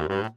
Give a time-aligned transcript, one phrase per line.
[0.00, 0.32] Je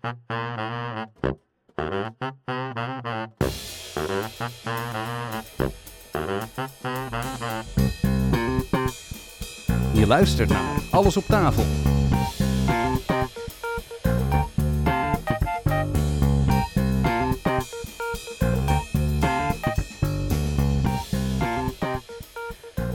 [10.08, 11.64] luistert naar Alles op tafel.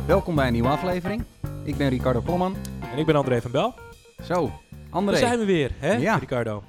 [0.07, 1.25] Welkom bij een nieuwe aflevering.
[1.65, 2.57] Ik ben Ricardo Klomman.
[2.93, 3.75] En ik ben André van Bel.
[4.23, 4.51] Zo,
[4.91, 5.11] André.
[5.13, 6.17] Daar zijn we weer, hè, Ja.
[6.17, 6.63] Ricardo?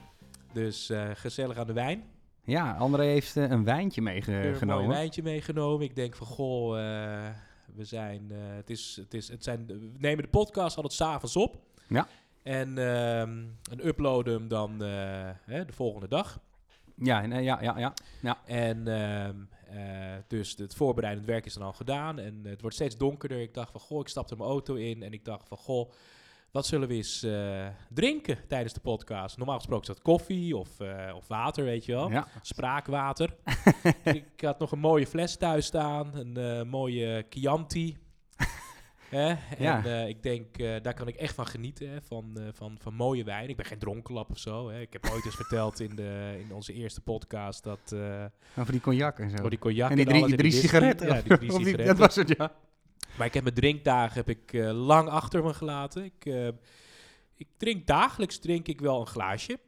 [0.53, 2.03] Dus eh, gezellig aan de wijn.
[2.43, 4.87] Ja, André heeft eh, een wijntje Weer een meegenomen.
[4.87, 5.85] wijntje meegenomen.
[5.85, 7.29] Ik denk van, goh, eh,
[7.75, 11.57] we zijn, het is, het is, het zijn, we nemen de podcast altijd s'avonds op.
[11.87, 12.07] Ja.
[12.43, 14.79] En, ehm, en uploaden hem dan
[15.45, 16.39] hè, de volgende dag.
[16.95, 18.37] Ja, nee, ja, ja, ja.
[18.45, 19.35] En ehm,
[19.69, 22.19] eh, dus het voorbereidend werk is dan al gedaan.
[22.19, 23.41] En het wordt steeds donkerder.
[23.41, 25.03] Ik dacht van, goh, ik stapte mijn auto in.
[25.03, 25.91] En ik dacht van, goh,
[26.51, 29.37] wat zullen we eens eh, drinken tijdens de podcast?
[29.37, 32.09] Normaal gesproken is dat koffie of, eh, of water, weet je wel.
[32.11, 32.27] ja.
[32.41, 33.35] Spraakwater.
[34.03, 36.15] ik had nog een mooie fles thuis staan.
[36.15, 37.97] Een eh, mooie Chianti.
[39.09, 39.83] En Ja.
[40.05, 42.01] ik denk, daar kan ik echt van genieten, hè?
[42.01, 43.49] Van, van, van mooie wijn.
[43.49, 44.69] Ik ben geen dronkenlap of zo.
[44.69, 44.79] Hè?
[44.81, 47.79] Ik heb ooit eens verteld in, de, in onze eerste podcast dat...
[47.91, 48.25] eh
[48.59, 49.43] Over die cognac en zo.
[49.43, 51.07] oh, die cognac en die drie, drie sigaretten.
[51.07, 51.85] Ja, die drie sigaretten.
[51.85, 52.51] dat was het, ja.
[53.17, 56.03] Maar ik heb mijn drinkdagen heb ik, eh, lang achter me gelaten.
[56.03, 56.47] Ik, eh,
[57.35, 59.59] ik drink dagelijks drink ik wel een glaasje.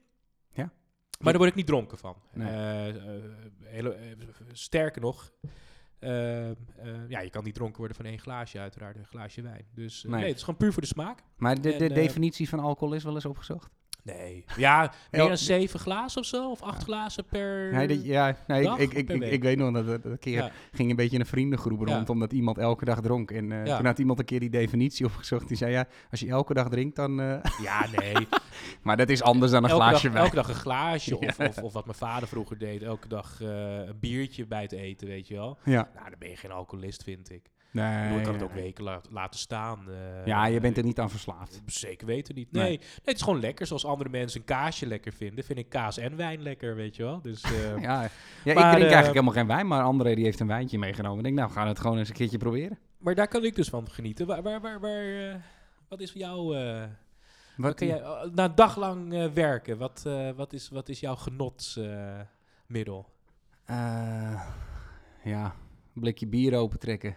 [0.51, 0.71] Ja?
[1.19, 2.15] Maar daar word ik niet dronken van.
[2.33, 2.47] Nee.
[2.47, 3.01] Eh,
[3.63, 3.97] hele,
[4.51, 5.31] sterker nog,
[7.07, 9.65] ja, je kan niet dronken worden van één glaasje uiteraard, een glaasje wijn.
[9.73, 10.19] Dus Nee.
[10.19, 10.27] nee.
[10.27, 11.23] het is gewoon puur voor de smaak.
[11.37, 13.69] Maar de, de En, definitie van alcohol is wel eens opgezocht?
[14.03, 14.45] Nee.
[14.57, 17.71] Ja, meer dan zeven glazen of zo, of acht glazen per...
[17.73, 20.33] Nee, dat- ja, nee, dag ik, ik, ik, ik weet nog dat dat een keer
[20.43, 20.51] Ja.
[20.71, 23.31] ging een beetje een vriendengroep rond, omdat iemand elke dag dronk.
[23.31, 23.77] En Ja.
[23.77, 25.47] toen had iemand een keer die definitie opgezocht.
[25.47, 27.19] Die zei, ja, als je elke dag drinkt, dan...
[27.21, 28.27] eh, Ja, nee.
[28.83, 30.23] maar dat is anders dan een elke, glaasje dag, wijn.
[30.25, 31.17] elke dag een glaasje.
[31.17, 32.81] Of, of, of wat mijn vader vroeger deed.
[32.83, 33.47] Elke dag eh,
[33.87, 35.57] een biertje bij het eten, weet je wel.
[35.63, 37.49] Ja, Nou, dan ben je geen alcoholist, vind ik.
[37.71, 38.17] Bedoel, nee.
[38.17, 39.89] ik kan het ook weken la- laten staan.
[39.89, 41.61] eh, Ja, je bent er eh, niet aan verslaafd.
[41.65, 42.51] Zeker weten niet.
[42.51, 42.63] Nee.
[42.63, 42.77] Nee.
[42.77, 43.65] nee, het is gewoon lekker.
[43.67, 47.03] Zoals andere mensen een kaasje lekker vinden, vind ik kaas en wijn lekker, weet je
[47.03, 47.21] wel.
[47.21, 47.51] Dus eh,
[47.81, 48.09] Ja, ja ik
[48.43, 51.17] drink eh, eigenlijk helemaal geen wijn, maar André die heeft een wijntje meegenomen.
[51.17, 52.79] Ik denk, nou, we gaan het gewoon eens een keertje proberen.
[52.97, 54.27] Maar daar kan ik dus van genieten.
[54.27, 55.35] Waar, waar, waar, waar, eh,
[55.87, 56.57] wat is voor jou...
[56.57, 56.83] eh,
[57.57, 60.89] wat kan jij, eh, na een dag lang eh, werken, wat, eh, wat, is, wat
[60.89, 63.05] is jouw genotsmiddel?
[63.65, 64.41] Eh,
[65.23, 65.55] ja,
[65.95, 67.15] een blikje bier opentrekken.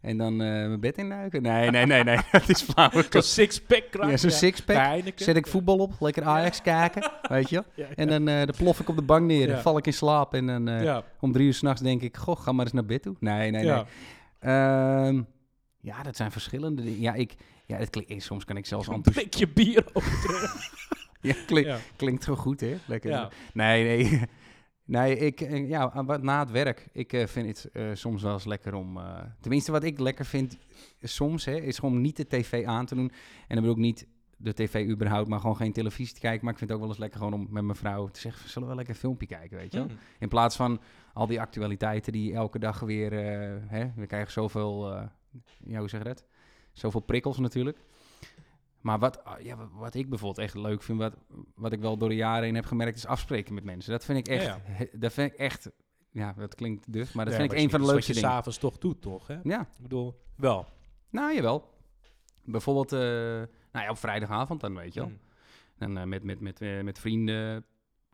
[0.00, 1.42] En dan eh, mijn bed induiken.
[1.42, 2.18] Nee, nee, nee, nee.
[2.32, 2.90] dat is flauw.
[3.10, 4.76] Zo'n six-pack Ja, zo'n sixpack.
[5.14, 7.64] Zet ik voetbal op, lekker Ajax kijken, weet je.
[7.74, 10.34] Ja, En dan, dan plof ik op de bank neer, dan val ik in slaap.
[10.34, 10.82] En dan eh,
[11.20, 13.16] om drie uur s'nachts denk ik, goh, ga maar eens naar bed toe.
[13.20, 13.74] Nee, nee, ja.
[13.74, 13.84] nee.
[14.54, 15.22] Ehm,
[15.80, 17.00] ja, dat zijn verschillende dingen.
[17.00, 17.34] Ja, ik,
[17.66, 20.50] ja het klinkt, soms kan ik zelfs Een blikje bier opentrekken.
[21.20, 21.78] Ja, klink- ja.
[21.96, 22.76] klinkt zo goed, hè?
[22.86, 23.28] Lekker.
[23.52, 24.20] Nee, nee.
[24.86, 28.44] Nee, ik, eh, ja, na het werk, ik eh, vind het eh, soms wel eens
[28.44, 29.00] lekker om...
[29.40, 30.58] tenminste, wat ik lekker vind
[31.02, 33.10] soms, hè, is gewoon niet de tv aan te doen.
[33.48, 36.44] En dan bedoel ik niet de tv überhaupt, maar gewoon geen televisie te kijken.
[36.44, 38.48] Maar ik vind het ook wel eens lekker gewoon om met mijn vrouw te zeggen...
[38.48, 39.88] zullen we wel lekker een filmpje kijken, weet je wel?
[39.88, 39.96] Mm.
[40.18, 40.80] In plaats van
[41.12, 43.12] al die actualiteiten die elke dag weer...
[43.68, 44.90] hè, we krijgen zoveel,
[45.64, 46.24] ja, hoe zeg je dat?
[46.72, 47.78] Zoveel prikkels natuurlijk.
[48.86, 51.14] Maar wat, ah, ja, wat- ik bijvoorbeeld echt leuk vind, wat,
[51.54, 53.90] wat ik wel door de jaren heen heb gemerkt, is afspreken met mensen.
[53.92, 54.60] Dat vind ik echt, Ja,
[54.92, 55.70] dat vind ik echt,
[56.10, 58.36] ja, dat klinkt duf, maar dat vind ik een van de leukste Wat je dingen.
[58.36, 59.26] s'avonds toch doet, toch?
[59.26, 59.38] Hè?
[59.42, 60.66] Ja, Ik bedoel, wel.
[61.10, 61.74] nou jawel.
[62.44, 62.98] Bijvoorbeeld, eh,
[63.72, 65.08] nou ja, op vrijdagavond dan, weet je wel.
[65.08, 65.18] Mm.
[65.78, 67.64] Dan eh, met, met, met, eh, met vrienden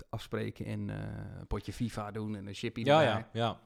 [0.09, 3.60] afspreken en een potje FIFA doen en een chippy Ja, ja, ja.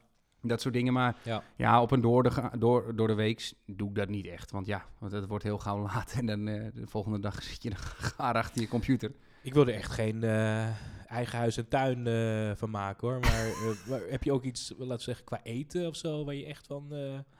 [0.46, 1.42] Dat soort dingen, maar Ja.
[1.56, 4.50] ja, op een door de, door, door de week doe ik dat niet echt.
[4.50, 7.62] Want ja, want het wordt heel gauw laat en dan eh, de volgende dag zit
[7.62, 9.12] je dan gaar achter je computer.
[9.42, 10.66] Ik wil er echt geen eh,
[11.06, 13.20] eigen huis en tuin eh, van maken, hoor.
[13.88, 16.66] Maar heb je ook iets, laten we zeggen, qua eten of zo, waar je echt
[16.66, 16.92] van...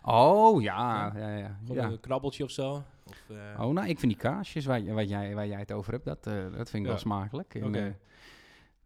[0.03, 1.59] Oh, ja, ja, ja.
[1.67, 2.83] een krabbeltje of zo?
[3.09, 3.23] Of,
[3.59, 6.25] Oh, nou, ik vind die kaasjes waar, waar, jij, waar jij het over hebt, dat,
[6.25, 6.89] dat vind ik Ja.
[6.89, 7.55] wel smakelijk.
[7.55, 7.97] En, Oké.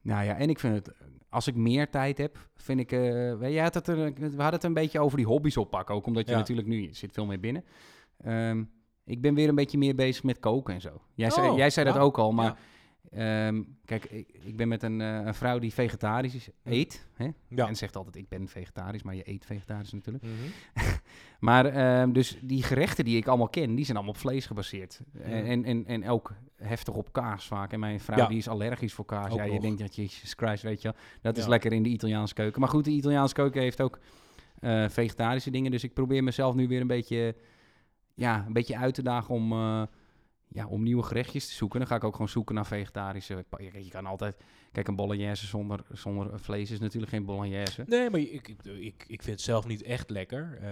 [0.03, 0.95] Nou ja, en ik vind het,
[1.29, 4.75] als ik meer tijd heb, vind ik, eh, had het er, we hadden het een
[4.75, 6.39] beetje over die hobby's oppakken, ook omdat je Ja.
[6.39, 7.65] natuurlijk nu, je zit veel meer binnen.
[8.19, 8.65] Ehm,
[9.05, 11.01] ik ben weer een beetje meer bezig met koken en zo.
[11.15, 12.57] Jij zei, Oh, jij zei dat ook al, maar Ja.
[13.11, 17.07] Ehm, kijk, ik, ik ben met een, eh, een vrouw die vegetarisch is- eet.
[17.15, 17.29] Hè?
[17.49, 17.69] Ja.
[17.69, 20.25] En zegt altijd, ik ben vegetarisch, maar je eet vegetarisch natuurlijk.
[20.25, 20.33] Mhm.
[21.41, 25.01] Maar ehm, dus die gerechten die ik allemaal ken, die zijn allemaal op vlees gebaseerd.
[25.23, 27.73] En, en, en, en ook heftig op kaas vaak.
[27.73, 28.27] En mijn vrouw Ja.
[28.27, 29.31] die is allergisch voor kaas.
[29.33, 29.61] Ook ja, je nog.
[29.63, 30.97] denkt dat Jesus Christ, weet je wel.
[31.23, 32.61] Dat is lekker in de Italiaanse keuken.
[32.61, 33.99] Maar goed, de Italiaanse keuken heeft ook
[34.59, 35.71] eh, vegetarische dingen.
[35.71, 37.35] Dus ik probeer mezelf nu weer een beetje,
[38.15, 39.53] ja, een beetje uit te dagen om...
[39.53, 39.83] eh,
[40.53, 43.45] ja, om nieuwe gerechtjes te zoeken, dan ga ik ook gewoon zoeken naar vegetarische.
[43.59, 44.37] Je, kan altijd,
[44.73, 47.85] kijk, een bolognese zonder, zonder vlees is natuurlijk geen bolognese.
[47.87, 50.59] Nee, maar ik, ik, ik, ik vind het zelf niet echt lekker.
[50.61, 50.69] eh,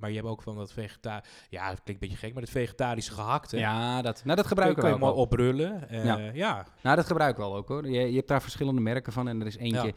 [0.00, 1.24] maar je hebt ook van dat vegeta...
[1.48, 3.50] Ja, het klinkt een beetje gek, maar het vegetarische gehakt.
[3.50, 3.58] hè.
[3.58, 5.14] Ja, dat, nou, dat Kun, gebruiken kun we je wel.
[5.14, 5.88] oprullen.
[5.88, 6.18] eh, Ja.
[6.34, 6.66] ja.
[6.82, 7.88] Nou, dat gebruik ik wel ook hoor.
[7.90, 9.86] Je, je hebt daar verschillende merken van en er is eentje...
[9.86, 9.92] Ja.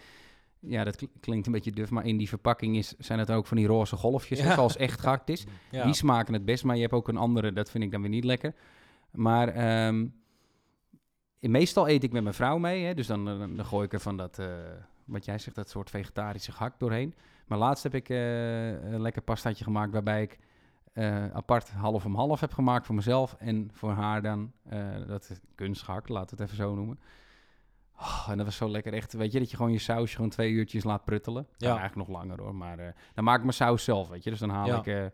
[0.59, 3.45] Ja, dat kl- klinkt een beetje duf, maar in die verpakking is, zijn het ook
[3.47, 4.53] van die roze golfjes, Ja.
[4.53, 5.45] zoals echt gehakt is.
[5.71, 5.83] Ja.
[5.83, 8.09] Die smaken het best, maar je hebt ook een andere, dat vind ik dan weer
[8.09, 8.53] niet lekker.
[9.17, 10.07] Maar ehm,
[11.39, 13.99] meestal eet ik met mijn vrouw mee, hè, dus dan, dan, dan gooi ik er
[13.99, 14.47] van dat, eh,
[15.05, 17.13] wat jij zegt, dat soort vegetarische gehakt doorheen.
[17.47, 20.39] Maar laatst heb ik eh, een lekker pastaatje gemaakt waarbij ik
[20.93, 24.51] eh, apart half om half heb gemaakt voor mezelf en voor haar dan,
[25.07, 26.99] dat is laten we het even zo noemen.
[27.99, 28.93] Oh, en dat was zo lekker.
[28.93, 31.47] Echt, weet je, dat je gewoon je sausje gewoon twee uurtjes laat pruttelen.
[31.57, 31.77] Ja.
[31.77, 32.55] Eigenlijk nog langer hoor.
[32.55, 34.29] Maar dan maak ik mijn saus zelf, weet je.
[34.29, 34.83] Dus dan haal Ja.
[34.83, 35.11] ik...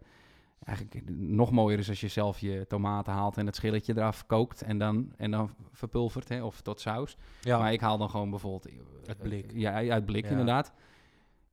[0.64, 4.26] eh, eigenlijk nog mooier is als je zelf je tomaten haalt en het schilletje eraf
[4.26, 7.18] kookt en dan, en dan verpulvert, hè, of tot saus.
[7.42, 7.58] Ja.
[7.60, 8.66] Maar ik haal dan gewoon bijvoorbeeld...
[8.68, 8.74] eh,
[9.08, 9.52] Uit blik.
[9.54, 10.30] Ja, uit blik Ja.
[10.30, 10.74] inderdaad.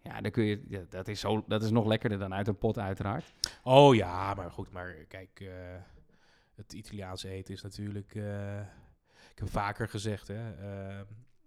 [0.02, 2.58] Ja, dan kun je, ja, dat, is zo, dat is nog lekkerder dan uit een
[2.58, 3.34] pot uiteraard.
[3.62, 5.48] Oh ja, maar goed, maar kijk, eh,
[6.54, 8.60] het Italiaanse eten is natuurlijk, eh,
[9.30, 11.00] ik heb vaker gezegd, hè, eh,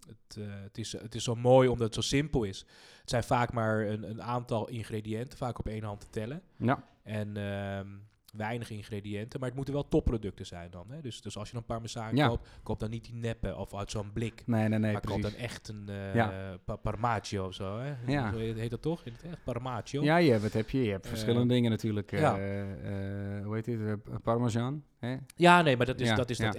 [0.07, 2.59] het, eh, het, is, het is zo mooi omdat het zo simpel is.
[3.01, 6.41] Het zijn vaak maar een, een aantal ingrediënten, vaak op één hand te tellen.
[6.57, 7.87] Ja, En ehm,
[8.33, 10.85] weinig ingrediënten, maar het moeten wel topproducten zijn dan.
[10.91, 11.01] Hè?
[11.01, 12.27] Dus, dus als je dan parmezaan Ja.
[12.27, 14.43] koopt, koop dan niet die neppe of uit zo'n blik.
[14.45, 16.57] nee, nee, nee, maar koop dan echt een eh Ja.
[16.65, 17.79] pa- parmaggio of zo.
[17.79, 17.93] Hè?
[18.07, 18.31] Ja.
[18.31, 19.05] Zo heet, dat toch?
[19.05, 20.03] In het echt parmaggio?
[20.03, 20.83] Ja, je, wat heb je?
[20.83, 22.11] Je hebt Eh, verschillende dingen natuurlijk.
[22.11, 22.37] ja.
[22.37, 24.21] eh, hoe heet dit?
[24.23, 24.83] Parmesan.
[24.99, 25.15] Hè?
[25.35, 26.55] Ja, nee, maar dat is Ja, dat, is dat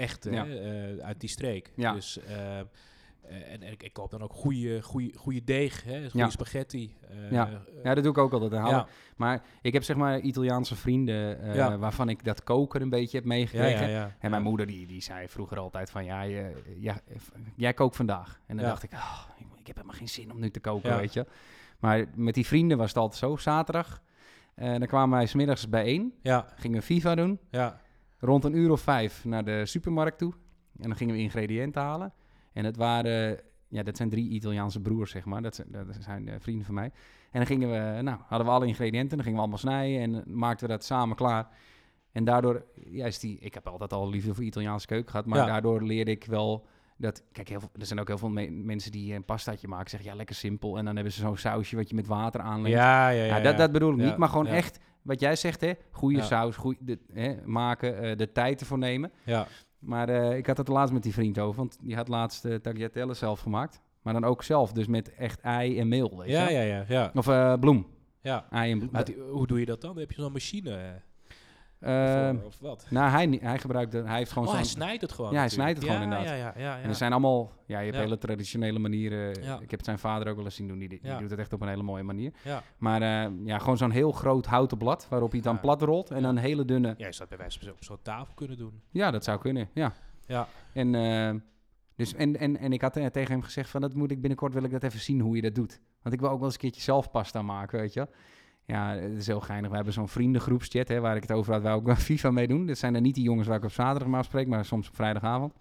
[0.98, 1.72] eh, uit die streek.
[1.76, 1.92] Ja.
[1.92, 2.66] Dus, eh, eh,
[3.28, 6.30] en, en ik, ik koop dan ook goede, goede, goede deeg, hè, goede Ja.
[6.30, 6.96] spaghetti.
[7.08, 7.48] eh, Ja.
[7.48, 7.54] eh,
[7.84, 8.52] Ja, dat doe ik ook altijd.
[8.52, 8.86] Ja.
[9.16, 11.78] Maar ik heb zeg maar Italiaanse vrienden eh, Ja.
[11.78, 14.14] waarvan ik dat koken een beetje heb meegekregen.
[14.18, 16.96] En mijn moeder die, die zei vroeger altijd van ja, je, ja,
[17.56, 18.40] jij kookt vandaag.
[18.46, 20.96] En dan dacht ik, oh, ik, ik heb helemaal geen zin om nu te koken,
[20.96, 21.26] weet je.
[21.78, 24.02] Maar met die vrienden was het altijd zo, zaterdag.
[24.54, 27.38] En dan kwamen wij smiddags bijeen, Ja, gingen we FIFA doen.
[27.50, 27.80] ja,
[28.18, 30.32] Rond een uur of vijf naar de supermarkt toe.
[30.80, 32.12] En dan gingen we ingrediënten halen.
[32.54, 35.42] En het waren, ja, dat zijn drie Italiaanse broers, zeg maar.
[35.42, 36.90] Dat zijn, dat zijn eh, vrienden van mij.
[37.30, 39.08] En dan gingen we, nou, hadden we alle ingrediënten.
[39.16, 41.48] Dan gingen we allemaal snijden en maakten we dat samen klaar.
[42.12, 45.26] En daardoor, ja, is die, ik heb altijd al liefde voor Italiaanse keuken gehad.
[45.26, 45.46] Maar Ja.
[45.46, 46.66] daardoor leerde ik wel
[46.96, 49.90] dat, kijk, heel veel, er zijn ook heel veel me- mensen die een pastaatje maken.
[49.90, 50.78] Zeggen, ja, lekker simpel.
[50.78, 52.76] En dan hebben ze zo'n sausje wat je met water aanlengt.
[52.78, 55.60] ja, ja, ja, Ja, dat, dat bedoel ik niet, maar gewoon echt wat jij zegt,
[55.60, 55.72] hè?
[55.90, 59.12] Goede saus, goeie, de, hè, maken, eh, de tijd ervoor nemen.
[59.24, 59.46] Ja,
[59.84, 62.54] Maar eh, ik had het laatst met die vriend over, want die had laatst uh,
[62.54, 63.80] tagliatelle zelf gemaakt.
[64.02, 66.54] Maar dan ook zelf, dus met echt ei en meel, weet ja, je?
[66.54, 67.10] ja, ja, ja.
[67.14, 67.86] Of eh, bloem,
[68.20, 68.46] ja.
[68.50, 68.90] ei en bloem.
[68.92, 69.98] Maar die- hoe doe je dat dan?
[69.98, 71.02] Heb je zo'n machine?
[71.84, 72.86] Eh, Ehm, voor- of wat?
[72.90, 75.68] nou, hij, hij gebruikt, hij heeft gewoon Oh, hij snijdt het gewoon Ja, hij natuurlijk.
[75.78, 76.38] snijdt het gewoon inderdaad.
[76.38, 76.82] Ja, ja, ja, ja.
[76.82, 79.30] En er zijn allemaal, ja, je hebt hele traditionele manieren.
[79.62, 81.60] Ik heb zijn vader ook wel eens zien doen, die, die doet het echt op
[81.60, 82.32] een hele mooie manier.
[82.44, 82.62] Ja.
[82.78, 86.10] Maar eh, ja, gewoon zo'n heel groot houten blad, waarop hij het dan plat rolt.
[86.10, 86.94] En dan hele dunne...
[86.96, 88.82] Ja, je zou het bij wijze van op zo'n tafel kunnen doen.
[88.90, 89.92] Ja, dat zou kunnen, ja.
[90.26, 90.48] Ja.
[90.72, 91.34] En, eh,
[91.96, 94.52] dus, en, en, en ik had eh, tegen hem gezegd van, dat moet ik binnenkort,
[94.54, 95.80] wil ik dat even zien hoe je dat doet.
[96.02, 98.08] Want ik wil ook wel eens een keertje zelf pasta maken, weet je.
[98.66, 99.70] Ja, het is heel geinig.
[99.70, 102.48] We hebben zo'n vriendengroepschat, hè, waar ik het over had, waar ook wel FIFA mee
[102.48, 102.66] doen.
[102.66, 104.94] Dat zijn er niet die jongens waar ik op zaterdag maar afspreek, maar soms op
[104.94, 105.52] vrijdagavond.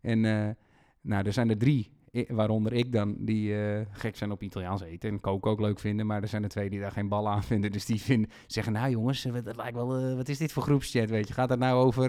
[0.00, 0.54] En eh,
[1.00, 1.90] nou, er zijn er drie,
[2.28, 6.06] waaronder ik dan, die eh, gek zijn op Italiaans eten en koken ook leuk vinden.
[6.06, 7.72] Maar er zijn er twee die daar geen bal aan vinden.
[7.72, 11.28] Dus die zeggen, nou jongens, eh, dat lijkt wel, wat is dit voor groepschat, weet
[11.28, 11.34] je.
[11.34, 12.08] Gaat het nou over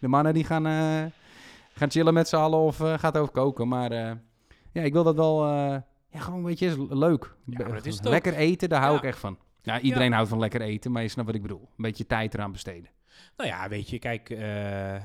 [0.00, 0.64] de mannen die gaan,
[1.72, 3.68] gaan chillen met z'n allen of gaat het over koken?
[3.68, 3.92] Maar
[4.72, 5.42] ja, ik wil dat wel,
[6.10, 7.34] ja, gewoon een beetje is leuk.
[7.44, 8.12] Ja, maar dat is het ook.
[8.12, 8.98] lekker eten, daar hou Ja.
[8.98, 9.38] ik echt van.
[9.62, 10.14] Ja, iedereen Ja.
[10.14, 11.60] houdt van lekker eten, maar je snapt wat ik bedoel.
[11.60, 12.90] Een beetje tijd eraan besteden.
[13.36, 15.02] Nou ja, weet je, kijk, eh, eh,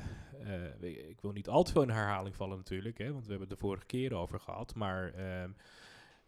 [1.08, 3.58] ik wil niet al te veel in herhaling vallen natuurlijk, hè, want we hebben het
[3.58, 4.74] de vorige keer over gehad.
[4.74, 5.50] Maar ehm,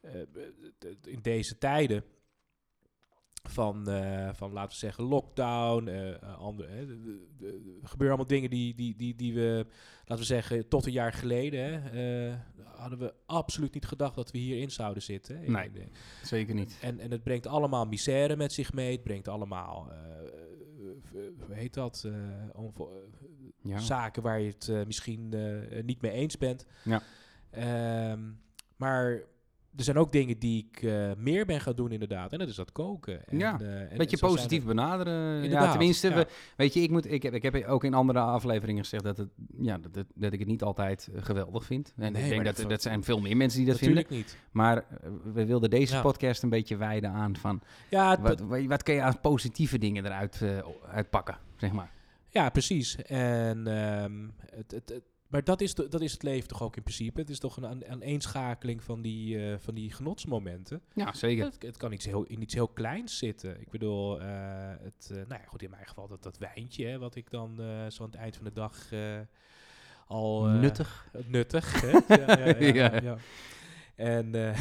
[0.00, 0.12] eh,
[1.04, 2.04] in deze tijden
[3.42, 8.26] van, eh, van laten we zeggen, lockdown, eh andere, hè, de- de- er gebeuren allemaal
[8.37, 9.66] dingen die, die, die, die we,
[9.99, 14.30] laten we zeggen, tot een jaar geleden, hè, eh, hadden we absoluut niet gedacht dat
[14.30, 15.38] we hierin zouden zitten.
[15.40, 15.50] hè.
[15.50, 15.88] Nee.
[16.23, 16.78] Zeker niet.
[16.83, 18.92] En, en het brengt allemaal misère met zich mee.
[18.92, 22.02] Het brengt allemaal, eh, eh, hoe heet dat?
[22.07, 22.87] eh, eh,
[23.62, 23.78] Ja.
[23.78, 26.66] Zaken waar je het eh, misschien eh, niet mee eens bent.
[26.85, 27.02] Ja.
[27.50, 28.21] Ehm,
[28.76, 29.23] maar
[29.76, 32.32] er zijn ook dingen die ik eh, meer ben gaan doen inderdaad.
[32.32, 33.26] En dat is dat koken.
[33.26, 35.14] En, Ja, eh, en- Een beetje en zo zijn positief er- benaderen.
[35.37, 36.14] Ja, Inderdaad, tenminste, ja.
[36.14, 39.16] We, weet je, ik, moet, ik, heb, ik heb ook in andere afleveringen gezegd dat,
[39.16, 41.92] het, ja, dat, dat ik het niet altijd eh, geweldig vind.
[41.96, 43.96] En Nee, ik denk dat, dat- dat zijn veel meer mensen die dat vinden.
[43.96, 44.38] Natuurlijk niet.
[44.50, 46.00] Maar eh, we wilden deze Ja.
[46.02, 47.60] podcast een beetje wijden aan van...
[47.90, 50.58] Ja, Wat, wat, kun je aan positieve dingen eruit uh,
[50.92, 51.90] uitpakken, zeg maar.
[52.30, 52.96] Ja, precies.
[52.96, 54.12] En, ehm,
[54.56, 57.20] het, het, het- maar dat is, de- dat is het leven toch ook in principe.
[57.20, 60.80] Het is toch een aan- aaneenschakeling van die, eh, van die genotsmomenten.
[60.94, 61.44] Ja, zeker.
[61.44, 63.61] Het, het kan iets heel, in iets heel kleins zitten.
[63.61, 64.28] Ik bedoel, eh,
[64.82, 67.61] het, eh, nou ja, goed, in mijn geval dat, dat wijntje, hè, wat ik dan
[67.61, 69.18] eh, zo aan het eind van de dag eh,
[70.06, 70.47] al...
[70.47, 71.08] eh, Nuttig.
[71.26, 72.14] Nuttig, hè?
[72.14, 73.16] ja, ja, ja.
[73.94, 74.58] En eh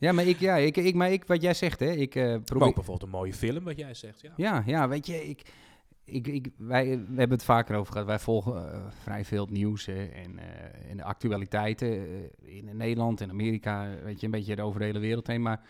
[0.00, 2.40] Ja, maar ik, ja, ik, ik, maar ik, wat jij zegt, hè, ik eh, maar
[2.40, 2.68] probeer...
[2.68, 4.20] ook bijvoorbeeld een mooie film, wat jij zegt.
[4.20, 4.32] Ja.
[4.36, 5.52] Ja, ja, weet je, ik,
[6.08, 8.06] ik, ik, wij, we hebben het vaker over gehad.
[8.06, 10.38] Wij volgen eh, vrij veel het nieuws hè, en,
[10.88, 14.98] en de actualiteiten eh, in Nederland en Amerika, weet je, een beetje over de hele
[14.98, 15.42] wereld heen.
[15.42, 15.60] Maar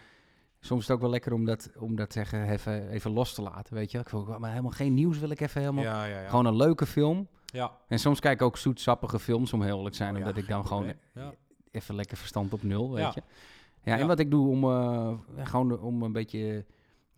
[0.61, 3.43] soms is het ook wel lekker om dat, om dat zeggen, even, even los te
[3.43, 3.99] laten, weet je.
[3.99, 5.85] Ik wil maar helemaal geen nieuws wil ik even helemaal...
[5.85, 6.29] Ja, ja, ja.
[6.29, 7.29] Gewoon een leuke film.
[7.45, 7.73] ja.
[7.89, 10.49] En soms kijk ik ook zoetsappige films, om heel eerlijk te zijn, Oh omdat ik
[10.49, 10.93] dan gewoon
[11.71, 13.23] even lekker verstand op nul, weet je.
[13.83, 14.65] Ja, en wat ik doe om,
[15.45, 16.65] gewoon om een beetje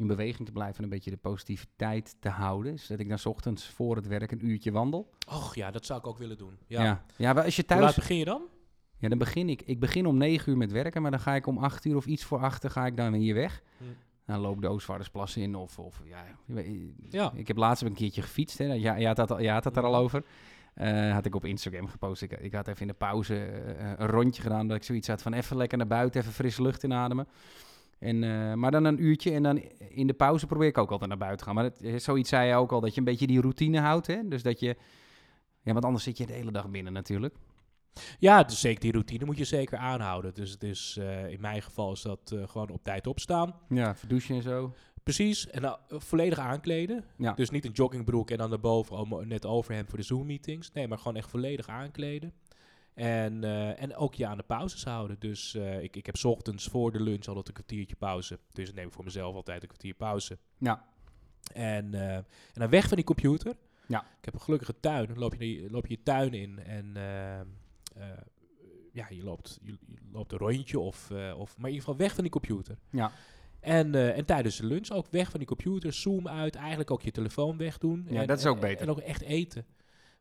[0.01, 3.19] in beweging te blijven en een beetje de positiviteit te houden, is dat ik dan
[3.19, 5.11] 's ochtends voor het werk een uurtje wandel.
[5.29, 6.59] Och ja, dat zou ik ook willen doen.
[6.67, 6.83] Ja.
[6.83, 7.33] Ja, ja.
[7.33, 7.95] maar als je Hoe laat thuis...
[7.97, 8.43] begin je dan?
[8.99, 9.63] Ja, dan begin ik...
[9.63, 12.07] Ik begin om 9 uur met werken, maar dan ga ik om 8 uur of
[12.07, 13.63] iets voor achter ga ik dan hier weg.
[13.79, 13.85] Hm.
[14.27, 15.79] Dan loop de Oostvaardersplas in of...
[15.79, 16.25] of ja,
[17.09, 17.33] Ja.
[17.35, 18.65] Ik heb laatst een keertje gefietst, hè.
[18.65, 20.25] Ja, je had, dat, al- je had het er al over.
[20.75, 22.23] Eh, had ik op Instagram gepost.
[22.23, 24.69] Ik, ik had even in de pauze eh, een rondje gedaan.
[24.69, 27.29] Dat ik zoiets had van even lekker naar buiten, even frisse lucht inademen.
[28.01, 29.57] En, eh, maar dan een uurtje en dan
[29.89, 31.55] in de pauze probeer ik ook altijd naar buiten te gaan.
[31.55, 34.07] Maar dat, eh, zoiets zei je ook al, dat je een beetje die routine houdt.
[34.07, 34.29] Hè?
[34.29, 34.77] Dus dat je...
[35.63, 37.35] Ja, want anders zit je de hele dag binnen natuurlijk.
[38.19, 40.35] Ja, dus zeker die routine moet je zeker aanhouden.
[40.35, 43.55] Dus het is, eh, in mijn geval is dat gewoon op tijd opstaan.
[43.69, 44.75] Ja, verdouchen en zo.
[45.03, 45.51] Precies.
[45.51, 47.05] En dan volledig aankleden.
[47.17, 47.33] Ja.
[47.33, 50.73] Dus niet een joggingbroek en dan daarboven oh, net overhemd voor de Zoom-meetings.
[50.73, 52.33] Nee, maar gewoon echt volledig aankleden.
[52.95, 55.17] En, eh, en ook je aan de pauzes houden.
[55.19, 58.39] Dus eh, ik, ik heb 's ochtends voor de lunch altijd een kwartiertje pauze.
[58.53, 60.39] Dus dan neem ik voor mezelf altijd een kwartier pauze.
[60.59, 60.85] Ja.
[61.53, 63.55] En, eh, en dan weg van die computer.
[63.87, 64.01] Ja.
[64.01, 65.07] Ik heb een gelukkige tuin.
[65.07, 66.95] Dan loop je, loop je je tuin in en
[68.93, 70.79] ja, je loopt, je, je loopt een rondje.
[70.79, 72.79] Of, of, maar in ieder geval weg van die computer.
[72.91, 73.13] Ja.
[73.61, 77.11] En, en tijdens de lunch ook weg van die computer, zoom uit, eigenlijk ook je
[77.11, 78.07] telefoon wegdoen.
[78.09, 78.81] Ja, en, dat is ook en- beter.
[78.83, 79.67] En ook echt eten.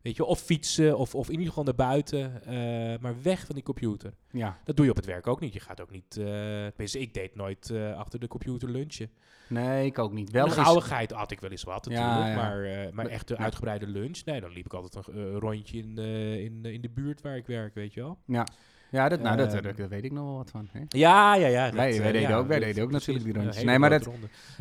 [0.01, 3.56] Weet je, of fietsen, of, of in ieder geval naar buiten, eh, maar weg van
[3.56, 4.13] die computer.
[4.32, 4.60] Ja.
[4.63, 5.53] Dat doe je op het werk ook niet.
[5.53, 9.10] Je gaat ook niet, tenminste, ik deed nooit eh, achter de computer lunchen.
[9.48, 10.32] Nee, ik ook niet.
[10.32, 12.36] Wel een gauwigheid had ik wel eens wat natuurlijk, ja.
[12.36, 13.44] maar, maar Maar- echt een ja.
[13.44, 17.36] uitgebreide lunch, nee, dan liep ik altijd een rondje in, in, in de buurt waar
[17.38, 18.18] ik werk, weet je wel.
[18.25, 18.48] Ja,
[18.91, 20.67] ja dat, nou, dat, Ehm, dat, daar weet ik nog wel wat van.
[20.72, 20.79] Hè?
[20.88, 21.72] Ja, ja, ja.
[21.72, 23.63] Wij- dat, wij eh, deden ja, ook- wij dat- deden ook natuurlijk die rondjes.
[23.63, 23.91] Nee, maar.
[23.91, 24.10] Het-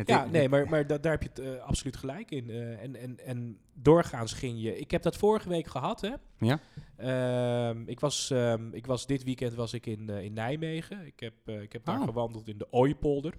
[0.05, 2.51] Ja, nee, maar, maar da- daar heb je het eh, absoluut gelijk in.
[2.51, 4.79] Eh, en, en, en doorgaans ging je...
[4.79, 6.11] Ik heb dat vorige week gehad, hè.
[6.39, 6.59] Ja.
[6.97, 11.07] Ehm, ik, was, ehm, ik was dit weekend was ik in, in Nijmegen.
[11.07, 12.05] Ik heb, ik heb daar Oh.
[12.05, 13.35] gewandeld in de Ooipolder.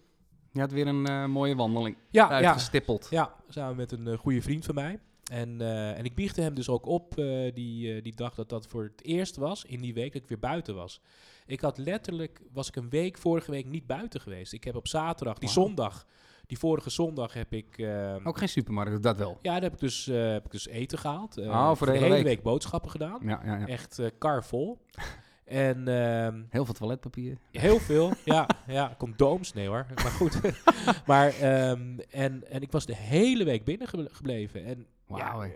[0.52, 3.08] Je had weer een mooie wandeling Ja, uitgestippeld.
[3.10, 5.00] ja, samen met een goede vriend van mij.
[5.30, 8.50] En, eh, en ik biechtte hem dus ook op eh, die, eh, die dag dat
[8.50, 11.02] dat voor het eerst was in die week dat ik weer buiten was.
[11.46, 14.54] Ik had letterlijk, was ik een week vorige week niet buiten geweest.
[14.54, 16.06] Ik heb op zaterdag, die zondag,
[16.46, 17.78] die vorige zondag heb ik...
[17.78, 19.38] ehm, Ook geen supermarkt, dat wel.
[19.42, 21.38] Ja, daar heb ik dus, heb ik dus eten gehaald.
[21.38, 22.24] Eh, Oh, voor de hele hele week.
[22.26, 22.42] week.
[22.44, 23.20] boodschappen gedaan.
[23.24, 23.68] Ja, ja, ja.
[23.68, 24.78] Echt eh kar vol.
[25.46, 27.38] en ehm, Heel veel toiletpapier.
[27.52, 28.12] heel veel.
[28.26, 29.54] ja, ja, condooms.
[29.54, 29.86] Nee hoor.
[29.96, 30.40] Maar goed.
[31.08, 34.66] maar, ehm, en, en ik was de hele week binnen ge- gebleven.
[34.66, 34.86] En
[35.18, 35.52] Wauw, ja, eh,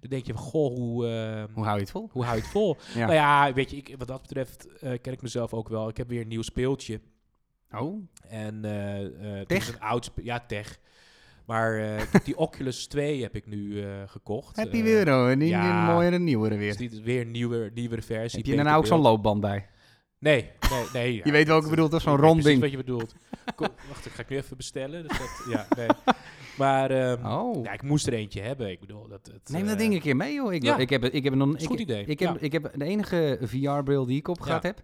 [0.00, 2.08] dan denk je van, goh, hoe, ehm, Hoe hou je het vol?
[2.12, 2.76] hoe hou je het vol?
[2.94, 3.00] Ja.
[3.00, 5.88] Nou ja, weet je, ik, wat dat betreft eh, ken ik mezelf ook wel.
[5.88, 7.00] Ik heb weer een nieuw speeltje.
[7.70, 9.58] Oh, En het Tech?
[9.58, 10.78] is een oud Ja, tech.
[11.46, 11.76] Maar
[12.12, 14.56] ik die Oculus 2 heb ik nu gekocht.
[14.56, 15.86] heb je weer oh, een, ja.
[15.88, 16.76] een mooiere, nieuwere Dus weer.
[16.76, 18.38] dit is weer een nieuwe, nieuwere versie.
[18.38, 19.66] Heb je er nou ook zo'n loopband bij?
[20.18, 21.14] Nee, nee, nee.
[21.14, 22.60] ja, Je weet welke dat- bedoelt, dat is zo'n ik weet rond ding.
[22.60, 23.14] wat je bedoelt.
[23.54, 25.08] Kom, wacht, ik ga ik nu even bestellen.
[25.08, 25.86] Dus dat, ja, nee.
[26.58, 28.70] Maar ehm, Oh, ja, ik moest er eentje hebben.
[28.70, 29.30] Ik bedoel, dat...
[29.32, 30.52] Het, neem dat eh, ding een keer mee, joh.
[30.54, 30.76] Ik, ja.
[30.76, 31.56] ik heb, ik heb nog...
[31.58, 32.36] ik, goed idee, Ik heb, ja.
[32.40, 34.68] ik heb de enige VR-bril die ik opgehad Ja.
[34.68, 34.82] heb.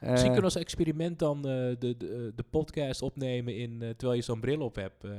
[0.00, 3.88] Eh, Misschien kunnen we als experiment dan eh, de, de, de podcast opnemen in, eh,
[3.88, 5.04] terwijl je zo'n bril op hebt.
[5.04, 5.10] eh.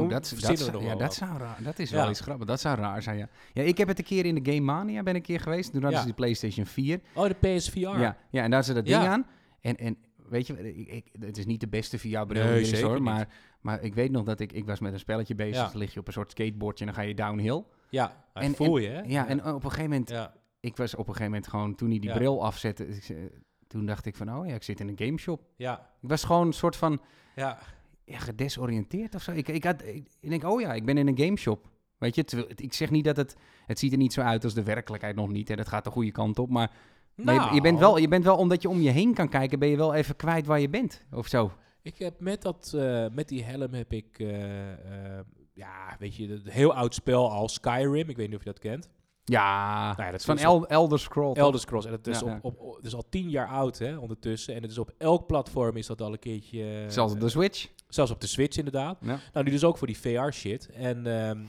[0.00, 1.96] Oh, dat, dat, zou, ja, dat, zou raar, dat is Ja.
[1.96, 2.46] wel iets grappig.
[2.46, 3.28] Dat zou raar zijn, ja.
[3.52, 5.72] Ja, ik heb het een keer in de Game Mania ben ik een keer geweest.
[5.72, 7.00] Toen hadden ze die PlayStation 4.
[7.14, 7.78] Oh, de PSVR.
[7.78, 9.26] Ja, ja en daar zit dat ding aan.
[9.60, 9.96] En, en
[10.28, 12.94] weet je, ik, ik, het is niet de beste VR-bril Nee, is hoor.
[12.94, 13.02] niet.
[13.02, 13.28] Maar,
[13.60, 15.54] maar ik weet nog dat ik, ik was met een spelletje bezig.
[15.56, 15.62] Ja.
[15.62, 17.64] Dus dan lig je op een soort skateboardje en dan ga je downhill.
[17.88, 19.00] Ja, dat En- voel je, hè?
[19.00, 21.90] Ja, en op een gegeven moment, Ja, ik was op een gegeven moment gewoon, toen
[21.90, 23.30] hij die bril afzette, ik zei-
[23.66, 25.42] toen dacht ik van, oh ja, ik zit in een gameshop.
[25.56, 27.00] ja, Ik was gewoon een soort van,
[27.36, 27.58] ja.
[28.04, 29.32] ja, gedesoriënteerd of zo.
[29.32, 31.68] Ik, ik, had, ik, ik denk, oh ja, ik ben in een gameshop.
[31.98, 33.36] Weet je, ik zeg niet dat het,
[33.66, 35.50] het ziet er niet zo uit als de werkelijkheid nog niet.
[35.50, 36.50] En dat gaat de goede kant op.
[36.50, 36.70] Maar,
[37.14, 39.28] maar je, je, bent Nou, wel, je bent wel, omdat je om je heen kan
[39.28, 41.04] kijken, ben je wel even kwijt waar je bent.
[41.12, 41.52] Of zo.
[41.82, 44.18] Ik heb met, dat, eh, met die helm heb ik...
[44.18, 44.72] eh,
[45.18, 48.08] eh, ja, weet je, een heel oud spel als Skyrim.
[48.08, 48.88] Ik weet niet of je dat kent.
[49.24, 51.38] Ja, dat dat is van dus El Elder Scrolls.
[51.38, 51.84] Elder Scrolls.
[51.86, 54.54] En het is, Ja, op, op, op- het is al tien jaar oud hè, ondertussen.
[54.54, 56.82] En het is op elk platform is dat al een keerje...
[56.84, 57.68] eh, Zelfs op de Switch.
[57.88, 58.98] zelfs op de Switch inderdaad.
[59.00, 59.18] Ja.
[59.32, 60.68] Nou, nu dus ook voor die VR-shit.
[60.70, 61.44] En ehm,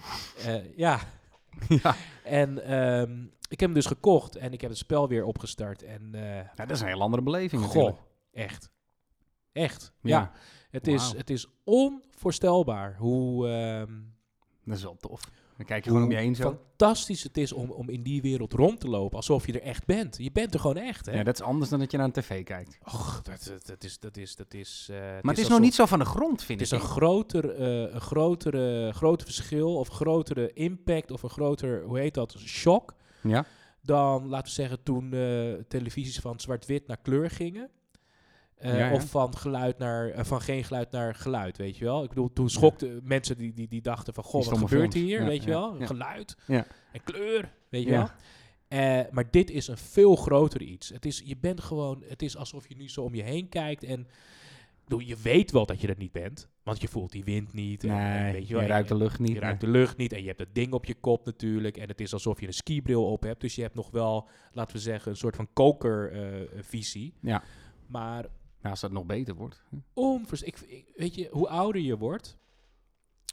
[0.46, 1.00] eh, ja,
[1.84, 1.96] ja.
[2.24, 5.84] en ehm, ik heb hem dus gekocht en ik heb het spel weer opgestart.
[5.84, 7.98] En ja, dat is een heel andere beleving goh, natuurlijk.
[8.32, 8.72] echt.
[9.52, 9.94] Echt.
[10.02, 10.32] Ja, Ja,
[10.70, 13.48] het, is, het is onvoorstelbaar hoe...
[13.48, 13.94] ehm,
[14.66, 15.22] dat is wel tof.
[15.58, 16.44] Dan kijk je gewoon om je heen zo.
[16.44, 19.18] fantastisch het is om, om in die wereld rond te lopen.
[19.18, 20.18] Alsof je er echt bent.
[20.18, 21.12] Je bent er gewoon echt, hè?
[21.18, 22.78] Ja, dat is anders dan dat je naar een tv kijkt.
[22.84, 24.00] Och, dat, dat, dat is...
[24.00, 26.44] Dat is, dat is eh, Maar het is nog alsof- niet zo van de grond,
[26.44, 26.84] vind Het is ik.
[26.84, 32.14] een groter, eh, een grotere, groter verschil of grotere impact of een groter, hoe heet
[32.14, 33.46] dat, shock Ja,
[33.82, 37.70] dan, laten we zeggen, toen eh, televisies van zwart-wit naar kleur gingen.
[38.62, 38.94] Eh, Ja, ja.
[38.94, 42.04] Of van, geluid naar, eh, van geen geluid naar geluid, weet je wel.
[42.04, 44.24] Ik bedoel, toen schokten mensen die, die, die dachten van...
[44.24, 44.96] Goh, wat gebeurt films.
[45.08, 45.76] hier, weet je wel?
[45.80, 46.66] Geluid Ja.
[46.92, 48.10] en kleur, weet je wel.
[48.68, 50.90] Eh, maar dit is een veel groter iets.
[50.90, 52.04] Het is, je bent gewoon...
[52.08, 54.08] Het is alsof je nu zo om je heen kijkt en...
[54.84, 57.84] bedoel, Je weet wel dat je er niet bent, want je voelt die wind niet.
[57.84, 59.34] En, nee, weet je je wel, ruikt de lucht niet.
[59.34, 61.78] je ruikt de lucht niet en je hebt dat ding op je kop natuurlijk.
[61.78, 63.42] En het is alsof je een skibril op hebt.
[63.42, 67.14] Dus je hebt nog wel, laten we zeggen, een soort van kokervisie.
[67.22, 67.44] Ja.
[67.88, 68.26] Maar
[68.62, 69.64] Nou, als dat nog beter wordt.
[69.94, 72.38] onvers ik, ik- weet je, hoe ouder je wordt,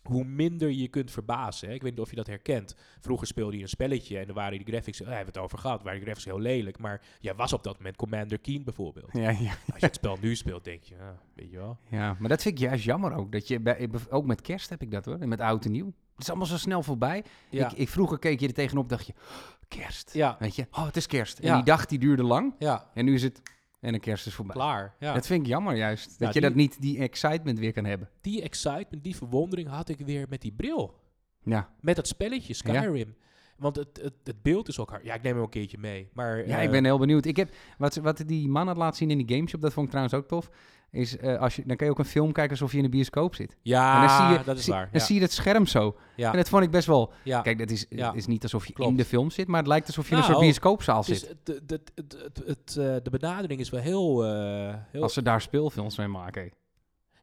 [0.02, 1.68] hoe minder je kunt verbazen.
[1.68, 1.74] Hè?
[1.74, 2.74] Ik weet niet of je dat herkent.
[3.00, 5.58] Vroeger speelde je een spelletje en dan waren die graphics, daar hebben we het over
[5.58, 6.78] gehad, waren die graphics heel lelijk.
[6.78, 9.10] Maar jij was op dat moment Commander Keen bijvoorbeeld.
[9.12, 11.78] Ja, ja, Als je het spel nu speelt, denk je, ah, weet je wel.
[11.90, 13.32] ja, maar dat vind ik juist jammer ook.
[13.32, 15.18] Dat je bij, ook met kerst heb ik dat hoor.
[15.18, 15.86] En met oud en nieuw.
[16.12, 17.24] Het is allemaal zo snel voorbij.
[17.50, 20.14] Ja, Ik, ik, vroeger keek je er tegenop dacht je, "Oh, kerst.
[20.14, 21.38] ja, Weet je, oh, het is kerst.
[21.38, 22.54] En die dag die duurde lang.
[22.58, 23.42] ja En nu is het,
[23.80, 24.54] en de kerst is voorbij.
[24.54, 24.94] klaar.
[24.98, 25.14] Ja.
[25.14, 26.08] Dat vind ik jammer juist.
[26.08, 28.08] Dat Ja, je die- dat niet, die excitement weer kan hebben.
[28.20, 30.94] Die excitement, die verwondering had ik weer met die bril.
[31.42, 33.14] Ja, Met dat spelletje, Skyrim.
[33.56, 35.04] Want het, het, het beeld is ook hard.
[35.04, 36.08] Ja, ik neem hem een keertje mee.
[36.12, 37.24] Maar, ja eh, ik ben heel benieuwd.
[37.24, 39.90] Ik heb, wat, wat die man had laten zien in die gameshop, dat vond ik
[39.92, 40.50] trouwens ook tof.
[40.90, 42.88] Is, eh, als je, dan kan je ook een film kijken alsof je in de
[42.88, 43.56] bioscoop zit.
[43.62, 44.82] Ja, en dan zie je, dat is zie- waar.
[44.90, 45.96] Dan Ja, zie je het scherm zo.
[46.16, 47.12] ja, En dat vond ik best wel...
[47.22, 47.40] ja.
[47.40, 48.90] Kijk, dat is, het is niet alsof je Klopt.
[48.90, 51.28] in de film zit, maar het lijkt alsof je in een Nou, soort bioscoopzaal zit.
[51.28, 54.24] het, het, het, het, het, het, de benadering is wel heel...
[54.24, 56.50] eh, heel Als ze daar speelfilms mee maken.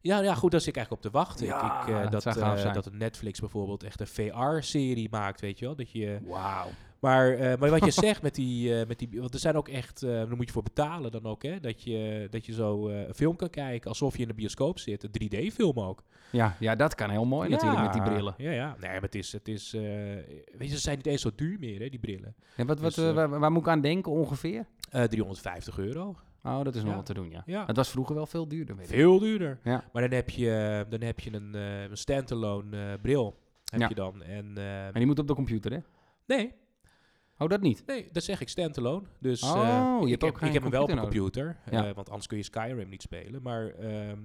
[0.01, 1.45] ja, ja, goed, daar zit ik eigenlijk op te wachten.
[1.45, 5.75] Ja, ik, eh, dat dat, dat Netflix bijvoorbeeld echt een VR-serie maakt, weet je wel.
[5.75, 6.67] Dat je, Wauw.
[7.05, 9.09] Maar, eh, maar wat je zegt met die, eh, met die...
[9.19, 10.03] Want er zijn ook echt...
[10.03, 11.59] eh daar moet je voor betalen dan ook, hè.
[11.59, 15.03] Dat je, dat je zo een film kan kijken alsof je in de bioscoop zit.
[15.03, 15.11] Een
[15.49, 16.03] 3D-film ook.
[16.31, 18.33] Ja, ja, dat kan heel mooi natuurlijk met die Ja, brillen.
[18.37, 18.75] Ja, ja.
[18.79, 19.31] Nee, maar het is...
[19.31, 22.35] Het is weet je, ze zijn niet eens zo duur meer, hè, die brillen.
[22.55, 24.65] En wat, wat, Dus, waar, waar moet ik aan denken ongeveer?
[24.89, 26.15] Eh 350 euro.
[26.43, 26.95] Oh, dat is nog Ja.
[26.95, 27.43] wat te doen, ja.
[27.45, 27.65] Ja.
[27.65, 28.75] Het was vroeger wel veel duurder.
[28.79, 29.59] Veel duurder.
[29.63, 29.83] Ja.
[29.93, 33.35] Maar dan heb je, dan heb je een, eh, een standalone eh, bril.
[33.65, 33.87] Heb Ja.
[33.89, 34.23] je dan.
[34.23, 35.77] En, En die moet op de computer, hè?
[36.25, 36.51] nee,
[37.37, 37.83] Oh, dat niet?
[37.85, 39.05] nee, dat zeg ik standalone.
[39.19, 41.57] Dus Oh, eh, je ik hebt heb, ik heb hem wel op een computer.
[41.71, 41.87] Ja.
[41.87, 43.41] eh, want anders kun je Skyrim niet spelen.
[43.41, 44.19] Maar ehm,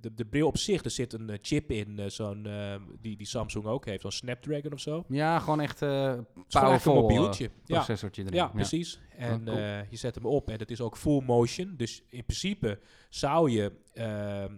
[0.00, 3.26] de, de bril op zich, er zit een eh, chip in, zo'n, eh, die, die
[3.26, 4.00] Samsung ook heeft.
[4.00, 5.04] Zo'n Snapdragon of zo.
[5.08, 7.50] Ja, gewoon echt een powerful eh, mobieltje.
[7.64, 7.74] ja.
[7.76, 8.34] processortje erin.
[8.34, 9.00] Ja, precies.
[9.16, 9.56] En cool.
[9.56, 11.74] eh, je zet hem op en het is ook full motion.
[11.76, 14.54] Dus in principe zou je, ehm,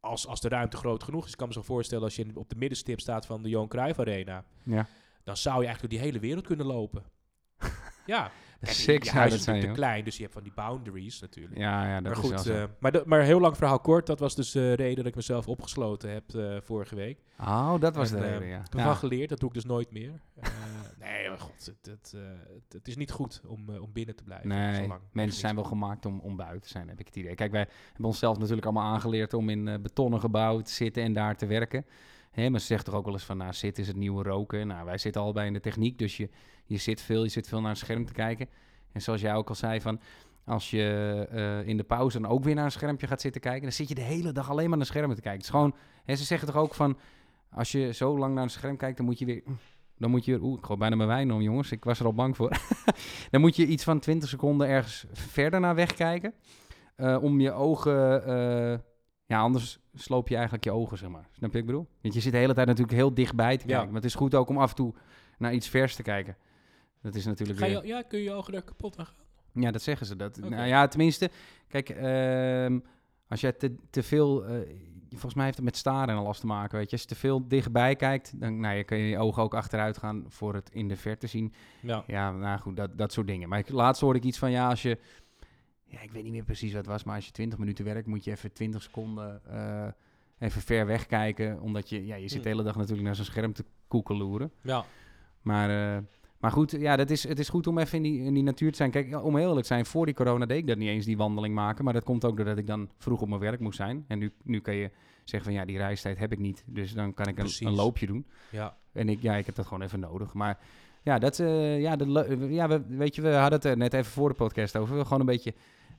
[0.00, 2.48] als, als de ruimte groot genoeg is, ik kan me zo voorstellen als je op
[2.48, 4.86] de middenstip staat van de Johan Cruijff Arena, Ja.
[5.28, 7.02] Dan zou je eigenlijk door die hele wereld kunnen lopen.
[8.06, 10.52] ja, Kijk, Sick je huis is zijn, natuurlijk te klein, dus je hebt van die
[10.54, 11.56] boundaries natuurlijk.
[11.58, 12.54] Ja, ja, dat maar is goed, wel zo.
[12.54, 15.14] eh, maar, de- maar heel lang verhaal kort, dat was dus de reden dat ik
[15.14, 17.20] mezelf opgesloten heb eh, vorige week.
[17.40, 18.58] oh, dat was En, de eh, reden, ja.
[18.58, 18.94] Ik heb Ja.
[18.94, 20.20] geleerd, dat doe ik dus nooit meer.
[20.40, 20.50] Eh,
[20.98, 22.20] nee, maar god, het, het, eh,
[22.54, 24.48] het, het is niet goed om, eh, om binnen te blijven.
[24.48, 27.34] Nee, zolang mensen zijn wel gemaakt om, om buiten te zijn, heb ik het idee.
[27.34, 31.12] Kijk, wij hebben onszelf natuurlijk allemaal aangeleerd om in eh, betonnen gebouwen te zitten en
[31.12, 31.86] daar te werken.
[32.30, 34.66] Hè, maar ze zegt toch ook wel eens van, nou, zitten is het nieuwe roken.
[34.66, 36.28] Nou, wij zitten allebei in de techniek, dus je,
[36.64, 38.48] je zit veel, je zit veel naar een scherm te kijken.
[38.92, 40.00] En zoals jij ook al zei, van,
[40.44, 43.62] als je eh, in de pauze dan ook weer naar een schermpje gaat zitten kijken,
[43.62, 45.40] dan zit je de hele dag alleen maar naar schermen te kijken.
[45.40, 46.98] Het is gewoon, hè, ze zeggen toch ook van,
[47.50, 49.42] als je zo lang naar een scherm kijkt, dan moet je weer...
[50.00, 51.72] Dan moet je, oeh, ik gooi bijna mijn wijn om, jongens.
[51.72, 52.50] Ik was er al bang voor.
[53.30, 56.34] dan moet je iets van 20 seconden ergens verder naar wegkijken.
[56.96, 58.26] eh, om je ogen.
[58.26, 58.78] eh,
[59.28, 61.28] ja, anders sloop je eigenlijk je ogen, zeg maar.
[61.32, 61.86] Snap je wat ik bedoel?
[62.02, 63.68] Want je zit de hele tijd natuurlijk heel dichtbij te Ja.
[63.72, 63.86] kijken.
[63.86, 64.94] Maar het is goed ook om af en toe
[65.38, 66.36] naar iets vers te kijken.
[67.02, 67.80] Dat is natuurlijk Ga weer...
[67.82, 69.24] je, ja, kun je je ogen er kapot aan gaan?
[69.52, 70.16] Ja, dat zeggen ze.
[70.16, 70.36] Dat.
[70.36, 71.30] Nou ja, tenminste,
[71.68, 72.78] kijk, ehm,
[73.28, 74.60] als je te, te veel, eh,
[75.10, 76.92] volgens mij heeft het met staren al last te maken, weet je.
[76.92, 79.98] Als je te veel dichtbij kijkt, dan nou, je kan je je ogen ook achteruit
[79.98, 81.52] gaan voor het in de verte zien.
[81.82, 82.04] Ja.
[82.06, 83.48] Ja, nou goed, dat, dat soort dingen.
[83.48, 84.98] Maar ik, laatst hoorde ik iets van, ja, als je,
[85.88, 88.06] ja, ik weet niet meer precies wat het was, maar als je 20 minuten werkt,
[88.06, 89.86] moet je even 20 seconden, eh,
[90.38, 91.60] even ver weg kijken.
[91.60, 94.52] Omdat je, ja, je zit de hele dag natuurlijk naar zo'n scherm te koekeloeren.
[94.60, 94.84] Ja.
[95.42, 96.02] Maar, eh,
[96.40, 98.70] maar goed, ja, dat is, het is goed om even in die, in die natuur
[98.70, 98.90] te zijn.
[98.90, 101.16] Kijk, om heel eerlijk te zijn, voor die corona deed ik dat niet eens, die
[101.16, 101.84] wandeling maken.
[101.84, 104.04] Maar dat komt ook doordat ik dan vroeg op mijn werk moest zijn.
[104.08, 104.90] En nu, nu kan je
[105.24, 106.64] zeggen van, ja, die reistijd heb ik niet.
[106.66, 108.26] Dus dan kan ik een, een loopje doen.
[108.50, 108.76] Ja.
[108.92, 110.34] En ik, ja, ik heb dat gewoon even nodig.
[110.34, 110.58] Maar
[111.02, 114.12] ja, dat, eh, ja, de, ja we, weet je, we hadden het er net even
[114.12, 115.04] voor de podcast over.
[115.04, 115.54] Gewoon een beetje,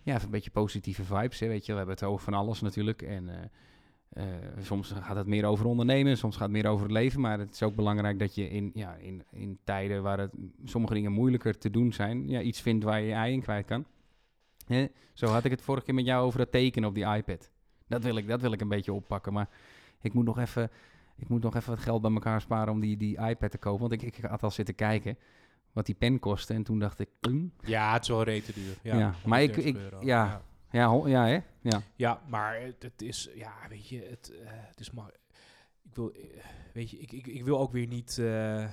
[0.10, 1.39] ja, een beetje positieve vibes.
[1.39, 3.02] Hè, weet je, we hebben het over van alles natuurlijk.
[3.02, 3.43] En eh,
[4.10, 4.26] eh,
[4.62, 7.22] soms gaat het meer over ondernemen, soms gaat het meer over het leven.
[7.22, 10.32] Maar het is ook belangrijk dat je in, ja, in, in tijden waar het,
[10.63, 13.65] sommige dingen moeilijker te doen zijn, ja, iets vindt waar je je ei in kwijt
[13.65, 13.86] kan.
[14.65, 14.88] Hè?
[15.13, 17.50] Zo had ik het vorige keer met jou over dat tekenen op die iPad.
[17.88, 19.34] Dat wil ik, dat wil ik een beetje oppakken.
[19.34, 19.50] Maar
[20.02, 20.69] ik moet nog even,
[21.15, 23.89] ik moet nog even wat geld bij elkaar sparen om die, die iPad te kopen.
[23.89, 25.17] Want ik, ik had al zitten kijken
[25.80, 26.54] wat die pen kostte.
[26.54, 28.78] En toen dacht ik, "Hm, ja, het is wel rete duur.
[28.84, 30.06] Ja, Ja, maar ik- 130 ik- euro.
[30.06, 30.44] ja.
[30.72, 31.02] ja.
[31.02, 31.39] ja, ja, hè?
[31.62, 31.82] Ja.
[31.96, 35.13] Ja, maar het, het is, ja, weet je, het, eh, het is maar,
[35.84, 36.20] ik wil, eh,
[36.74, 38.65] weet je, ik, ik, ik wil ook weer niet, eh,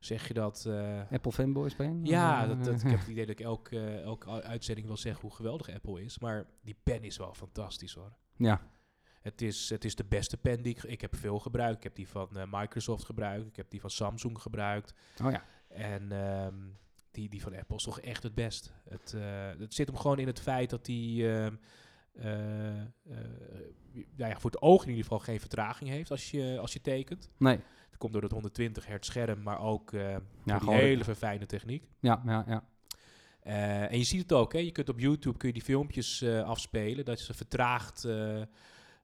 [0.00, 3.38] zeg je dat, eh, Apple fanboys ben ja, dat, dat, ik heb het idee dat
[3.38, 7.34] ik elke, elke uitzending wil zeggen hoe geweldig Apple is, maar die pen is wel
[7.34, 8.12] fantastisch hoor.
[8.36, 8.60] Ja,
[9.20, 11.76] Het is, het is de beste pen die ik, ik heb veel gebruikt.
[11.76, 14.94] Ik heb die van Microsoft gebruikt, ik heb die van Samsung gebruikt.
[15.24, 15.44] oh ja.
[15.74, 16.54] En ehm,
[17.10, 18.72] die, die van Apple is toch echt het best.
[18.88, 21.54] Het, eh, het zit hem gewoon in het feit dat die ehm,
[22.12, 22.86] eh, eh,
[24.16, 26.80] nou ja, voor het oog in ieder geval geen vertraging heeft als je, als je
[26.80, 27.30] tekent.
[27.38, 27.56] Nee,
[27.90, 30.00] Dat komt door het 120 hertz scherm, maar ook die
[30.58, 31.88] gewoon- hele verfijnde techniek.
[32.00, 32.64] ja, ja, ja.
[33.88, 34.58] En je ziet het ook, hè?
[34.58, 38.08] je kunt op YouTube kun je die filmpjes afspelen, dat ze vertraagd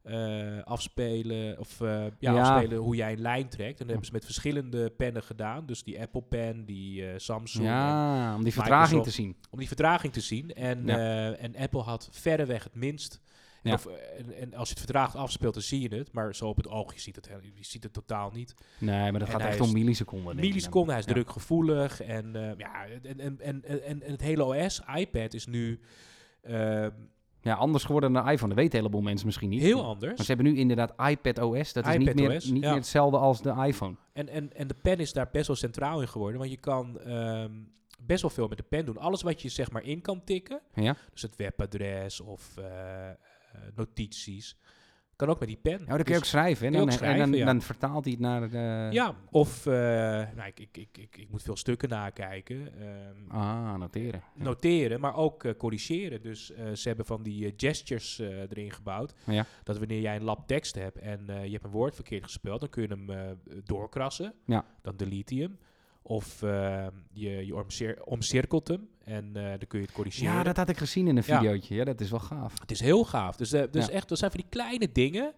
[0.03, 2.41] eh, afspelen, of eh, ja, Ja.
[2.41, 3.71] afspelen hoe jij een lijn trekt.
[3.73, 7.65] En dat hebben ze met verschillende pennen gedaan, dus die Apple pen, die eh, Samsung,
[7.67, 9.17] Ja, om die vertraging Microsoft.
[9.17, 9.37] te zien.
[9.51, 10.55] om die vertraging te zien.
[10.55, 11.33] En, Ja.
[11.33, 13.21] en Apple had verreweg het minst.
[13.63, 13.73] Ja.
[13.73, 16.13] Of, en, en als je het vertraagd afspeelt, dan zie je het.
[16.13, 18.55] Maar zo op het oog, je ziet het, je ziet het totaal niet.
[18.79, 20.37] Nee, maar dat En gaat echt om milliseconden.
[20.37, 21.13] Milliseconden, hij is Ja.
[21.13, 22.01] drukgevoelig.
[22.01, 25.81] En, ja, en, en, en, en, het hele OS, iPad, is nu
[26.41, 26.87] eh,
[27.43, 28.49] Ja, anders geworden dan de iPhone.
[28.49, 29.61] Dat weten een heleboel mensen misschien niet.
[29.61, 30.21] heel Maar anders.
[30.21, 31.73] ze hebben nu inderdaad iPad OS.
[31.73, 32.53] Dat is niet, meer, niet ja.
[32.53, 33.97] meer hetzelfde als de iPhone.
[34.13, 36.39] En, en, en de pen is daar best wel centraal in geworden.
[36.39, 37.53] Want je kan ehm,
[38.07, 38.99] best wel veel met de pen doen.
[38.99, 40.61] Alles wat je zeg maar in kan tikken.
[40.75, 40.97] Ja?
[41.13, 43.17] Dus het webadres of eh, eh,
[43.75, 44.57] notities.
[45.21, 45.79] Kan ook met die pen.
[45.81, 46.67] Ja, dan kun je Dus- ook schrijven.
[46.67, 48.89] En dan, schrijven, en dan, vertaalt hij het naar de...
[48.93, 52.69] Ja, of eh, nou, ik, ik, ik, ik, ik moet veel stukken nakijken.
[52.81, 54.23] ehm, Ah, noteren.
[54.37, 54.43] Ja.
[54.45, 56.23] Noteren, maar ook eh, corrigeren.
[56.23, 59.15] Dus eh, ze hebben van die eh, gestures eh, erin gebouwd.
[59.25, 59.47] Ja.
[59.63, 62.61] Dat wanneer jij een lab tekst hebt en eh, je hebt een woord verkeerd gespeld,
[62.61, 63.19] dan kun je hem eh,
[63.65, 64.35] doorkrassen.
[64.47, 64.65] Ja.
[64.83, 65.59] Dan delete je hem.
[66.03, 70.33] Of eh, je, je omcir- omcirkelt hem en eh, dan kun je het corrigeren.
[70.33, 71.75] ja, dat had ik gezien in een videootje.
[71.75, 72.61] Ja, dat is wel gaaf.
[72.61, 73.37] Het is heel gaaf.
[73.37, 73.93] Dus, eh, dus Ja.
[73.93, 75.33] echt, dat zijn van die kleine dingen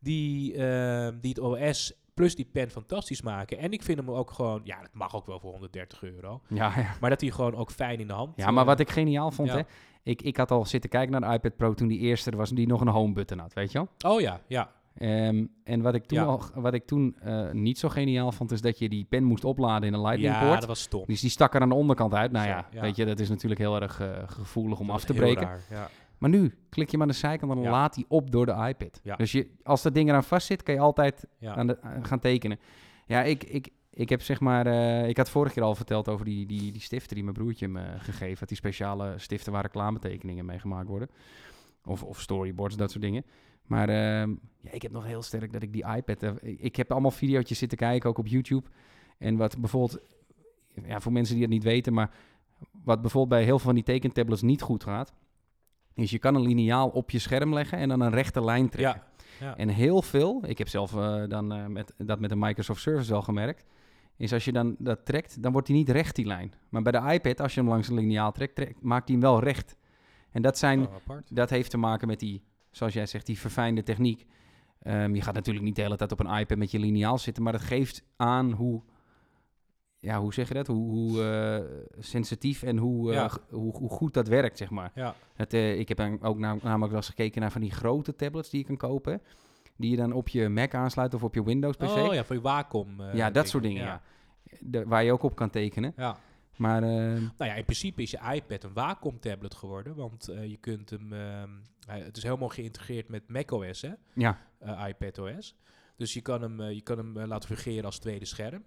[0.00, 3.58] die, eh, die het OS plus die pen fantastisch maken.
[3.58, 6.40] En ik vind hem ook gewoon, ja, dat mag ook wel voor 130 euro.
[6.48, 6.96] Ja, ja.
[7.00, 8.32] Maar dat hij gewoon ook fijn in de hand.
[8.36, 9.60] ja maar eh, wat ik geniaal vond, hè.
[10.02, 12.50] Ik, ik had al zitten kijken naar de iPad Pro toen die eerste er was,
[12.50, 14.12] die nog een home button had, weet je wel?
[14.14, 14.70] Oh ja, ja.
[14.96, 16.24] Ehm, en wat ik toen, Ja.
[16.24, 19.44] al, wat ik toen eh, niet zo geniaal vond, is dat je die pen moest
[19.44, 20.58] opladen in een lightning Ja, port.
[20.58, 21.04] dat was stom.
[21.06, 22.32] Dus die stak er aan de onderkant uit.
[22.32, 22.80] Nou ja, ja.
[22.80, 25.42] weet je, dat is natuurlijk heel erg eh, gevoelig om Dat af te breken.
[25.42, 25.88] raar, ja.
[26.18, 27.70] Maar nu klik je hem aan de zijkant en dan Ja.
[27.72, 29.00] laat hij op door de iPad.
[29.02, 29.16] Ja.
[29.16, 31.54] Dus je, als dat ding eraan vast zit, kan je altijd Ja.
[31.54, 32.58] aan de, aan gaan tekenen.
[33.06, 34.66] Ja, ik, ik, ik heb zeg maar...
[34.66, 37.68] eh, ik had vorige keer al verteld over die, die, die stiften die mijn broertje
[37.68, 38.48] me gegeven had.
[38.48, 41.08] Die speciale stiften waar reclametekeningen mee gemaakt worden.
[41.84, 43.24] Of, of storyboards, dat soort dingen.
[43.66, 46.22] Maar ehm, ja, ik heb nog heel sterk dat ik die iPad...
[46.22, 48.68] eh, ik heb allemaal video's zitten kijken, ook op YouTube.
[49.18, 50.00] En wat bijvoorbeeld...
[50.84, 52.10] Ja, voor mensen die het niet weten, maar...
[52.84, 55.12] Wat bijvoorbeeld bij heel veel van die tekentablets niet goed gaat...
[55.94, 59.00] is je kan een liniaal op je scherm leggen en dan een rechte lijn trekken.
[59.00, 59.14] Ja.
[59.40, 59.56] Ja.
[59.56, 63.10] En heel veel, ik heb zelf eh, dan eh, met, dat met een Microsoft Service
[63.10, 63.64] wel gemerkt,
[64.16, 66.52] is als je dan dat trekt, dan wordt hij niet recht die lijn.
[66.68, 69.24] Maar bij de iPad, als je hem langs een liniaal trekt, trekt maakt hij hem
[69.26, 69.76] wel recht.
[70.30, 72.42] En dat, zijn, Oh, dat heeft te maken met die,
[72.76, 74.26] zoals jij zegt, die verfijnde techniek.
[74.82, 77.42] Ehm, je gaat natuurlijk niet de hele tijd op een iPad met je liniaal zitten,
[77.42, 78.82] maar dat geeft aan hoe,
[79.98, 80.66] ja, hoe zeg je dat?
[80.66, 83.30] Hoe, hoe eh, sensitief en hoe, eh, Ja.
[83.50, 84.90] hoe, hoe goed dat werkt, zeg maar.
[84.94, 85.14] Ja.
[85.34, 88.50] Het, eh, ik heb ook nam- namelijk wel eens gekeken naar van die grote tablets
[88.50, 89.20] die je kan kopen.
[89.76, 91.82] Die je dan op je Mac aansluit of op je Windows PC.
[91.82, 93.02] Oh ja, voor je Wacom.
[93.12, 94.02] ja, dat soort dingen, ja.
[94.60, 95.92] De- waar je ook op kan tekenen.
[95.96, 96.18] ja.
[96.56, 96.88] Maar eh,
[97.38, 99.94] Nou ja, in principe is je iPad een Wacom-tablet geworden.
[99.94, 101.12] Want eh, je kunt hem...
[101.12, 101.50] ehm,
[101.86, 103.92] het is helemaal geïntegreerd met macOS, hè?
[104.14, 105.54] ja, eh, iPadOS.
[105.96, 108.64] Dus je kan hem, eh, je kan hem laten fungeren als tweede scherm.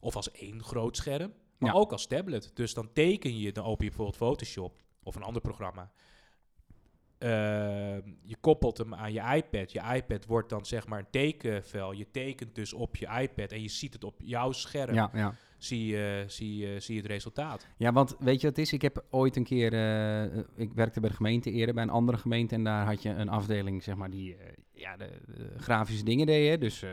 [0.00, 1.32] Of als één groot scherm.
[1.58, 1.78] Maar Ja.
[1.78, 2.50] ook als tablet.
[2.54, 5.90] Dus dan teken je, dan open je bijvoorbeeld Photoshop of een ander programma.
[7.18, 9.72] ehm, je koppelt hem aan je iPad.
[9.72, 11.92] Je iPad wordt dan zeg maar een tekenvel.
[11.92, 14.94] Je tekent dus op je iPad en je ziet het op jouw scherm.
[14.94, 15.34] Ja, ja.
[15.64, 17.66] Zie, je, zie, je, zie je het resultaat.
[17.76, 18.72] Ja, want weet je wat het is?
[18.72, 22.18] Ik heb ooit een keer, eh, ik werkte bij de gemeente eerder, bij een andere
[22.18, 22.54] gemeente.
[22.54, 25.10] En daar had je een afdeling, zeg maar, die eh, ja, de,
[25.56, 26.48] grafische dingen deed.
[26.48, 26.58] Hè?
[26.58, 26.90] Dus eh,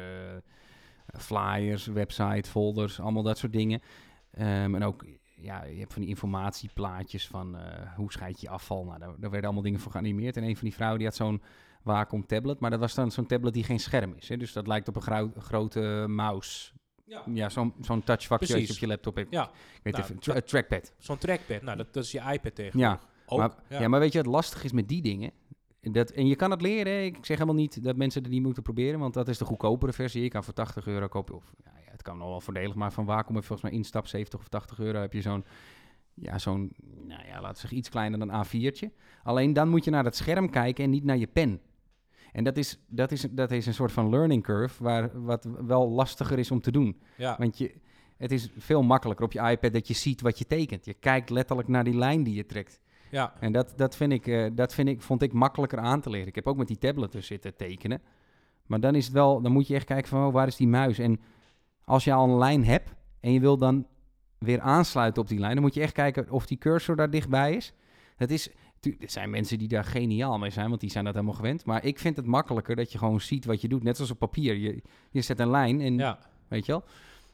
[1.20, 3.82] flyers, website, folders, allemaal dat soort dingen.
[4.32, 5.06] Ehm, en ook,
[5.36, 8.86] ja, je hebt van die informatieplaatjes van eh, hoe scheid je afval.
[8.86, 10.38] Nou, daar, werden allemaal dingen voor geanimeerd.
[10.38, 11.42] En een van die vrouwen die had zo'n
[11.84, 12.60] Wacom tablet.
[12.60, 14.30] Maar dat was dan zo'n tablet die geen scherm is.
[14.30, 14.38] Hè?
[14.38, 16.72] Dus dat lijkt op een grote mouse.
[17.12, 17.24] Ja.
[17.34, 19.32] Ja, zo'n zo'n touchvakje dat je op je laptop hebt.
[19.32, 20.94] Ja, Ik weet nou, even, tra- trackpad.
[20.98, 21.62] zo'n trackpad.
[21.62, 23.02] Nou, dat, dat is je iPad tegenwoordig.
[23.02, 23.82] Ja, Ook, maar, ja.
[23.82, 23.88] ja.
[23.88, 25.32] maar weet je wat lastig is met die dingen?
[25.82, 26.94] Dat, en je kan het leren.
[26.94, 27.00] hè.
[27.02, 29.94] Ik zeg helemaal niet dat mensen het niet moeten proberen, want dat is de goedkopere
[29.94, 30.22] versie.
[30.24, 31.36] Je kan voor 80 euro kopen.
[31.36, 33.80] Of, ja, ja, het kan nog wel voordelig, maar van Wacom heb je volgens mij
[33.80, 35.00] instap 70 of 80 euro.
[35.00, 35.46] Heb je zo'n,
[36.14, 36.72] ja, zo'n,
[37.08, 38.88] nou ja, laten we zeggen iets kleiner dan A4'tje.
[39.24, 41.62] Alleen dan moet je naar het scherm kijken en niet naar je pen.
[42.32, 45.90] En dat is, dat is, dat is een soort van learning curve, waar, wat wel
[45.90, 47.02] lastiger is om te doen.
[47.18, 47.36] ja.
[47.38, 47.74] Want je,
[48.18, 50.86] het is veel makkelijker op je iPad dat je ziet wat je tekent.
[50.86, 52.80] Je kijkt letterlijk naar die lijn die je trekt.
[53.10, 53.34] ja.
[53.40, 56.28] En dat, dat, vind ik, eh, dat vind ik, vond ik makkelijker aan te leren.
[56.28, 58.02] Ik heb ook met die tablet dus zitten tekenen.
[58.66, 60.68] Maar dan is het wel, dan moet je echt kijken van oh, waar is die
[60.68, 61.00] muis?
[61.00, 61.20] En
[61.84, 63.88] als je al een lijn hebt en je wil dan
[64.38, 67.56] weer aansluiten op die lijn, dan moet je echt kijken of die cursor daar dichtbij
[67.56, 67.74] is.
[68.16, 68.50] Het is,
[68.82, 71.66] er zijn mensen die daar geniaal mee zijn, want die zijn dat helemaal gewend.
[71.66, 74.20] Maar ik vind het makkelijker dat je gewoon ziet wat je doet, net zoals op
[74.20, 74.56] papier.
[74.56, 76.20] Je, je zet een lijn en ja.
[76.48, 76.84] Weet je wel?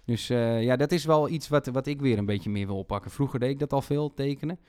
[0.06, 2.78] Dus eh, ja, dat is wel iets wat, wat ik weer een beetje meer wil
[2.78, 3.12] oppakken.
[3.12, 4.60] Vroeger deed ik dat al veel, tekenen.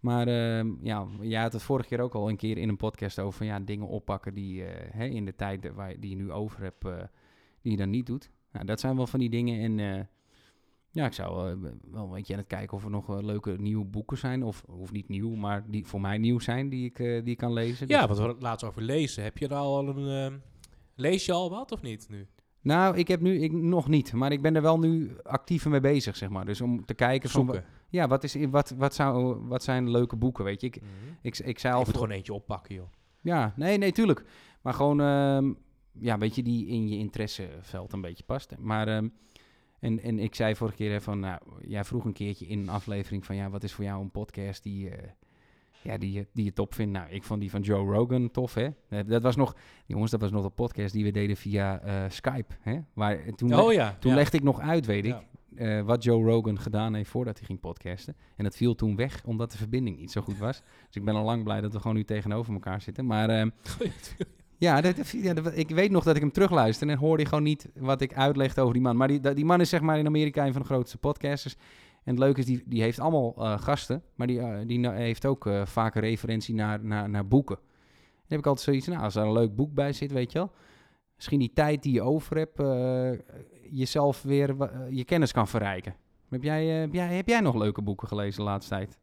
[0.00, 3.18] Maar ehm, ja, jij had het vorige keer ook al een keer in een podcast
[3.18, 6.62] over ja, dingen oppakken die hè, in de tijd waar, je- die je nu over
[6.62, 6.92] hebt, eh,
[7.62, 8.30] die je dan niet doet.
[8.52, 9.78] Nou, dat zijn wel van die dingen.
[9.78, 10.08] En
[10.94, 11.56] ja, ik zou eh,
[11.90, 14.42] wel een beetje aan het kijken of er nog eh, leuke nieuwe boeken zijn.
[14.42, 17.36] Of, of niet nieuw, maar die voor mij nieuw zijn, die ik, eh, die ik
[17.36, 17.88] kan lezen.
[17.88, 19.22] ja, Dus- want we laatst over lezen.
[19.22, 20.40] Heb je er al een...
[20.94, 22.26] lees je al wat of niet nu?
[22.60, 25.80] Nou, ik heb nu ik, nog niet, maar ik ben er wel nu actiever mee
[25.80, 26.44] bezig, zeg maar.
[26.44, 27.64] Dus om te kijken van, Zoeken.
[27.88, 30.66] Ja, wat, is, wat, wat, zou, wat zijn leuke boeken, weet je?
[30.66, 30.90] Ik, Mhm.
[31.22, 31.84] ik, ik zei Je al...
[31.84, 32.86] moet voor- gewoon eentje oppakken, joh.
[33.20, 34.24] Ja, nee, nee, tuurlijk.
[34.62, 35.52] Maar gewoon, ehm,
[35.92, 38.54] ja, weet je, die in je interesseveld een beetje past.
[38.58, 39.08] Maar, ehm,
[39.84, 42.68] en, en ik zei vorige keer hè, van, nou, jij vroeg een keertje in een
[42.68, 45.08] aflevering van, ja, wat is voor jou een podcast die, eh,
[45.82, 46.92] ja, die, je, die je top vindt?
[46.92, 48.68] Nou, ik vond die van Joe Rogan tof, hè?
[48.88, 52.10] Eh, Dat was nog, jongens, dat was nog een podcast die we deden via eh,
[52.10, 52.78] Skype, hè?
[52.92, 53.96] Waar, toen Oh ja.
[54.00, 54.16] toen ja.
[54.16, 55.16] legde ik nog uit, weet ik,
[55.56, 55.82] Ja.
[55.82, 58.16] wat Joe Rogan gedaan heeft voordat hij ging podcasten.
[58.36, 60.62] En dat viel toen weg, omdat de verbinding niet zo goed was.
[60.86, 63.06] dus ik ben al lang blij dat we gewoon nu tegenover elkaar zitten.
[63.06, 63.50] Maar ehm,
[64.64, 67.42] ja, dat, dat- ja, dat- ik weet nog dat ik hem terugluisterde en hoorde gewoon
[67.44, 68.96] niet wat ik uitlegde over die man.
[68.96, 71.54] Maar die, die man is zeg maar in Amerika een van de grootste podcasters.
[72.04, 75.26] En het leuke is, die, die heeft allemaal eh, gasten, maar die, eh, die heeft
[75.26, 77.56] ook eh, vaak een referentie naar, naar, naar boeken.
[77.56, 80.38] Dan heb ik altijd zoiets, nou, als er een leuk boek bij zit, weet je
[80.38, 80.50] wel.
[81.16, 82.58] Misschien die tijd die je over hebt,
[83.70, 84.56] jezelf weer
[84.90, 85.94] je kennis kan verrijken.
[86.30, 88.98] Heb jij, heb, jij, heb jij nog leuke boeken gelezen de laatste tijd?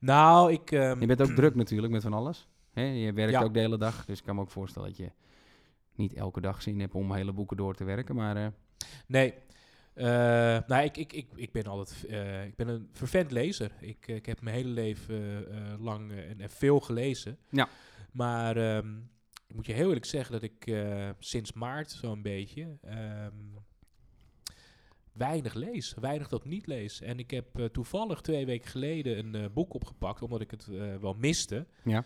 [0.00, 0.70] Nou, ik...
[0.70, 2.48] ehm, Je bent ook druk natuurlijk met van alles.
[2.78, 2.84] Hè?
[2.84, 3.42] Je werkt Ja.
[3.42, 5.10] ook de hele dag, dus ik kan me ook voorstellen dat je
[5.94, 8.14] niet elke dag zin hebt om hele boeken door te werken.
[8.14, 8.46] Maar eh,
[9.06, 9.34] Nee.
[9.94, 10.04] Eh,
[10.66, 13.72] nou, ik, ik, ik, ik ben altijd eh, ik ben een vervent lezer.
[13.80, 15.46] Ik, ik heb mijn hele leven
[15.80, 17.38] lang en, en veel gelezen.
[17.50, 17.68] Ja.
[18.12, 18.96] Maar ehm,
[19.46, 20.76] ik moet je heel eerlijk zeggen dat ik
[21.18, 23.34] sinds maart zo'n beetje ehm,
[25.12, 25.94] weinig lees.
[26.00, 27.00] Weinig tot niet lees.
[27.00, 30.66] En ik heb toevallig twee weken geleden een boek opgepakt, omdat ik het
[31.00, 31.66] wel miste.
[31.84, 32.04] Ja.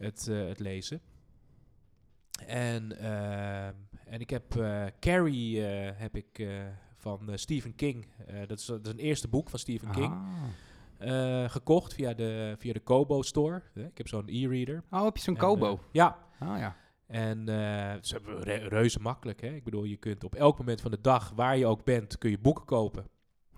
[0.00, 1.00] Het, eh, het lezen.
[2.46, 3.74] En, ehm,
[4.06, 6.48] en ik heb eh, Carrie eh, heb ik, eh,
[6.96, 8.06] van eh, Stephen King.
[8.26, 10.12] Eh, dat, is, dat is een eerste boek van Stephen King.
[10.12, 11.42] ah.
[11.42, 13.62] eh, gekocht via de, via de Kobo store.
[13.74, 14.82] Eh, ik heb zo'n e-reader.
[14.90, 15.72] Oh, heb je zo'n Kobo?
[15.74, 16.18] eh, ja.
[16.42, 16.76] oh ja.
[17.06, 19.40] En eh, ze hebben re- reuze makkelijk.
[19.40, 19.48] Hè?
[19.54, 22.30] Ik bedoel, je kunt op elk moment van de dag, waar je ook bent, kun
[22.30, 23.04] je boeken kopen.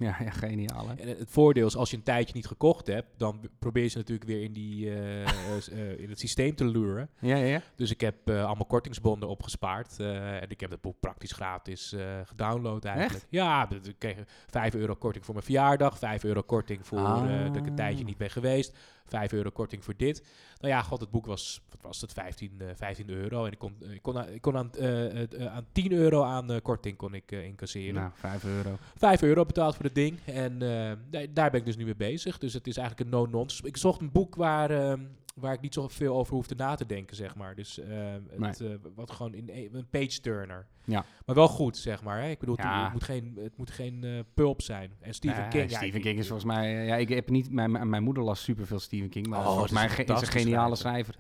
[0.03, 0.95] Ja, ja, geniaal hè?
[0.95, 3.99] En het voordeel is, als je een tijdje niet gekocht hebt, dan probeer je ze
[3.99, 7.09] natuurlijk weer in, die, eh, eh, in het systeem te luren.
[7.21, 7.63] Ja, ja, ja.
[7.77, 9.99] Dus ik heb eh, allemaal kortingsbonden opgespaard.
[10.01, 13.25] en ik heb het boek praktisch gratis gedownload eigenlijk.
[13.29, 15.99] Ja, d- ik kreeg 5 euro korting voor mijn verjaardag.
[15.99, 18.07] 5 euro korting voor eh, dat ik een tijdje Ah.
[18.07, 18.77] niet ben geweest.
[19.13, 20.25] 5 euro korting voor dit.
[20.61, 23.45] Nou ja, god, het boek was, wat was het, 15, eh, 15 euro.
[23.45, 26.23] En ik kon, ik kon, aan, ik kon aan, eh, het, eh, aan 10 euro
[26.23, 27.95] aan eh, korting kon ik eh, incasseren.
[27.95, 28.79] Nou, 5 euro.
[28.97, 30.19] 5 euro betaald voor het ding.
[30.25, 32.39] En eh, daar- daar ben ik dus nu mee bezig.
[32.39, 33.67] Dus het is eigenlijk een no-nonsense.
[33.67, 35.01] Ik zocht een boek waar, ehm,
[35.35, 37.55] waar ik niet zo veel over hoefde na te denken, zeg maar.
[37.55, 40.67] Dus ehm, het, eh, wat gewoon in een een page-turner.
[40.85, 41.05] Ja.
[41.27, 42.21] Maar wel goed, zeg maar.
[42.21, 42.29] Hè?
[42.29, 42.83] Ik bedoel, het- Ja.
[42.85, 44.93] het moet geen, het moet geen eh, pulp zijn.
[45.01, 45.71] En Stephen Nee, King...
[45.71, 46.79] ja, Stephen King is volgens mij...
[46.81, 47.51] eh, Ja, ik heb niet...
[47.51, 51.15] Mijn, mijn moeder las superveel Stephen King, maar Oh, volgens is een is geniale schrijver.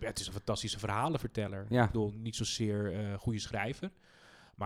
[0.00, 1.66] het is een fantastische verhalenverteller.
[1.68, 1.80] Ja.
[1.84, 3.90] Ik bedoel, niet zozeer eh goede schrijver.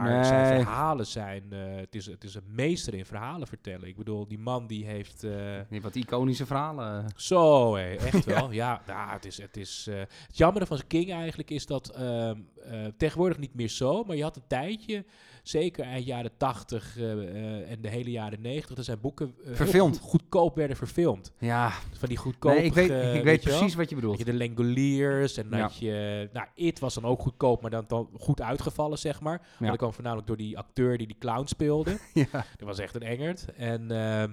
[0.02, 1.44] Maar zijn verhalen zijn...
[1.50, 3.88] eh, het, is, het is een meester in verhalen vertellen.
[3.88, 5.24] Ik bedoel, die man die heeft...
[5.24, 5.32] eh,
[5.68, 7.06] hebt wat iconische verhalen.
[7.16, 8.50] zo, hé, echt wel.
[8.52, 9.36] Ja, nou, het is...
[9.36, 11.88] Het, is eh, het jammere van King eigenlijk is dat...
[11.88, 15.04] ehm, eh, tegenwoordig niet meer zo, maar je had een tijdje...
[15.44, 18.76] Zeker eind jaren 80 eh, eh, en de hele jaren 90...
[18.76, 19.98] dat zijn boeken eh, Verfilmd.
[19.98, 21.32] goed- goedkoop werden verfilmd.
[21.38, 22.54] Ja, Van die goedkope...
[22.54, 23.58] nee, ik weet, ik weet je wel?
[23.58, 24.18] precies wat je Had bedoelt.
[24.18, 25.58] je de Langoliers en Ja.
[25.58, 26.28] dat je...
[26.32, 29.46] Nou, It was dan ook goedkoop, maar dan, dan goed uitgevallen, zeg maar.
[29.58, 31.98] Maar dat kwam voornamelijk door die acteur die die clown speelde.
[32.14, 32.26] ja.
[32.32, 33.44] dat was echt een engert.
[33.56, 34.30] En, ehm,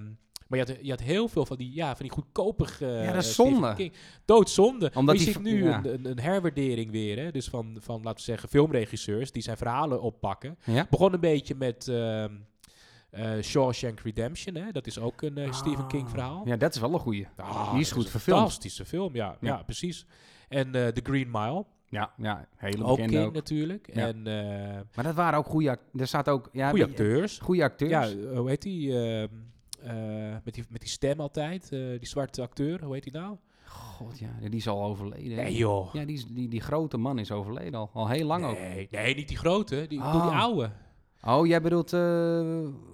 [0.51, 2.85] maar je had, je had heel veel van die, ja, van die goedkopige...
[2.85, 3.73] Ja, dat is eh, Stephen zonde.
[3.73, 3.93] King.
[4.25, 4.91] Doodzonde.
[4.93, 5.81] Omdat je ziet nu ja.
[5.83, 7.31] een, een, herwaardering weer, hè.
[7.31, 10.57] Dus van, van, laten we zeggen, filmregisseurs die zijn verhalen oppakken.
[10.65, 10.87] Ja?
[10.89, 11.87] Begon een beetje met...
[11.87, 12.33] ehm
[13.09, 14.71] eh, Shawshank Redemption, hè?
[14.71, 16.39] dat is ook een Stephen King verhaal.
[16.41, 16.47] Ah.
[16.47, 17.27] Ja, dat is wel een goeie.
[17.35, 18.39] Ah, die is goed een verfilmd.
[18.39, 19.47] Fantastische film, ja, ja.
[19.47, 19.63] Ja.
[19.63, 20.05] precies.
[20.49, 23.33] En The Green Mile, Ja, ja hele ook bekende King ook.
[23.33, 23.89] natuurlijk.
[23.93, 24.07] Ja.
[24.07, 24.21] En
[24.95, 26.01] Maar dat waren ook goede acteurs.
[26.01, 26.49] Er staat ook...
[26.51, 27.37] Ja, goede acteurs.
[27.39, 28.11] Goede acteurs.
[28.11, 28.93] Ja, hoe heet die?
[29.83, 29.93] Eh,
[30.43, 30.63] met die?
[30.69, 33.35] Met die stem altijd, eh, die zwarte acteur, hoe heet die nou?
[33.65, 35.35] God, ja, die is al overleden.
[35.37, 35.93] Nee joh.
[35.93, 37.89] Ja, die, is, die, die grote man is overleden al.
[37.93, 38.57] Al heel lang ook.
[38.59, 40.39] nee, nee, niet die grote, die, die Oh.
[40.41, 40.71] oude.
[41.27, 41.99] Oh, jij bedoelt eh,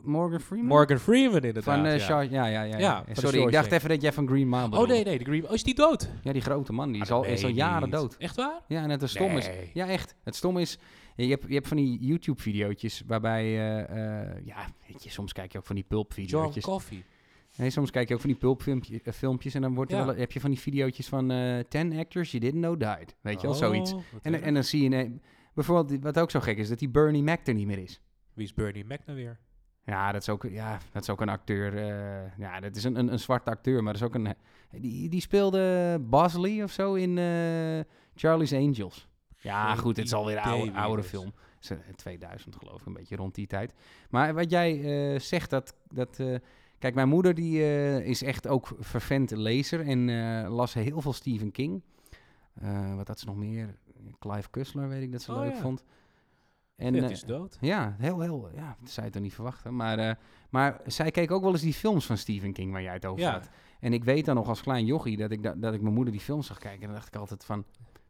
[0.04, 0.68] Morgan Freeman?
[0.68, 1.64] Morgan Freeman inderdaad.
[1.64, 2.22] Van eh ja.
[2.22, 3.04] Ja, ja, ja.
[3.14, 4.94] Sorry, ik dacht even dat jij van Green Mile oh bedoelde.
[4.94, 6.10] nee, nee, de Green Oh, is die dood?
[6.24, 7.92] Ja, die grote man, die is Ah, al, is al meen je jaren niet.
[7.92, 8.16] dood.
[8.18, 8.62] Echt waar?
[8.68, 9.46] Ja, en het is stom is...
[9.48, 9.70] Nee.
[9.74, 10.16] Ja, echt.
[10.24, 10.80] Het stom is...
[11.26, 13.44] Je hebt, je hebt van die YouTube-videootjes waarbij...
[13.44, 16.64] eh, eh, ja, weet je, soms kijk je ook van die John pulp-videootjes.
[16.64, 17.04] Coffee.
[17.56, 20.06] Nee, soms kijk je ook van die pulp-filmpjes en dan wordt er Ja.
[20.06, 23.16] wel, heb je van die videootjes van eh 10 actors you didn't know died.
[23.22, 23.94] Weet je wel, zoiets.
[23.94, 24.90] Oh, wat En, en dan zie je...
[24.90, 25.20] nee,
[25.54, 28.02] bijvoorbeeld, wat ook zo gek is, dat die Bernie Mac er niet meer is.
[28.34, 29.40] Wie is Bernie Mac nou weer?
[29.86, 31.78] Ja, dat is ook, ja, dat is ook een acteur.
[31.78, 34.34] eh, ja, dat is een, een, een zwarte acteur, maar dat is ook een...
[34.82, 37.80] Die, die speelde Bosley of zo in eh,
[38.16, 39.08] Charlie's Angels.
[39.42, 41.26] Ja, goed, het is alweer een oude, oude het film.
[41.26, 43.74] Het is, eh, 2000 geloof ik, een beetje rond die tijd.
[44.10, 45.76] Maar wat jij eh, zegt, dat...
[45.88, 46.36] dat eh,
[46.80, 50.10] kijk, mijn moeder die, eh, is echt ook vervent lezer en
[50.48, 51.82] las heel veel Stephen King.
[52.96, 53.76] Wat had ze nog meer?
[54.20, 55.60] Clive Cussler, weet ik dat ze Oh, leuk ja.
[55.60, 55.84] vond.
[56.76, 57.58] En het is dood.
[57.62, 59.76] ja, heel, heel, ja, dat zou je toch niet verwachten.
[59.76, 60.20] Maar,
[60.50, 63.22] maar zij keek ook wel eens die films van Stephen King waar jij het over
[63.24, 63.32] Ja.
[63.32, 63.50] had.
[63.80, 66.14] En ik weet dan nog als klein jochie dat ik, da- dat ik mijn moeder
[66.14, 66.80] die films zag kijken.
[66.82, 67.66] En dan dacht ik altijd van,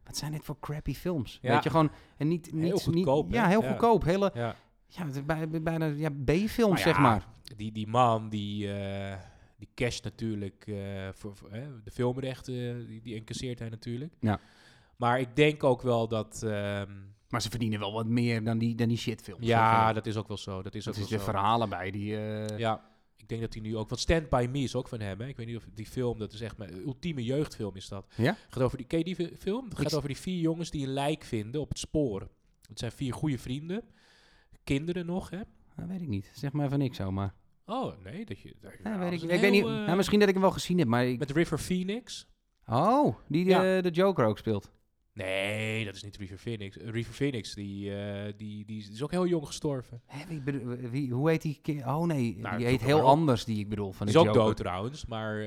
[0.08, 1.38] wat zijn dit voor crappy films?
[1.42, 1.52] Ja.
[1.54, 3.68] Weet je, gewoon, en niet, Heel niet goedkoop, Niet, ja, heel Ja.
[3.68, 4.04] goedkoop.
[4.04, 4.54] Hele, Ja.
[4.86, 7.26] ja, het is bij- bij- bijna ja, B-films, Maar zeg maar.
[7.56, 9.16] Die, die man, die, eh
[9.58, 10.76] die casht natuurlijk eh,
[11.12, 11.34] voor,
[11.84, 14.12] de filmrechten, die, die incasseert hij natuurlijk.
[14.20, 14.40] Ja.
[14.96, 16.42] Maar ik denk ook wel dat...
[16.42, 16.92] ehm,
[17.28, 19.46] Maar ze verdienen wel wat meer dan die, dan die shitfilms.
[19.46, 20.62] ja, dat is ook wel zo.
[20.62, 21.30] Dat is ook wel zitten zo.
[21.32, 22.16] verhalen bij die...
[22.16, 22.80] eh, Ja,
[23.18, 23.88] ik denk dat hij nu ook...
[23.88, 25.26] Want Stand By Me is ook van hem, hè.
[25.26, 28.06] Ik weet niet of die film, dat is echt mijn ultieme jeugdfilm is dat.
[28.16, 28.36] Ja?
[28.48, 29.68] Gaat over die, ken je die fi- film?
[29.68, 32.28] Het gaat over die vier jongens die een lijk vinden op het spoor.
[32.68, 33.82] Het zijn vier goede vrienden.
[34.64, 35.38] Kinderen nog, hè.
[35.76, 36.30] dat weet ik niet.
[36.34, 37.34] Zeg maar even niks zo, maar...
[37.66, 38.54] Oh, nee, dat je...
[38.60, 40.52] dat- Ja, nou, weet ik, ik weet niet, eh, nou, misschien dat ik hem wel
[40.52, 41.06] gezien heb, maar...
[41.06, 42.26] Ik, Met River Phoenix.
[42.66, 43.80] oh, die de, Ja.
[43.80, 44.70] de Joker ook speelt.
[45.18, 46.78] Nee, dat is niet River Phoenix.
[46.78, 50.00] Eh, River Phoenix, die, eh, die, die is ook heel jong gestorven.
[50.06, 51.58] Hè, wie bedo- wie, hoe heet die?
[51.62, 54.34] ki- Oh nee, Nou, die heet heel anders die ik bedoel van Die is ook
[54.34, 55.46] dood trouwens, maar eh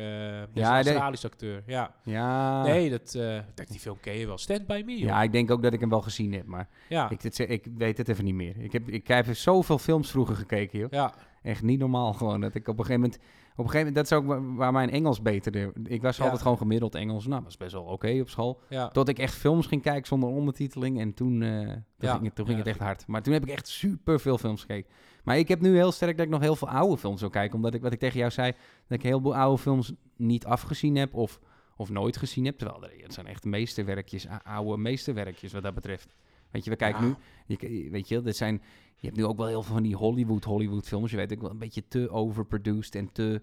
[0.54, 1.64] ja, is een Australisch acteur.
[1.66, 1.96] Ja.
[2.04, 2.64] Ja.
[2.64, 4.38] Nee, dat, eh, dat, die film ken je wel.
[4.38, 4.98] Stand By Me.
[4.98, 7.66] Ja, ik denk ook dat ik hem wel gezien heb, maar Ja, ik, dit, ik
[7.78, 8.58] weet het even niet meer.
[8.58, 10.92] Ik heb, ik heb zoveel films vroeger gekeken, joh.
[10.92, 11.14] ja.
[11.42, 12.42] Echt niet normaal gewoon.
[12.42, 13.20] Dat ik op een gegeven moment,
[13.58, 15.72] een gegeven moment, dat is ook wa- waar mijn Engels beter.
[15.88, 17.28] Ik was altijd gewoon gemiddeld Engels.
[17.28, 18.62] Nou, was best wel oké op school.
[18.90, 21.00] Tot ik echt films ging kijken zonder ondertiteling.
[21.00, 21.76] En toen, eh, toen,
[22.14, 23.08] ging, het, toen ging het echt hard.
[23.08, 24.92] Maar toen heb ik echt super veel films gekeken.
[25.24, 27.56] Maar ik heb nu heel sterk dat ik nog heel veel oude films wil kijken.
[27.56, 28.52] Omdat ik, wat ik tegen jou zei,
[28.88, 31.40] dat ik heel veel oude films niet afgezien heb of,
[31.76, 32.58] of nooit gezien heb.
[32.58, 36.14] Terwijl er, het zijn echt meesterwerkjes, oude meesterwerkjes wat dat betreft.
[36.52, 37.18] Weet je, we kijken Ja.
[37.48, 38.62] nu, je, weet je, dit zijn,
[38.96, 41.12] je hebt nu ook wel heel veel van die Hollywood, Hollywood films.
[41.12, 43.42] Je weet ook wel een beetje te overproduced en te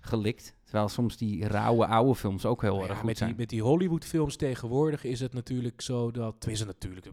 [0.00, 0.54] gelikt.
[0.64, 3.28] Terwijl soms die rauwe oude films ook heel Nou erg goed met, zijn.
[3.30, 6.34] die, met die Hollywood-films tegenwoordig is het natuurlijk zo dat...
[6.38, 7.06] Tenminste, natuurlijk.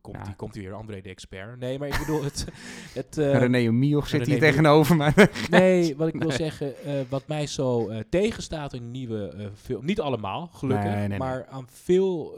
[0.00, 0.22] Komt, Ja.
[0.22, 1.58] die, komt hier weer André de Expert.
[1.58, 2.46] Nee, maar ik bedoel, het...
[2.94, 5.12] het eh, René Mioch zit René hier tegenover mij.
[5.50, 10.00] Nee, wat ik wil zeggen, eh, wat mij zo eh, tegenstaat in nieuwe film, niet
[10.00, 12.34] allemaal, gelukkig, Nee, maar aan veel,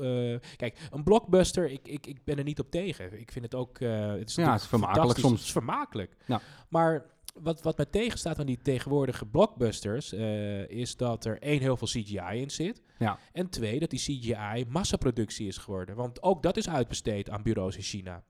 [0.56, 3.20] kijk, een blockbuster, ik, ik, ik ben er niet op tegen.
[3.20, 5.32] Ik vind het ook, het is Ja, het is vermakelijk soms.
[5.32, 6.16] Het is vermakelijk.
[6.26, 6.40] Ja.
[6.68, 11.76] Maar wat, wat mij tegenstaat aan die tegenwoordige blockbusters, eh, is dat er één, heel
[11.76, 12.82] veel CGI in zit.
[12.98, 13.18] Ja.
[13.32, 15.96] En twee, dat die CGI massaproductie is geworden.
[15.96, 18.22] Want ook dat is uitbesteed aan bureaus in China.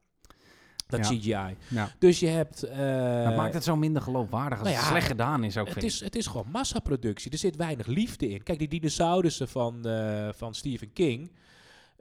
[0.86, 1.16] Dat Ja.
[1.16, 1.56] CGI.
[1.68, 1.90] Ja.
[1.98, 2.62] Dus je hebt...
[2.62, 5.82] eh, het maakt het zo minder geloofwaardig als nou het slecht gedaan is ook, het
[5.82, 7.30] is, het is gewoon massaproductie.
[7.30, 8.42] Er zit weinig liefde in.
[8.42, 11.30] Kijk, die dinosaurussen van, eh, van Stephen King.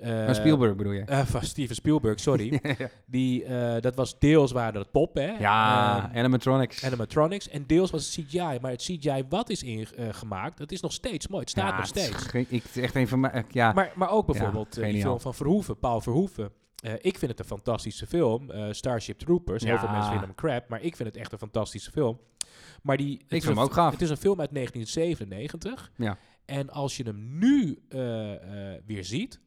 [0.02, 1.02] Eh, Van Spielberg bedoel je?
[1.04, 2.60] eh, van Steven Spielberg, sorry.
[2.78, 5.32] ja, die, eh, dat was deels waren dat pop, hè?
[5.40, 6.86] ja Ehm, animatronics.
[6.86, 7.50] animatronics.
[7.50, 8.58] En deels was het CGI.
[8.62, 11.42] Maar het CGI wat is ingemaakt, dat is nog steeds mooi.
[11.42, 12.16] Het staat Ja, nog steeds.
[12.26, 13.46] ge- ik, het is echt een van mijn...
[13.52, 16.52] Ja, Maar, maar ook bijvoorbeeld eh, die film van Verhoeven, Paul Verhoeven.
[16.84, 18.52] Eh, ik vind het een fantastische film.
[18.52, 19.64] eh, Starship Troopers.
[19.64, 19.80] Heel Ja.
[19.80, 22.20] veel mensen vinden hem crap, maar ik vind het echt een fantastische film.
[22.82, 23.92] Maar die, het is vind hem ook gaaf.
[23.92, 25.92] Het is een film uit 1997.
[25.96, 26.18] Ja.
[26.46, 28.34] En als je hem nu eh,
[28.76, 29.40] eh, weer ziet,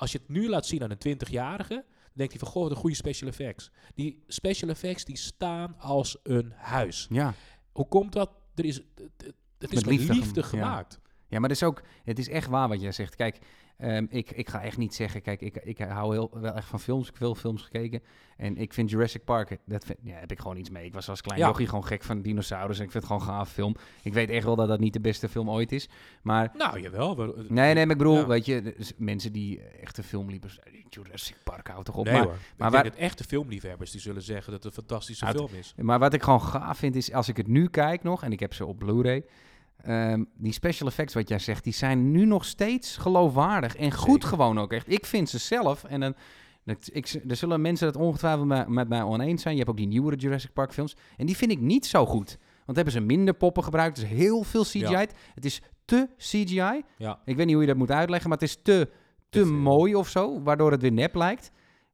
[0.00, 2.76] als je het nu laat zien aan een 20-jarige, dan denkt hij van, goh, een
[2.76, 3.70] goede special effects.
[3.94, 7.06] Die special effects die staan als een huis.
[7.10, 7.34] ja.
[7.72, 8.30] Hoe komt dat?
[8.54, 10.64] Er is, het, is Met liefde liefde, gem- ja.
[10.64, 10.98] gemaakt.
[11.28, 13.14] Ja, maar het is ook, het is echt waar wat jij zegt.
[13.14, 13.38] Kijk,
[13.80, 16.80] ehm, ik, ik ga echt niet zeggen, kijk, ik, ik hou heel, wel echt van
[16.80, 17.02] films.
[17.06, 18.02] Ik heb veel films gekeken.
[18.36, 20.84] En ik vind Jurassic Park, dat vind, ja, heb ik gewoon iets mee.
[20.84, 21.46] Ik was als klein Ja.
[21.46, 22.78] jochie gewoon gek van dinosaurus.
[22.78, 23.74] En ik vind het gewoon een gaaf film.
[24.02, 25.88] Ik weet echt wel dat dat niet de beste film ooit is.
[26.22, 27.16] Maar, Nou, jawel.
[27.16, 28.26] we- nee, nee, maar ik bedoel, Ja.
[28.26, 30.58] weet je, dus mensen die echte filmliefers,
[30.88, 32.04] Jurassic Park houdt toch op.
[32.04, 32.30] Nee maar, hoor.
[32.56, 35.36] maar ik waar- denk dat echte filmliefhebbers die zullen zeggen dat het een fantastische Uit-
[35.36, 35.74] film is.
[35.76, 38.40] Maar wat ik gewoon gaaf vind is, als ik het nu kijk nog, en ik
[38.40, 39.24] heb ze op Blu-ray,
[39.82, 44.12] ehm, die special effects wat jij zegt, die zijn nu nog steeds geloofwaardig en goed
[44.12, 44.28] Zeker.
[44.28, 44.92] gewoon ook echt.
[44.92, 46.14] Ik vind ze zelf, en dan,
[46.64, 49.54] dat, ik, er zullen mensen het ongetwijfeld met, mij oneens zijn.
[49.54, 52.38] Je hebt ook die nieuwere Jurassic Park films, en die vind ik niet zo goed.
[52.64, 54.78] Want hebben ze minder poppen gebruikt, is heel veel CGI.
[54.78, 55.06] Ja.
[55.34, 56.82] Het is te CGI.
[56.96, 57.20] Ja.
[57.24, 58.88] Ik weet niet hoe je dat moet uitleggen, maar het is te,
[59.28, 59.52] te veel.
[59.52, 61.50] mooi of zo, waardoor het weer nep lijkt.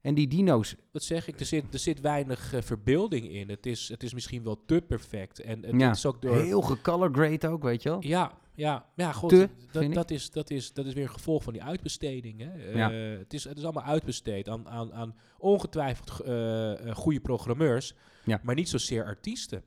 [0.07, 3.49] En die dino's, Dat zeg ik, er zit, er zit weinig eh, verbeelding in.
[3.49, 5.41] Het is, het is misschien wel te perfect.
[5.41, 5.91] En het Ja.
[5.91, 6.37] is ook door...
[6.37, 8.03] heel gecolor ook, weet je wel.
[8.03, 11.43] Ja, ja, ja, god, Te, dat, dat, is, dat, is, dat is weer een gevolg
[11.43, 12.41] van die uitbesteding.
[12.41, 12.51] Hè?
[12.55, 12.91] Eh, Ja.
[12.93, 17.95] het, is, het is allemaal uitbesteed aan, aan, aan ongetwijfeld eh, goede programmeurs,
[18.25, 18.41] Ja.
[18.43, 19.63] maar niet zozeer artiesten.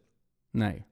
[0.52, 0.84] Nee.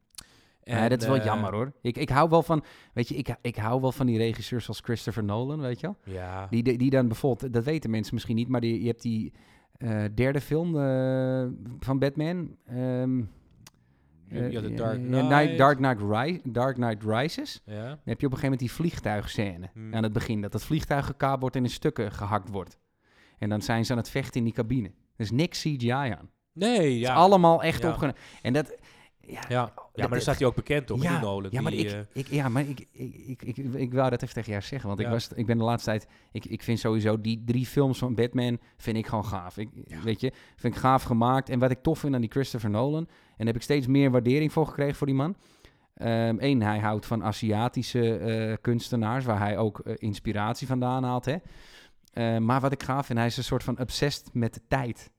[0.68, 1.72] En, ja, dat is wel eh, jammer hoor.
[1.82, 2.64] Ik, ik hou wel van,
[2.94, 6.16] weet je, ik, ik hou wel van die regisseurs als Christopher Nolan, weet je wel.
[6.16, 9.02] Ja, Die, die, die dan bijvoorbeeld, dat weten mensen misschien niet, maar die, je hebt
[9.02, 9.34] die
[9.78, 11.46] eh, derde film eh,
[11.80, 12.56] van Batman.
[12.66, 13.22] ehm,
[14.30, 15.30] eh, ja, de Dark Knight.
[15.30, 17.62] Night- Dark, Knight Ri- Dark Knight Rises.
[17.66, 17.88] ja.
[17.88, 19.94] Dan heb je op een gegeven moment die vliegtuigscène Hmm.
[19.94, 20.42] aan het begin.
[20.42, 22.78] Dat dat vliegtuig gekaapt wordt en in stukken gehakt wordt.
[23.38, 24.88] En dan zijn ze aan het vechten in die cabine.
[24.88, 26.30] Er is niks CGI aan.
[26.54, 27.12] Nee, Het ja.
[27.12, 27.90] is allemaal echt Ja.
[27.90, 28.20] opgenomen.
[28.42, 28.76] En dat...
[29.28, 29.48] Ja, ja.
[29.50, 31.52] ja, maar daar dat- staat hij ook bekend om, ja, die Nolan.
[31.52, 34.22] Ja, maar, die, ik, eh, ik, ja, maar ik, ik, ik, ik, ik wou dat
[34.22, 34.88] even tegen jou zeggen.
[34.88, 36.08] Want ik, was, ik ben de laatste tijd...
[36.32, 39.58] Ik, ik vind sowieso die drie films van Batman vind ik gewoon gaaf.
[39.58, 40.02] Ik, Ja.
[40.02, 41.50] Weet je, vind ik gaaf gemaakt.
[41.50, 43.08] En wat ik tof vind aan die Christopher Nolan...
[43.08, 45.36] En daar heb ik steeds meer waardering voor gekregen voor die man.
[46.38, 49.26] Eén, hij houdt van Aziatische eh, kunstenaars...
[49.26, 51.26] waar hij ook eh, inspiratie vandaan haalt.
[51.26, 51.36] Hè?
[52.14, 55.12] Eh, maar wat ik gaaf vind, hij is een soort van obsessed met de tijd.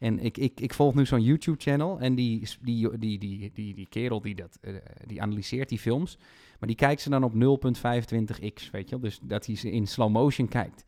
[0.00, 3.88] En ik, ik, ik volg nu zo'n YouTube-channel en die, die, die, die, die, die
[3.88, 4.74] kerel die, dat, eh,
[5.06, 6.18] die analyseert die films,
[6.58, 9.00] maar die kijkt ze dan op 0.25x, weet je wel?
[9.00, 10.84] Dus dat hij ze in slow motion kijkt.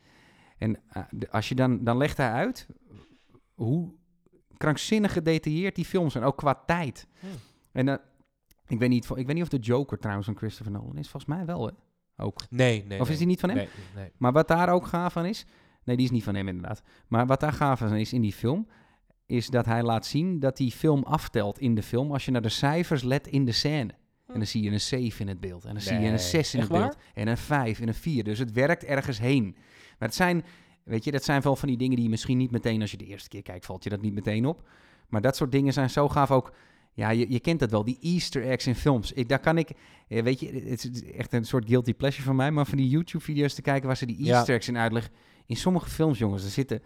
[0.58, 2.66] En eh, als je dan, dan legt hij uit
[3.54, 3.92] hoe
[4.56, 7.06] krankzinnig gedetailleerd die films zijn, ook qua tijd.
[7.20, 7.30] Hmm.
[7.72, 7.96] En eh,
[8.66, 11.36] ik, weet niet, ik weet niet of de Joker trouwens van Christopher Nolan is, volgens
[11.36, 11.72] mij wel hè?
[12.16, 12.40] Ook.
[12.50, 13.00] nee, nee.
[13.00, 13.58] Of is die niet van hem?
[13.58, 14.10] Nee, nee.
[14.16, 15.46] Maar wat daar ook gaaf van is,
[15.84, 16.82] nee, die is niet van hem inderdaad.
[17.08, 18.66] Maar wat daar gaaf van is in die film,
[19.32, 22.42] is dat hij laat zien dat die film aftelt in de film als je naar
[22.42, 23.94] de cijfers let in de scène.
[24.26, 25.64] En dan zie je een 7 in het beeld.
[25.64, 26.94] En dan zie je een 6 in echt het beeld.
[26.94, 27.04] waar?
[27.14, 28.24] En een 5 en een 4.
[28.24, 29.44] Dus het werkt ergens heen.
[29.98, 30.44] Maar het zijn,
[30.84, 32.96] weet je, dat zijn wel van die dingen die je misschien niet meteen, als je
[32.96, 34.68] de eerste keer kijkt, valt je dat niet meteen op.
[35.08, 36.52] Maar dat soort dingen zijn zo gaaf ook.
[36.92, 39.12] Ja, je, je kent dat wel, die Easter eggs in films.
[39.12, 39.70] Ik, daar kan ik,
[40.08, 42.88] eh, weet je, het is echt een soort guilty pleasure van mij, maar van die
[42.88, 44.36] YouTube-video's te kijken waar ze die Ja.
[44.36, 45.12] Easter eggs in uitleggen.
[45.46, 46.82] In sommige films, jongens, er zitten,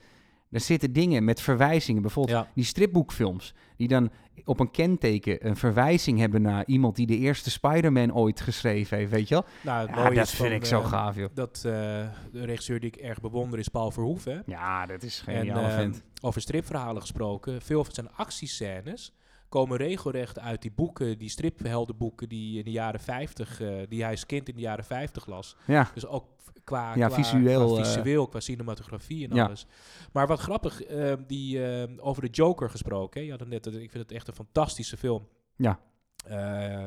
[0.50, 2.02] er zitten dingen met verwijzingen.
[2.02, 2.50] Bijvoorbeeld Ja.
[2.54, 4.10] die stripboekfilms, die dan
[4.44, 9.10] op een kenteken een verwijzing hebben naar iemand die de eerste Spider-Man ooit geschreven heeft,
[9.10, 9.44] weet je wel?
[9.62, 11.28] Nou, het Ja, mooie dat is vind ik zo eh, gaaf, joh.
[11.34, 14.42] Dat eh, de regisseur die ik erg bewonder is Paul Verhoeven.
[14.46, 19.12] Ja, dat is En geniaal, ehm, over stripverhalen gesproken, veel van zijn actiescènes
[19.56, 24.10] komen regelrecht uit die boeken, die stripheldenboeken die in de jaren 50, eh, die hij
[24.10, 25.56] als kind in de jaren 50 las.
[25.66, 26.26] Ja, Dus ook
[26.64, 29.44] qua, Ja, qua, visueel, qua, eh, visueel, qua cinematografie en Ja.
[29.44, 29.66] alles.
[30.12, 33.20] Maar wat grappig, ehm, die, ehm, over de Joker gesproken.
[33.20, 33.24] Hè?
[33.26, 35.28] Je had het net, ik vind het echt een fantastische film.
[35.56, 35.80] Ja.
[36.26, 36.84] Eh,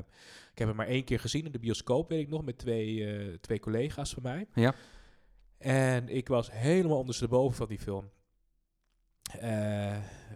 [0.52, 3.40] ik heb hem maar één keer gezien in de bioscoop, weet ik nog, met twee,
[3.40, 4.48] twee collega's van mij.
[4.54, 4.74] Ja.
[5.58, 8.10] En ik was helemaal ondersteboven van die film.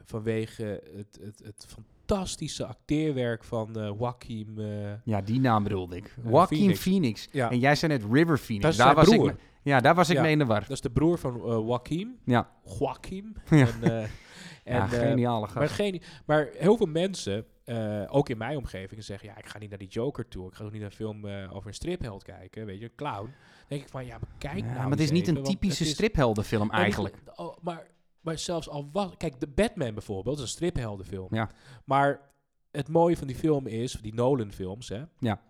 [0.05, 1.65] Vanwege het, het, het
[2.05, 4.53] fantastische acteerwerk van Joaquin.
[4.57, 6.05] eh, Ja, die naam bedoelde ik.
[6.05, 6.79] Eh, Joaquin Phoenix.
[6.81, 7.27] Phoenix.
[7.31, 7.51] Ja.
[7.51, 8.61] En jij zei net River Phoenix.
[8.63, 9.29] Dat is daar zijn was broer.
[9.29, 10.21] Ik, ja, daar was ik Ja.
[10.21, 10.59] mee in de war.
[10.61, 12.19] dat is de broer van eh Joaquin.
[12.25, 12.49] Ja,
[12.79, 13.35] Joaquin.
[13.49, 13.67] Ja.
[14.63, 15.71] En, en, ja maar,
[16.25, 17.45] maar heel veel mensen,
[18.09, 20.47] ook in mijn omgeving, zeggen: Ja, ik ga niet naar die Joker toe.
[20.47, 22.65] Ik ga ook niet naar een film over een stripheld kijken.
[22.65, 23.23] Weet je, een clown.
[23.25, 23.33] Dan
[23.67, 24.77] denk ik van: Ja, maar kijk Ja, nou.
[24.81, 27.15] maar het is niet een typische stripheldenfilm eigenlijk.
[27.35, 27.87] oh, maar,
[28.24, 29.11] maar zelfs al was...
[29.17, 31.28] Kijk, de Batman bijvoorbeeld, is een stripheldenfilm.
[31.36, 31.49] Ja.
[31.86, 32.32] Maar
[32.71, 35.03] het mooie van die film is, die Nolan-films, hè...
[35.19, 35.41] Ja.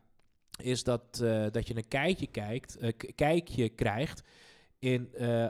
[0.61, 4.23] Is dat, eh, dat je een kijkje, kijkt, k- kijkje krijgt
[4.79, 5.47] in eh,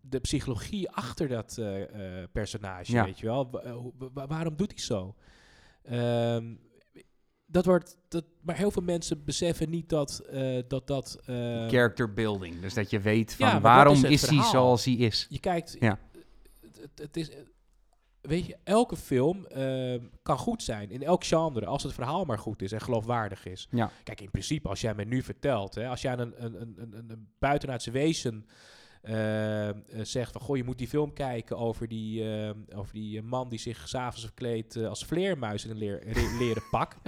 [0.00, 1.60] de psychologie achter dat
[2.32, 3.04] personage, Ja.
[3.04, 3.50] weet je wel.
[4.14, 5.14] Wa- waarom doet hij zo?
[5.82, 6.54] Ehm,
[7.46, 7.96] dat wordt...
[8.08, 10.22] Dat, maar heel veel mensen beseffen niet dat
[10.68, 10.86] dat...
[10.86, 11.34] dat eh,
[11.68, 12.60] Character building.
[12.60, 15.26] Dus dat je weet van Ja, dat waarom is is, hij zoals hij is.
[15.28, 15.98] Je kijkt, Ja.
[16.80, 17.30] Het, het, is,
[18.20, 22.38] weet je, elke film eh, kan goed zijn in elk genre als het verhaal maar
[22.38, 23.68] goed is en geloofwaardig is.
[23.70, 23.90] Ja.
[24.04, 27.10] Kijk, in principe, als jij mij nu vertelt, hè, als jij een, een, een, een,
[27.10, 28.46] een buitenaardse wezen
[29.06, 33.18] eh, eh, zegt van, goh, je moet die film kijken over die, eh, over die
[33.18, 36.02] eh, man die zich s'avonds verkleedt eh, als vleermuis in een leer,
[36.38, 36.96] leren pak.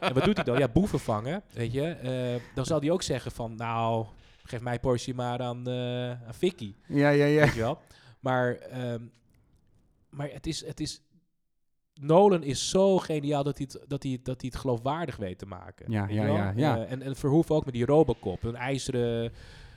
[0.00, 0.58] en wat doet hij dan?
[0.58, 1.86] Ja, boeven vangen, weet je.
[1.86, 4.06] Eh, dan zal hij ook zeggen van, nou,
[4.42, 6.74] geef mij portie maar aan, eh aan Vicky.
[6.86, 7.44] Ja, ja, ja.
[7.44, 7.78] Weet je wel?
[8.20, 9.02] Maar, ehm,
[10.08, 11.02] maar het is, het is...
[11.94, 15.46] Nolan is zo geniaal dat hij het, dat hij, dat hij het geloofwaardig weet te
[15.46, 15.90] maken.
[15.90, 16.76] Ja, ja, ja, ja.
[16.76, 18.42] Eh, en, en Verhoeven ook met die Robocop.
[18.42, 19.32] Een ijzeren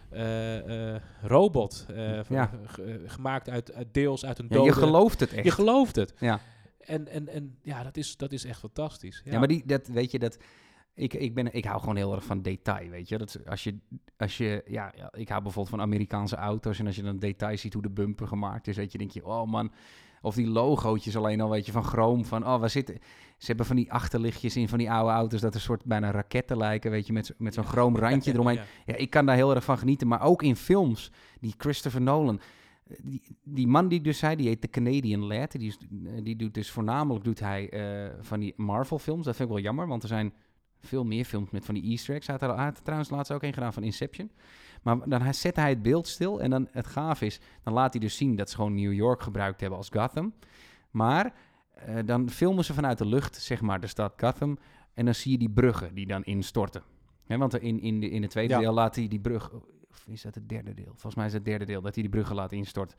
[0.10, 1.86] eh, eh, robot.
[2.30, 2.52] Ja.
[3.06, 4.66] gemaakt uit, uit deels uit een Ja, dode...
[4.66, 5.46] je gelooft het echt.
[5.46, 6.14] Je gelooft het.
[6.20, 6.40] Ja.
[6.80, 9.22] En, en, en ja, dat is, dat is echt fantastisch.
[9.26, 10.38] Ja, maar die, dat, weet je, dat,
[10.96, 13.18] ik, ik, ben, ik hou gewoon heel erg van detail, weet je.
[13.18, 13.78] Dat, als je,
[14.18, 17.58] als je ja, ja, ik hou bijvoorbeeld van Amerikaanse auto's en als je dan detail
[17.58, 19.72] ziet hoe de bumper gemaakt is, weet je, denk je, oh man,
[20.22, 22.98] of die logootjes alleen al, weet je, van chroom, van, oh, waar zitten,
[23.38, 26.58] ze hebben van die achterlichtjes in van die oude auto's, dat er soort bijna raketten
[26.58, 28.56] lijken, weet je, met, met zo'n chroom randje eromheen.
[28.56, 28.64] Ja.
[28.86, 30.08] Ja, ik kan daar heel erg van genieten.
[30.08, 32.40] Maar ook in films, die Christopher Nolan.
[33.02, 35.52] Die, die man die dus zei, die heet de Canadian Lad.
[35.52, 35.78] Die, is,
[36.24, 39.26] die doet dus voornamelijk doet hij eh, van die Marvel films.
[39.26, 40.34] Dat vind ik wel jammer, want er zijn
[40.84, 42.28] veel meer films met van die easter eggs.
[42.28, 44.32] Hij had er trouwens laatst ook een gedaan van Inception.
[44.82, 47.94] Maar dan hij- zet hij het beeld stil en dan het gaaf is, dan laat
[47.94, 50.34] hij dus zien dat ze gewoon New York gebruikt hebben als Gotham.
[50.92, 51.34] Maar
[51.74, 54.58] eh, dan filmen ze vanuit de lucht, zeg maar, de stad Gotham.
[54.94, 56.84] En dan zie je die bruggen die dan instorten.
[57.28, 58.60] Want in, in, de, in het tweede Ja.
[58.60, 59.52] deel laat hij die brug...
[59.90, 60.86] Of is dat het derde deel?
[60.92, 62.98] Volgens mij is het het derde deel dat hij die bruggen laat instorten.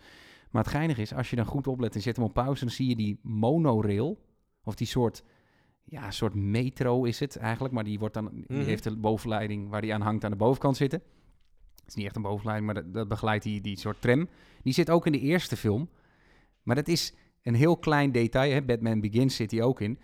[0.51, 2.65] Maar het geinige is, als je dan goed oplet en zet hem op pauze...
[2.65, 4.19] dan zie je die monorail,
[4.65, 5.23] of die soort...
[5.85, 7.75] Ja, soort metro is het eigenlijk.
[7.75, 8.65] Maar die, wordt dan, die Mhm.
[8.67, 11.03] heeft de bovenleiding waar die aan hangt aan de bovenkant zitten.
[11.77, 14.29] Het is niet echt een bovenleiding, maar dat, dat begeleidt die, die soort tram.
[14.63, 15.89] Die zit ook in de eerste film.
[16.63, 18.53] Maar dat is een heel klein detail.
[18.53, 18.63] Hè?
[18.63, 19.99] Batman Begins zit die ook in.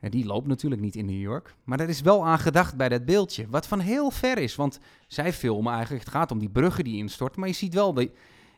[0.00, 1.54] En die loopt natuurlijk niet in New York.
[1.64, 3.46] Maar er is wel aan gedacht bij dat beeldje.
[3.48, 4.54] Wat van heel ver is.
[4.54, 6.04] Want zij filmen eigenlijk...
[6.04, 7.40] Het gaat om die bruggen die instorten.
[7.40, 8.10] Maar je ziet wel die,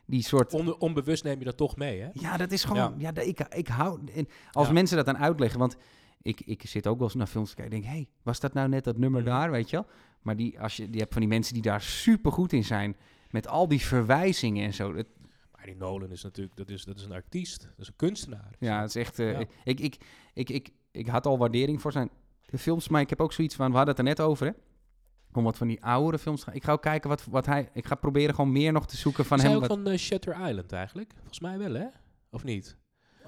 [0.06, 0.52] die soort...
[0.54, 2.08] On- onbewust neem je dat toch mee, hè?
[2.12, 2.94] Ja, dat is gewoon...
[2.98, 3.12] Ja.
[3.12, 4.00] dat- ik, ik hou...
[4.14, 4.72] En als Ja.
[4.72, 5.58] mensen dat dan uitleggen...
[5.58, 5.76] Want
[6.22, 7.76] ik, ik zit ook wel eens naar films te kijken.
[7.76, 9.30] Ik denk, hé, hey, was dat nou net dat nummer Mhm.
[9.30, 9.50] daar?
[9.50, 9.86] Weet je wel?
[10.22, 12.96] Maar die, als je, die hebt van die mensen die daar super goed in zijn...
[13.30, 14.92] Met al die verwijzingen en zo.
[14.92, 17.60] Maar die Nolan is natuurlijk, dat is, dat is een artiest.
[17.62, 18.50] Dat is een kunstenaar.
[18.58, 19.18] Ja, het is echt.
[19.18, 19.38] eh, Ja.
[19.64, 19.96] ik, ik,
[20.34, 22.10] ik, ik, ik had al waardering voor zijn
[22.58, 23.70] films, maar ik heb ook zoiets van.
[23.70, 24.52] We hadden het er net over, hè?
[25.32, 26.54] Om wat van die oudere films gaan.
[26.54, 27.68] Ik ga ook kijken wat, wat hij.
[27.72, 29.54] Ik ga proberen gewoon meer nog te zoeken van hem.
[29.54, 31.12] ook Wat, van eh, Shutter Island eigenlijk?
[31.16, 31.86] Volgens mij wel, hè?
[32.30, 32.76] Of niet?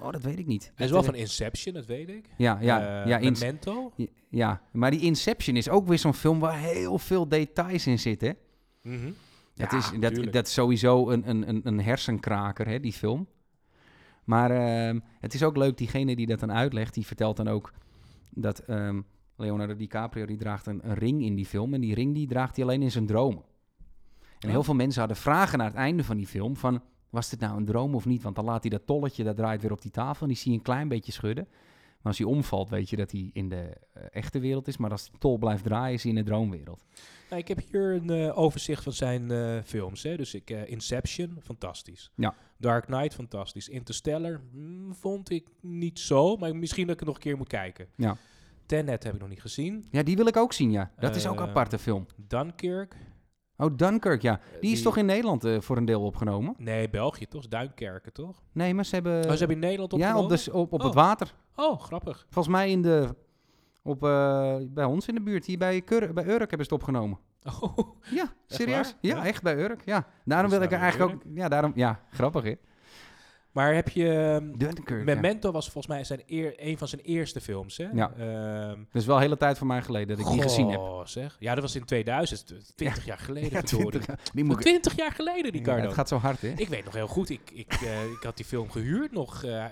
[0.01, 0.71] Oh, dat weet ik niet.
[0.75, 2.25] Hij is Dat, wel van Inception, dat weet ik.
[2.37, 3.91] Ja, ja, Eh, ja, in, Memento.
[4.29, 8.35] ja, maar die Inception is ook weer zo'n film waar heel veel details in zitten.
[8.81, 9.11] Mhm.
[9.55, 13.27] Het Ja, is, dat, dat is sowieso een, een, een, een hersenkraker, hè, die film.
[14.23, 17.73] Maar ehm, het is ook leuk, diegene die dat dan uitlegt, die vertelt dan ook
[18.29, 19.01] dat ehm,
[19.35, 21.73] Leonardo DiCaprio die draagt een, een ring in die film.
[21.73, 23.43] En die ring die draagt hij alleen in zijn dromen.
[24.39, 24.49] En Oh.
[24.49, 26.81] heel veel mensen hadden vragen naar het einde van die film van...
[27.09, 28.23] Was dit nou een droom of niet?
[28.23, 30.21] Want dan laat hij dat tolletje, dat draait weer op die tafel.
[30.21, 31.47] En die zie je een klein beetje schudden.
[32.01, 34.77] Maar als hij omvalt, weet je dat hij in de eh, echte wereld is.
[34.77, 36.85] Maar als de tol blijft draaien, is hij in de droomwereld.
[37.29, 40.03] Nou, ik heb hier een eh, overzicht van zijn eh, films.
[40.03, 40.17] Hè.
[40.17, 42.11] Dus ik, Inception, fantastisch.
[42.15, 42.35] Ja.
[42.57, 43.69] Dark Knight, fantastisch.
[43.69, 46.35] Interstellar, mm, vond ik niet zo.
[46.35, 47.87] Maar misschien dat ik het nog een keer moet kijken.
[47.95, 48.17] Ja.
[48.65, 49.85] Tenet heb ik nog niet gezien.
[49.91, 50.91] Ja, die wil ik ook zien, ja.
[50.99, 52.05] Dat is ook een aparte film.
[52.15, 52.95] Dunkirk.
[53.61, 54.39] Oh, Dunkirk, ja.
[54.61, 56.53] Die is toch in Nederland eh, voor een deel opgenomen?
[56.57, 57.47] Nee, België toch?
[57.47, 58.41] Duinkerken toch?
[58.51, 59.15] Nee, maar ze hebben...
[59.25, 60.23] oh, ze hebben in Nederland ja, opgenomen?
[60.23, 60.95] op, de, s- op, op het Oh.
[60.95, 61.33] water.
[61.55, 62.25] Oh, grappig.
[62.29, 63.15] Volgens mij in de...
[63.83, 66.81] Op, eh, bij ons in de buurt, hier bij, Keur, bij Urk hebben ze het
[66.81, 67.19] opgenomen.
[67.61, 67.77] Oh,
[68.11, 68.95] Ja, serieus?
[69.01, 69.25] Ja, Ja.
[69.25, 70.07] echt bij Urk, ja.
[70.25, 71.21] Daarom wil ik er eigenlijk ook...
[71.35, 71.71] Ja, daarom...
[71.75, 72.53] Ja, grappig, hè?
[73.51, 74.09] Maar heb je...
[74.09, 75.03] ehm, ja.
[75.03, 77.87] Memento was volgens mij zijn eer, een van zijn eerste films, hè?
[77.93, 78.11] Ja.
[78.13, 80.81] Ehm, Dat is wel een hele tijd voor mij geleden dat ik die gezien heb.
[81.03, 81.37] zeg.
[81.39, 83.49] Ja, dat was in 2000, 20 jaar geleden.
[83.51, 83.89] Ja, verdorie.
[83.89, 84.19] 20 jaar.
[84.33, 85.83] Die moet ik- 20 jaar geleden, Ja, Ricardo.
[85.85, 86.47] het gaat zo hard, hè?
[86.55, 89.65] Ik weet nog heel goed, ik, ik, eh, ik had die film gehuurd nog eh,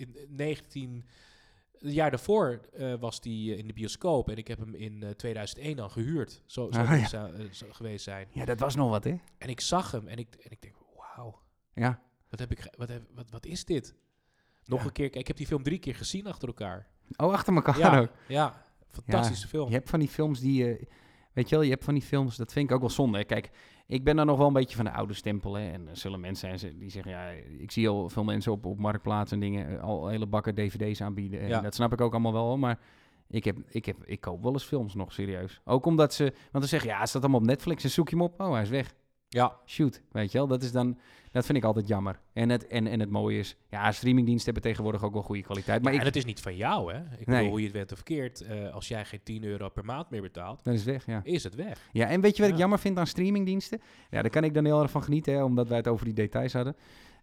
[0.00, 1.04] in 19...
[1.78, 2.60] Het jaar daarvoor
[3.00, 6.42] was die in de bioscoop en ik heb hem in eh, 2001 dan gehuurd.
[6.46, 7.06] Zo, Ah, ja.
[7.08, 8.26] zou- zo geweest zijn.
[8.30, 9.16] Ja, dat was nog wat, hè?
[9.38, 11.38] En ik zag hem en ik, en ik denk, wauw,
[11.74, 12.00] Ja.
[12.30, 13.94] Wat, heb ik, wat, heb, wat, wat is dit?
[14.64, 14.86] Nog Ja.
[14.86, 16.86] een keer, ik heb die film drie keer gezien achter elkaar.
[17.16, 18.08] Oh, achter elkaar Ja, ook.
[18.28, 19.68] ja, fantastische film.
[19.68, 20.76] Je hebt van die films die...
[20.76, 20.86] eh,
[21.32, 23.18] weet je wel, je hebt van die films, dat vind ik ook wel zonde.
[23.18, 23.24] hè.
[23.24, 23.50] Kijk,
[23.86, 25.54] ik ben dan nog wel een beetje van de oude stempel.
[25.54, 28.66] Hè, en er zullen mensen zijn die zeggen, ja, ik zie al veel mensen op,
[28.66, 31.40] op Marktplaats en dingen eh, al hele bakken dvd's aanbieden.
[31.40, 32.78] En dat snap ik ook allemaal wel, maar...
[33.30, 35.60] Ik, heb, ik, heb, ik koop wel eens films nog serieus.
[35.64, 36.22] Ook omdat ze...
[36.24, 37.84] Want dan zeggen ja, het staat allemaal op Netflix.
[37.84, 38.40] En zoek je hem op.
[38.40, 38.94] Oh, hij is weg.
[39.28, 40.46] Ja, Shoot, weet je wel.
[40.46, 40.98] Dat is dan...
[41.32, 42.20] Dat vind ik altijd jammer.
[42.32, 43.56] En het, en, en het mooie is...
[43.70, 45.82] Ja, streamingdiensten hebben tegenwoordig ook wel goede kwaliteit.
[45.82, 46.98] Maar en ik, het is niet van jou, hè?
[46.98, 47.36] Ik Nee.
[47.36, 48.40] bedoel, hoe je het bent of verkeerd.
[48.40, 51.20] eh, als jij geen 10 euro per maand meer betaalt, dat is weg, ja.
[51.24, 51.88] is het weg.
[51.92, 52.60] Ja, en weet je wat ik Ja.
[52.60, 53.80] jammer vind aan streamingdiensten?
[54.10, 56.14] Ja, daar kan ik dan heel erg van genieten, hè, omdat wij het over die
[56.14, 56.76] details hadden.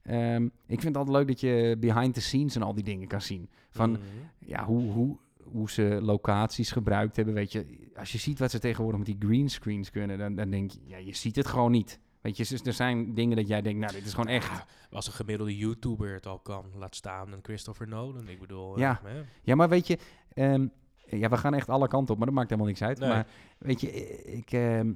[0.04, 0.52] Ehm, ik
[0.82, 3.50] vind het altijd leuk dat je behind the scenes en al die dingen kan zien.
[3.70, 4.00] Van, Mhm.
[4.40, 5.18] ja, hoe, hoe,
[5.52, 7.90] hoe ze locaties gebruikt hebben, weet je.
[7.96, 10.98] Als je ziet wat ze tegenwoordig met die greenscreens kunnen, dan, dan denk je, ja,
[10.98, 12.00] je ziet het gewoon niet.
[12.22, 14.50] Weet je, dus er zijn dingen dat jij denkt, nou, dit is gewoon echt.
[14.50, 18.28] Ja, als een gemiddelde YouTuber het al kan, laat staan een Christopher Nolan.
[18.28, 19.02] Ik bedoel, Ja.
[19.06, 19.12] eh.
[19.44, 19.98] Ja, maar weet je,
[20.34, 20.68] ehm,
[21.10, 23.00] ja, we gaan echt alle kanten op, maar dat maakt helemaal niks uit.
[23.00, 23.10] Nee.
[23.10, 23.28] Maar
[23.60, 23.92] weet je,
[24.24, 24.94] ik, ehm,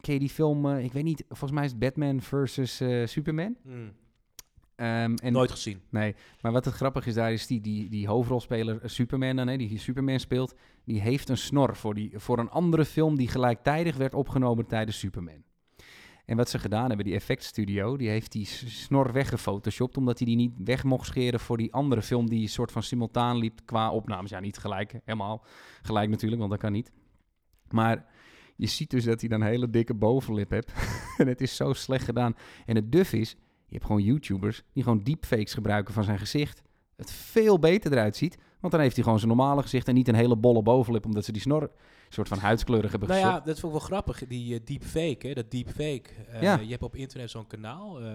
[0.00, 3.06] ken je die film, eh, ik weet niet, volgens mij is het Batman versus eh,
[3.06, 3.56] Superman.
[3.62, 3.92] Mm,
[4.76, 5.80] Ehm, en Nooit gezien.
[5.90, 9.48] Nee, maar wat het grappig is daar is die, die, die hoofdrolspeler eh, Superman dan,
[9.48, 10.54] hè, die hier Superman speelt,
[10.84, 14.98] die heeft een snor voor, die, voor een andere film die gelijktijdig werd opgenomen tijdens
[14.98, 15.44] Superman.
[16.24, 20.36] En wat ze gedaan hebben, die effectstudio, die heeft die snor weggefotoshopt, omdat hij die
[20.36, 23.90] niet weg mocht scheren voor die andere film die een soort van simultaan liep qua
[23.90, 24.30] opnames.
[24.30, 25.44] Ja, niet tegelijk, helemaal
[25.82, 26.92] gelijk natuurlijk, want dat kan niet.
[27.70, 28.06] Maar
[28.56, 30.72] je ziet dus dat hij dan een hele dikke bovenlip heeft.
[31.18, 32.36] en het is zo slecht gedaan.
[32.66, 36.62] En het duf is, je hebt gewoon YouTubers die gewoon deepfakes gebruiken van zijn gezicht.
[36.96, 38.36] Het veel beter eruit ziet.
[38.60, 41.24] Want dan heeft hij gewoon zijn normale gezicht en niet een hele bolle bovenlip, omdat
[41.24, 44.26] ze die snor een soort van huidskleurig hebben Nou ja, dat vond ik wel grappig.
[44.26, 46.10] Die eh, deepfake, hè, dat deepfake.
[46.28, 46.58] Eh, Ja.
[46.60, 48.06] Je hebt op internet zo'n kanaal, eh,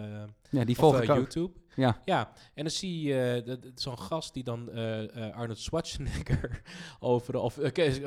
[0.50, 1.16] Ja, die of volg ik ook.
[1.16, 1.60] YouTube.
[1.76, 2.02] Ja.
[2.06, 4.72] Ja, en dan zie je zo'n gast die dan
[5.34, 6.62] Arnold Schwarzenegger
[7.00, 7.60] overal, of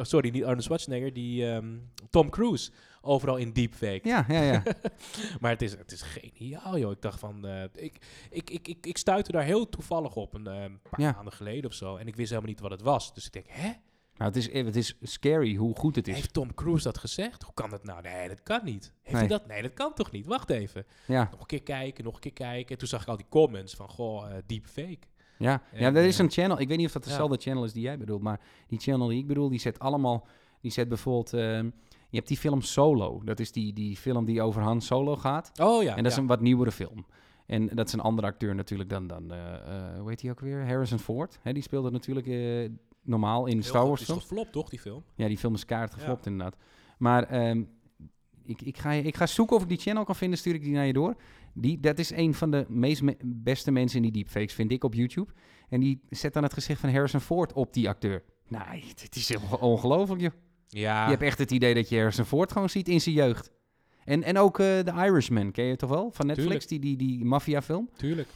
[0.02, 1.76] sorry, niet Arnold Schwarzenegger, die ehm,
[2.10, 2.70] Tom Cruise
[3.04, 4.00] overal in deepfake.
[4.08, 4.62] Ja, ja, ja.
[5.40, 6.90] maar het is, het is geniaal, joh.
[6.92, 7.98] Ik dacht van, eh, ik,
[8.30, 11.12] ik, ik, ik, ik stuitte daar heel toevallig op een eh, paar Ja.
[11.12, 11.96] maanden geleden of zo.
[11.96, 13.14] En ik wist helemaal niet wat het was.
[13.14, 13.72] Dus ik denk, hè?
[14.16, 16.14] Nou, het is, het is scary hoe goed het is.
[16.14, 17.42] Heeft Tom Cruise dat gezegd?
[17.42, 18.02] Hoe kan dat nou?
[18.02, 18.92] Nee, dat kan niet.
[19.02, 19.14] Heeft Nee.
[19.18, 19.46] hij dat?
[19.46, 20.26] Nee, dat kan toch niet?
[20.26, 20.86] Wacht even.
[21.06, 22.70] Ja, Nog een keer kijken, nog een keer kijken.
[22.70, 24.98] En toen zag ik al die comments van, goh, eh, deepfake.
[25.38, 25.62] ja.
[25.72, 26.60] En, ja, er is eh, een channel.
[26.60, 27.10] Ik weet niet of dat ja.
[27.10, 30.26] dezelfde channel is die jij bedoelt, maar die channel die ik bedoel, die zet allemaal...
[30.60, 31.32] Die zet bijvoorbeeld...
[31.32, 31.70] ehm,
[32.14, 33.20] je hebt die film Solo.
[33.24, 35.50] Dat is die, die film die over Han Solo gaat.
[35.62, 35.96] Oh ja.
[35.96, 37.06] en dat is een wat nieuwere film.
[37.46, 40.40] En dat is een andere acteur natuurlijk dan, dan eh, eh, hoe heet hij ook
[40.40, 40.66] weer?
[40.66, 41.38] Harrison Ford.
[41.42, 42.70] Hè, die speelde natuurlijk eh,
[43.02, 43.86] normaal in Heel Star.
[43.86, 44.22] Wars is films.
[44.22, 45.02] geflopt, toch, die film?
[45.14, 45.98] Ja, die film is kaart Ja.
[45.98, 46.56] geflopt inderdaad.
[46.98, 47.62] Maar ehm,
[48.44, 50.62] ik, ik, ga, je- ik ga zoeken of ik die channel kan vinden, stuur ik
[50.62, 51.16] die naar je door.
[51.54, 54.84] Die, dat is een van de meest me- beste mensen in die deepfakes, vind ik,
[54.84, 55.32] op YouTube.
[55.68, 58.22] En die zet dan het gezicht van Harrison Ford op die acteur.
[58.48, 60.32] Nee, het is onge- ongelooflijk, joh.
[60.74, 61.04] Ja.
[61.04, 63.50] Je hebt echt het idee dat je Harrison Ford gewoon ziet in zijn jeugd.
[64.04, 66.10] En, en ook eh The Irishman, ken je toch wel?
[66.12, 67.88] Van Netflix, die, die, die maffiafilm.
[67.96, 68.28] Tuurlijk.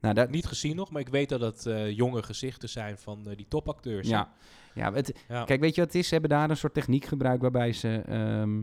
[0.00, 3.28] Nou, dat, Niet gezien nog, maar ik weet dat het eh, jonge gezichten zijn van
[3.30, 4.08] eh, die topacteurs.
[4.08, 4.32] ja.
[4.74, 5.44] Ja, het, ja.
[5.44, 6.06] Kijk, weet je wat het is?
[6.08, 8.02] Ze hebben daar een soort techniek gebruikt waarbij ze...
[8.06, 8.62] ehm,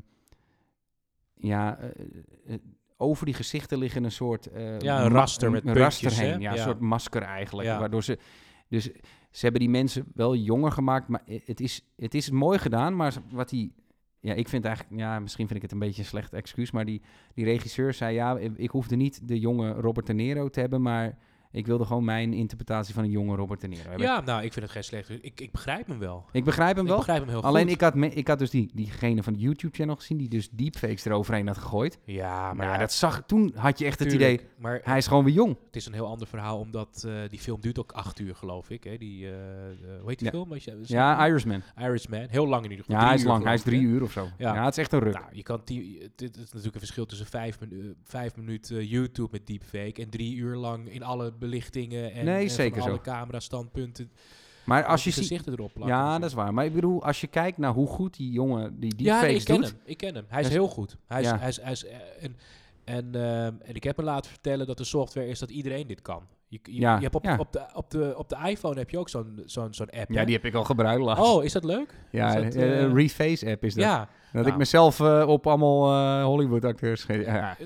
[1.36, 1.80] ja,
[2.98, 4.48] over die gezichten liggen een soort...
[4.80, 6.34] Ja, een raster met een puntjes, raster heen.
[6.34, 6.40] hè?
[6.40, 6.64] Ja, een Ja.
[6.64, 7.68] soort masker eigenlijk.
[7.80, 8.18] Waardoor ze...
[8.72, 8.84] Dus
[9.32, 12.96] ze hebben die mensen wel jonger gemaakt, maar het is, het is mooi gedaan.
[12.96, 13.74] Maar wat die...
[14.20, 15.00] Ja, ik vind eigenlijk...
[15.00, 16.72] Ja, misschien vind ik het een beetje een slecht excuus.
[16.72, 17.02] Maar die,
[17.34, 18.14] die regisseur zei...
[18.14, 21.18] Ja, ik hoefde niet de jonge Robert De Niro te hebben, maar...
[21.52, 24.08] Ik wilde gewoon mijn interpretatie van een jonge Robert De Niro hebben.
[24.08, 25.10] ja, nou, ik vind het geen slecht.
[25.10, 26.26] Ik, ik begrijp hem wel.
[26.32, 26.98] Ik begrijp hem Ik wel.
[26.98, 27.72] begrijp hem heel Alleen goed.
[27.72, 31.06] ik had, me- ik had dus die, diegene van de YouTube-channel gezien die dus deepfakes
[31.06, 32.00] eroverheen had gegooid.
[32.06, 35.08] Ja, maar ja, ja, dat zag, toen had je echt het idee, Maar hij is
[35.08, 35.58] gewoon weer jong.
[35.66, 38.70] het is een heel ander verhaal, omdat eh, die film duurt ook acht uur, geloof
[38.70, 38.84] ik.
[38.84, 38.98] Hè?
[38.98, 40.34] Die, de- hoe heet die Ja.
[40.34, 40.54] film?
[40.56, 41.62] Je, Ja, Irishman.
[41.80, 42.26] Irishman.
[42.30, 43.02] Heel lang in ieder geval.
[43.02, 43.44] Ja, hij is lang.
[43.44, 44.28] Hij is ik, drie uur of zo.
[44.38, 44.64] Ja, Ja.
[44.64, 45.14] het is echt een ruk.
[45.14, 48.92] Nou, je kan die, dit is natuurlijk een verschil tussen vijf, minu vijf minuten eh,
[48.92, 52.90] YouTube met deepfake en drie uur lang in alle belichtingen en, Nee, en zeker van
[52.90, 53.12] alle zo.
[53.12, 54.12] camera-standpunten.
[54.66, 55.96] maar als je die gezichten erop plakken.
[55.98, 56.54] Ja, dat is waar.
[56.54, 59.40] Maar ik bedoel, als je kijkt naar hoe goed die jongen die Ja, nee, deepfakes
[59.40, 59.66] ik ken doet...
[59.66, 59.80] hem.
[59.86, 60.26] Ik ken hem.
[60.28, 60.98] Hij is heel goed.
[61.08, 61.38] Hij is, Ja.
[61.38, 62.36] hij is, hij is, eh, en
[62.84, 66.02] En, ehm, en ik heb me laten vertellen dat de software is dat iedereen dit
[66.02, 66.24] kan.
[66.48, 67.38] Je, je, Ja, je hebt op, ja.
[67.38, 70.10] op, de, op, de, op de iPhone heb je ook zo'n zo'n zo'n app.
[70.12, 70.26] Ja, hè?
[70.26, 71.24] die heb ik al gebruikt laatst.
[71.24, 71.94] Oh, is dat leuk?
[72.12, 73.84] ja, dat, de eh, Reface app is dat.
[73.84, 73.98] Ja.
[74.00, 74.08] Dat
[74.42, 74.48] Nou.
[74.48, 77.06] ik mezelf eh, op allemaal eh, Hollywood acteurs...
[77.08, 77.58] Ja,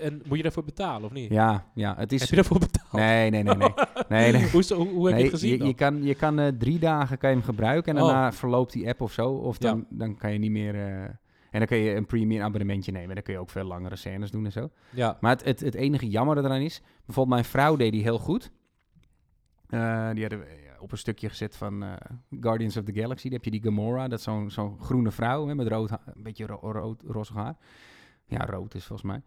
[0.00, 1.30] En moet je daarvoor betalen of niet?
[1.30, 2.20] ja, ja, het is...
[2.20, 2.92] Heb je daarvoor betaald?
[2.92, 3.68] Nee, nee, nee, nee.
[4.08, 4.50] nee, nee.
[4.52, 7.18] hoe, hoe, hoe heb je het gezien je, je kan, je kan eh, drie dagen
[7.18, 8.08] kan je hem gebruiken en Oh.
[8.08, 9.30] daarna verloopt die app of zo.
[9.30, 9.84] Of dan, Ja.
[9.96, 10.74] dan kan je niet meer...
[10.74, 11.02] eh,
[11.50, 13.14] en dan kun je een premium abonnementje nemen.
[13.14, 14.70] Dan kun je ook veel langere scènes doen en zo.
[14.90, 15.16] ja.
[15.20, 16.80] Maar het, het, het enige jammer eraan is...
[17.06, 18.50] Bijvoorbeeld mijn vrouw deed die heel goed.
[19.68, 20.46] Eh, die hadden we
[20.80, 21.84] op een stukje gezet van
[22.40, 23.22] Guardians of the Galaxy.
[23.24, 24.08] Dan heb je die Gamora.
[24.08, 27.56] Dat is zo'n zo'n groene vrouw hè, met rood een beetje ro rood, roze haar.
[28.26, 29.22] Ja, rood is volgens mij.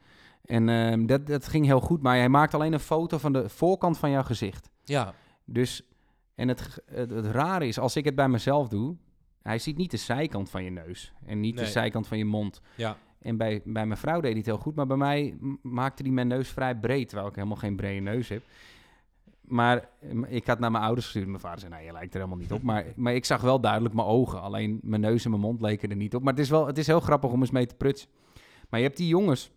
[0.46, 2.02] En ehm, dat, dat ging heel goed.
[2.02, 4.70] Maar hij maakt alleen een foto van de voorkant van jouw gezicht.
[4.84, 5.14] ja.
[5.46, 5.82] Dus,
[6.36, 8.96] en het, het, het rare is, als ik het bij mezelf doe,
[9.42, 11.64] hij ziet niet de zijkant van je neus en niet Nee.
[11.64, 12.62] de zijkant van je mond.
[12.76, 12.98] Ja.
[13.22, 16.12] En bij, bij mijn vrouw deed hij het heel goed, maar bij mij maakte hij
[16.12, 18.42] mijn neus vrij breed, terwijl ik helemaal geen brede neus heb.
[19.42, 19.90] Maar
[20.28, 21.28] ik had naar mijn ouders gestuurd.
[21.28, 22.62] Mijn vader zei, nou, je lijkt er helemaal niet op.
[22.70, 24.42] Maar, maar ik zag wel duidelijk mijn ogen.
[24.42, 26.24] Alleen mijn neus en mijn mond leken er niet op.
[26.24, 28.10] Maar het is wel het is heel grappig om eens mee te prutsen.
[28.70, 29.52] Maar je hebt die jongens.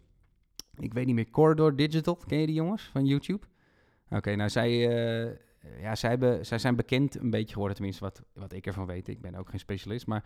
[0.78, 2.16] Ik weet niet meer, Corridor Digital.
[2.26, 3.46] Ken je die jongens van YouTube?
[4.10, 5.36] Oké, nou zij, eh,
[5.80, 7.76] ja, zij, hebben, zij zijn bekend een beetje geworden.
[7.76, 9.08] Tenminste, wat, wat ik ervan weet.
[9.08, 10.06] Ik ben ook geen specialist.
[10.06, 10.24] Maar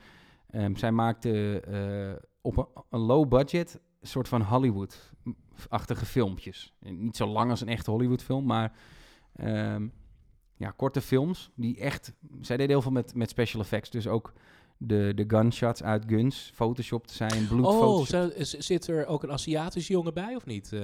[0.50, 6.74] ehm, zij maakten eh, op een, low budget soort van Hollywood-achtige filmpjes.
[6.80, 8.72] Niet zo lang als een echte Hollywood-film, maar
[9.36, 9.88] ehm,
[10.56, 12.12] ja, korte films die echt...
[12.40, 14.32] Zij deden heel veel met, met special effects, dus ook
[14.82, 18.06] de, de gunshots uit guns, Photoshop te zijn, bloed Oh,
[18.42, 20.72] zit er ook een Aziatische jongen bij of niet?
[20.72, 20.80] Eh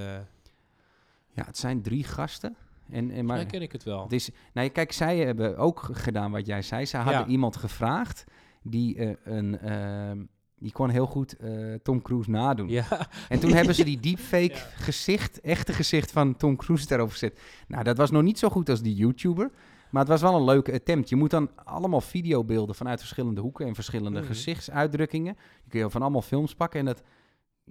[1.33, 2.57] Ja, het zijn drie gasten.
[2.91, 4.03] En, en maar ken ik het wel.
[4.03, 6.87] het is, nou, kijk, zij hebben ook gedaan wat jij zei.
[6.87, 7.27] Ze hadden Ja.
[7.27, 8.25] iemand gevraagd
[8.63, 9.59] die eh, een...
[9.59, 10.25] ehm,
[10.59, 12.69] die kon heel goed eh, Tom Cruise nadoen.
[12.69, 14.67] Ja, En toen hebben ze die deepfake Ja.
[14.77, 17.41] gezicht, echte gezicht van Tom Cruise daarop gezet.
[17.69, 19.51] Nou, dat was nog niet zo goed als die YouTuber.
[19.97, 21.09] Maar het was wel een leuke attempt.
[21.09, 24.29] Je moet dan allemaal videobeelden vanuit verschillende hoeken en verschillende Mhm.
[24.29, 25.35] gezichtsuitdrukkingen.
[25.35, 26.81] Die kun je van allemaal films pakken.
[26.81, 27.03] En dat,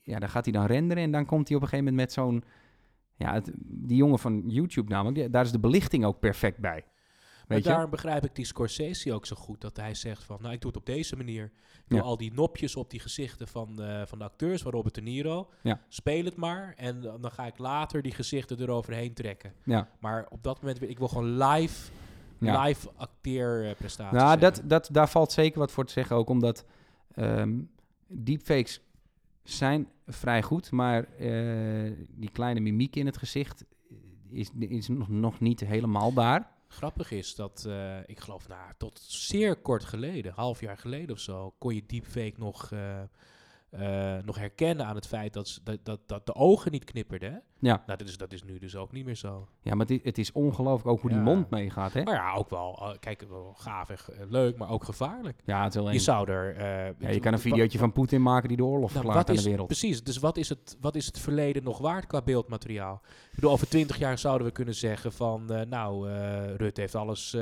[0.03, 1.03] ja, dan gaat hij dan renderen.
[1.03, 2.43] En dan komt hij op een gegeven moment met zo'n...
[3.15, 6.83] Ja, het, die jongen van YouTube namelijk, daar is de belichting ook perfect bij.
[6.85, 7.69] maar Weet je?
[7.69, 9.61] daarom begrijp ik die Scorsese ook zo goed.
[9.61, 11.43] Dat hij zegt van, nou, ik doe het op deze manier.
[11.73, 12.05] Ik doe Ja.
[12.05, 13.67] al die nopjes op die gezichten van,
[14.05, 15.49] van de acteurs, van Robert De Niro.
[15.63, 15.81] Ja.
[15.87, 16.73] Speel het maar.
[16.77, 19.53] En dan dan ga ik later die gezichten eroverheen trekken.
[19.63, 19.89] Ja.
[19.99, 21.91] Maar op dat moment, wil ik wil gewoon live,
[22.39, 22.63] Ja.
[22.63, 24.19] live acteerprestaties.
[24.19, 24.69] Nou, dat, hebben.
[24.69, 26.15] dat, daar valt zeker wat voor te zeggen.
[26.15, 26.65] Ook omdat
[27.13, 27.59] ehm,
[28.07, 28.81] deepfakes
[29.43, 33.65] zijn vrij goed, maar eh, die kleine mimiek in het gezicht
[34.29, 36.53] is, is nog, nog niet helemaal daar.
[36.67, 41.19] Grappig is dat, eh, ik geloof, nou, tot zeer kort geleden, half jaar geleden of
[41.19, 43.01] zo, kon je deepfake nog, eh,
[43.69, 47.31] eh, nog herkennen aan het feit dat, dat, dat, dat de ogen niet knipperden.
[47.31, 47.37] Hè?
[47.59, 49.47] Ja, Nou, dat is, dat is nu dus ook niet meer zo.
[49.61, 51.15] ja maar het is, het is ongelooflijk ook hoe Ja.
[51.15, 51.93] die mond meegaat.
[51.93, 52.03] Hè?
[52.03, 55.39] Maar ja, ook wel, eh, kijk, wel gaaf en ge- leuk, maar ook gevaarlijk.
[55.45, 56.55] Ja, het is Je zou er...
[56.55, 59.35] eh, ja, je kan een videootje van Poetin maken die de oorlog nou, verklaart aan
[59.35, 59.67] de wereld.
[59.67, 63.01] Precies, dus wat is, het, wat is het verleden nog waard qua beeldmateriaal?
[63.29, 65.51] Ik bedoel, over twintig jaar zouden we kunnen zeggen van...
[65.53, 67.37] eh, nou, eh Rutte heeft alles...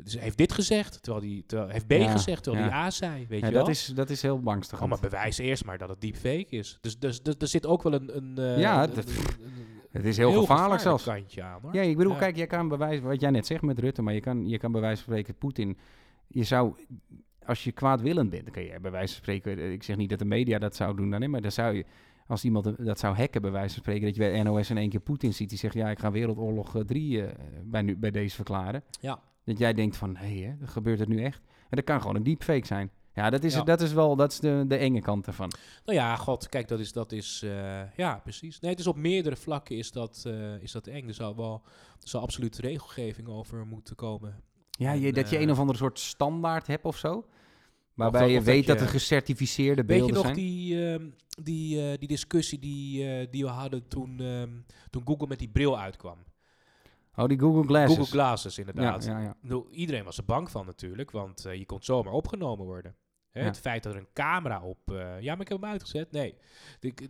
[0.00, 2.70] eh, dus hij heeft dit gezegd, terwijl hij terwijl, heeft B Ja, gezegd, terwijl ja.
[2.70, 3.64] hij A zei, weet Ja, je wel?
[3.64, 4.82] dat, is, dat is heel bangstig.
[4.82, 6.78] Oh, maar bewijs eerst maar dat het deepfake is.
[6.80, 8.16] Dus, dus, dus er zit ook wel een...
[8.16, 11.04] een eh, Ja, een- dat- een- een- Het is heel, gevaarlijk zelfs.
[11.04, 11.74] kantje aan, hoor.
[11.74, 14.20] Ja, ik bedoel, kijk, jij kan bewijzen, wat jij net zegt met Rutte, maar je
[14.20, 15.78] kan, je kan bij wijze van spreken Poetin,
[16.26, 16.74] je zou,
[17.46, 20.10] als je kwaadwillend bent, dan kun je bij wijze van spreken, eh, ik zeg niet
[20.10, 21.84] dat de media dat zou doen dan, maar dan zou je,
[22.26, 24.88] als iemand dat zou hacken bij wijze van spreken, dat je bij NOS in één
[24.90, 27.24] keer Poetin ziet, die zegt, ja, ik ga Wereldoorlog 3
[27.64, 28.82] bij, nu, bij deze verklaren.
[29.00, 29.20] Ja.
[29.50, 31.40] Dat jij denkt van, hé, hè, gebeurt het nu echt?
[31.46, 32.90] En dat kan gewoon een deepfake zijn.
[33.14, 33.62] Ja, dat is, Ja.
[33.62, 35.52] Dat is wel, dat is de, de enge kant ervan.
[35.84, 38.60] Nou ja, god, kijk, dat is, dat is eh, ja, precies.
[38.60, 41.08] Nee, het is op meerdere vlakken is dat, eh, is dat eng.
[41.08, 41.62] Er zou wel,
[42.02, 44.42] er zou absoluut regelgeving over moeten komen.
[44.70, 47.26] Ja, je, En, dat je eh, een of andere soort standaard hebt of zo.
[47.94, 50.36] Waarbij Of- je weet dat er gecertificeerde Weet je beelden nog zijn.
[50.36, 51.08] die, ehm,
[51.42, 54.50] die, die discussie die, die we hadden toen, ehm,
[54.90, 56.18] toen Google met die bril uitkwam?
[57.16, 57.96] Oh, die Google Glasses.
[57.96, 59.04] Google Glasses, inderdaad.
[59.04, 59.62] Ja, ja, ja.
[59.70, 62.96] Iedereen was er bang van natuurlijk, want eh, je kon zomaar opgenomen worden.
[63.30, 63.42] Hè.
[63.42, 64.90] Het feit dat er een camera op...
[64.90, 66.12] eh, ja, maar ik heb hem uitgezet.
[66.12, 66.34] Nee.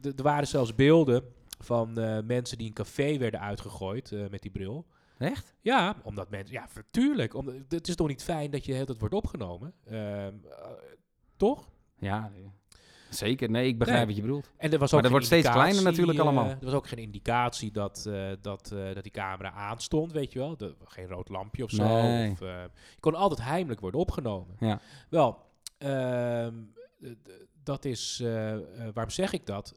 [0.03, 1.25] Er waren zelfs beelden
[1.59, 4.87] van eh, mensen die in een café werden uitgegooid met die bril.
[5.19, 5.55] Echt?
[5.61, 6.55] Ja, omdat mensen...
[6.55, 7.35] Ja, natuurlijk.
[7.35, 9.75] Omdat, het is toch niet fijn dat je dat wordt opgenomen?
[9.85, 10.71] Ehm, eh,
[11.37, 11.71] toch?
[11.99, 12.33] Ja.
[13.11, 13.51] Zeker.
[13.51, 14.07] Nee, ik begrijp Nee.
[14.07, 14.51] wat je bedoelt.
[14.57, 16.49] En er was Maar ook dat geen wordt steeds kleiner natuurlijk eh, allemaal.
[16.49, 20.39] er was ook geen indicatie dat, eh, dat, eh, dat die camera aanstond, weet je
[20.39, 20.57] wel.
[20.57, 21.85] De, geen rood lampje of zo.
[21.85, 22.31] Nee.
[22.31, 24.57] Of, je kon altijd heimelijk worden opgenomen.
[24.59, 24.81] Ja.
[25.09, 25.39] Wel,
[25.79, 26.55] ehm,
[27.63, 28.23] dat is,
[28.95, 29.75] waarom zeg ik dat?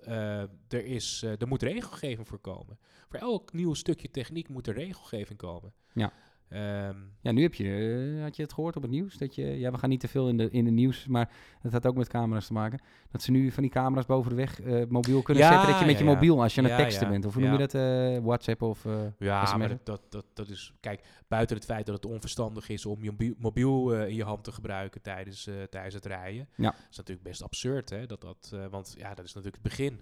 [0.68, 2.78] Er, is, er moet regelgeving voor komen.
[3.10, 5.74] Voor elk nieuw stukje techniek moet er regelgeving komen.
[5.94, 6.12] Ja.
[6.54, 9.18] Ehm, Ja, nu heb je, eh, had je het gehoord op het nieuws?
[9.18, 11.30] Dat je, ja, we gaan niet te veel in de, in de nieuws, maar
[11.62, 12.80] het had ook met camera's te maken.
[13.12, 15.70] Dat ze nu van die camera's boven de weg eh, mobiel kunnen Ja, zetten.
[15.70, 17.26] Dat je met ja, je mobiel, als je aan het teksten bent.
[17.26, 17.74] Of hoe noem je dat?
[17.74, 18.86] eh, WhatsApp of...
[19.18, 20.74] ja, maar dat, dat, dat, is...
[20.80, 24.52] Kijk, buiten het feit dat het onverstandig is om je mobiel, in je hand te
[24.52, 26.48] gebruiken tijdens, tijdens het rijden.
[26.56, 26.76] Ja.
[26.90, 28.06] is natuurlijk best absurd, hè?
[28.06, 30.00] Dat, dat, want ja, dat is natuurlijk het begin.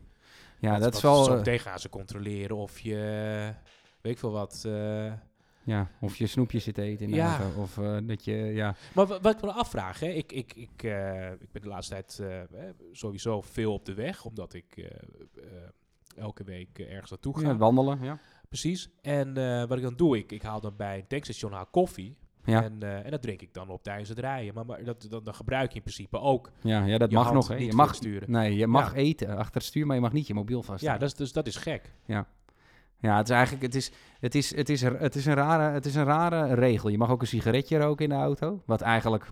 [0.60, 1.24] ja, dat is wel...
[1.24, 3.54] Zo meteen gaan ze controleren of je...
[4.02, 4.68] Weet ik veel wat...
[5.64, 7.40] ja, of je snoepjes zit te eten in de Ja.
[7.40, 8.76] auto, Of eh, dat je, ja...
[8.96, 11.94] Maar wa- wat ik me afvraag, hè, ik, ik, ik, eh, ik ben de laatste
[11.94, 12.60] tijd eh,
[12.92, 14.90] sowieso veel op de weg, omdat ik
[16.16, 17.48] elke week ergens naartoe ga.
[17.48, 18.20] ja, wandelen, ja.
[18.50, 18.90] Precies.
[19.02, 19.34] En
[19.68, 22.16] wat ik dan doe, ik, ik haal dan bij een tankstation haal koffie.
[22.46, 24.54] Ja, En, en dat drink ik dan op tijdens het rijden.
[24.54, 26.52] Maar, maar dat, dan, dan gebruik je in principe ook.
[26.62, 27.48] ja, ja, dat je mag nog.
[27.48, 27.56] Hè.
[27.56, 28.32] Je mag, sturen.
[28.32, 28.98] nee, je mag Ja.
[28.98, 30.82] eten achter het stuur, maar je mag niet je mobiel vast.
[30.84, 31.94] Ja, dat is, dus, dat is gek.
[32.06, 32.28] Ja,
[33.02, 35.96] het is eigenlijk, het is, het is, het is, het is, een, rare, het is
[35.96, 36.90] een rare regel.
[36.90, 38.62] Je mag ook een sigaretje roken in de auto.
[38.66, 39.32] Wat eigenlijk,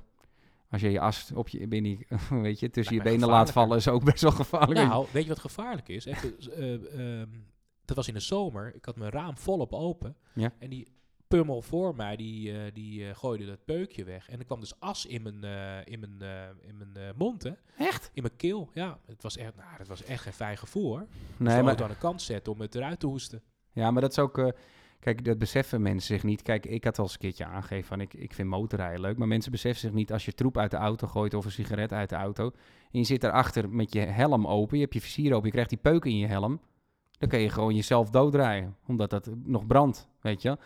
[0.70, 3.88] als je je as op je, binnen, weet je, tussen je benen laat vallen, is
[3.88, 4.88] ook best wel gevaarlijk.
[4.88, 6.05] Nou, weet je wat gevaarlijk is?
[6.05, 7.30] Even, eh, ehm,
[7.86, 8.76] dat was in de zomer.
[8.76, 10.15] Ik had mijn raam volop open.
[10.34, 10.53] Ja.
[10.59, 10.88] En die
[11.30, 14.30] pummel voor mij, die, eh, die eh, gooide dat peukje weg.
[14.30, 17.43] En er kwam dus as in mijn, eh, in mijn, eh, in mijn eh, mond,
[17.43, 17.51] hè.
[17.78, 18.11] Echt?
[18.13, 18.99] In mijn keel, ja.
[19.05, 21.07] Het was echt, nou, dat was echt geen fijn gevoel, hoor.
[21.38, 23.41] Nee, maar, aan de kant zetten om het eruit te hoesten.
[23.72, 24.38] Ja, maar dat is ook...
[24.38, 24.47] eh,
[24.99, 26.41] kijk, dat beseffen mensen zich niet.
[26.41, 28.01] Kijk, ik had al eens een keertje aangegeven van...
[28.01, 29.17] Ik, ik vind motorrijden leuk.
[29.17, 30.11] Maar mensen beseffen zich niet...
[30.11, 32.45] Als je troep uit de auto gooit of een sigaret uit de auto...
[32.91, 34.78] en je zit daarachter met je helm open...
[34.78, 36.59] je hebt je visier open, je krijgt die peuk in je helm...
[37.11, 38.76] dan kun je gewoon jezelf doodrijden.
[38.88, 40.57] Omdat dat nog brandt, weet je.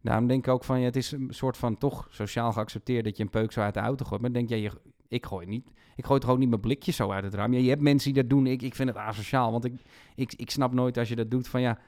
[0.00, 0.78] Daarom denk ik ook van...
[0.78, 3.04] Ja, het is een soort van toch sociaal geaccepteerd...
[3.04, 4.20] dat je een peuk zo uit de auto gooit.
[4.20, 4.70] Maar dan denk je
[5.08, 5.70] ik gooi niet...
[5.96, 7.52] Ik gooi toch ook niet mijn blikjes zo uit het raam.
[7.52, 8.46] Ja, je hebt mensen die dat doen.
[8.46, 9.52] Ik, ik vind het asociaal.
[9.52, 9.74] Want ik,
[10.14, 11.78] ik, ik snap nooit als je dat doet van ja,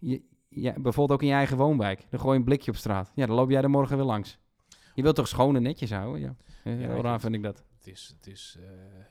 [0.00, 0.72] je, ja...
[0.72, 2.06] Bijvoorbeeld ook in je eigen woonwijk.
[2.10, 3.12] Dan gooi je een blikje op straat.
[3.14, 4.38] Ja, dan loop jij er morgen weer langs.
[4.94, 6.20] Je wilt toch schoon en netjes houden?
[6.20, 6.34] Ja,
[6.72, 7.64] Ja, raar vind ik dat.
[7.78, 8.64] Het is, het is eh,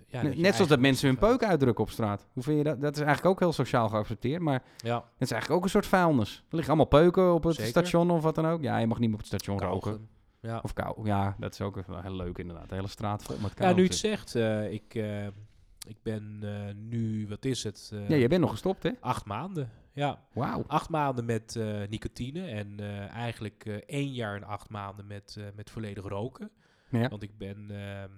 [0.08, 1.30] ja, Net- dat zoals dat mensen hun gaat.
[1.30, 2.28] peuk uitdrukken op straat.
[2.34, 2.82] Hoe vind je dat?
[2.82, 4.42] Dat is eigenlijk ook heel sociaal geaccepteerd.
[4.42, 6.36] Maar Ja, het is eigenlijk ook een soort vuilnis.
[6.50, 7.70] Er liggen allemaal peuken op het Zeker.
[7.70, 8.62] station of wat dan ook.
[8.62, 10.08] Ja, je mag niet meer op het station roken.
[10.42, 10.60] Ja.
[10.64, 11.06] Of kou.
[11.08, 12.70] Ja, dat is ook wel heel leuk inderdaad.
[12.70, 15.26] De hele straat vol met ja, nu je het zegt, eh, ik, eh,
[15.88, 16.44] ik ben
[16.90, 17.92] nu, wat is het?
[18.08, 18.92] Ja, je bent nog gestopt, hè?
[19.00, 19.70] Acht maanden,
[20.00, 20.20] ja.
[20.34, 20.64] Wauw.
[20.68, 25.38] Acht maanden met eh, nicotine en eh, eigenlijk eh, één jaar en acht maanden met,
[25.56, 26.52] met volledig roken.
[26.90, 27.08] Ja.
[27.10, 27.66] Want ik ben...
[27.72, 28.10] ehm,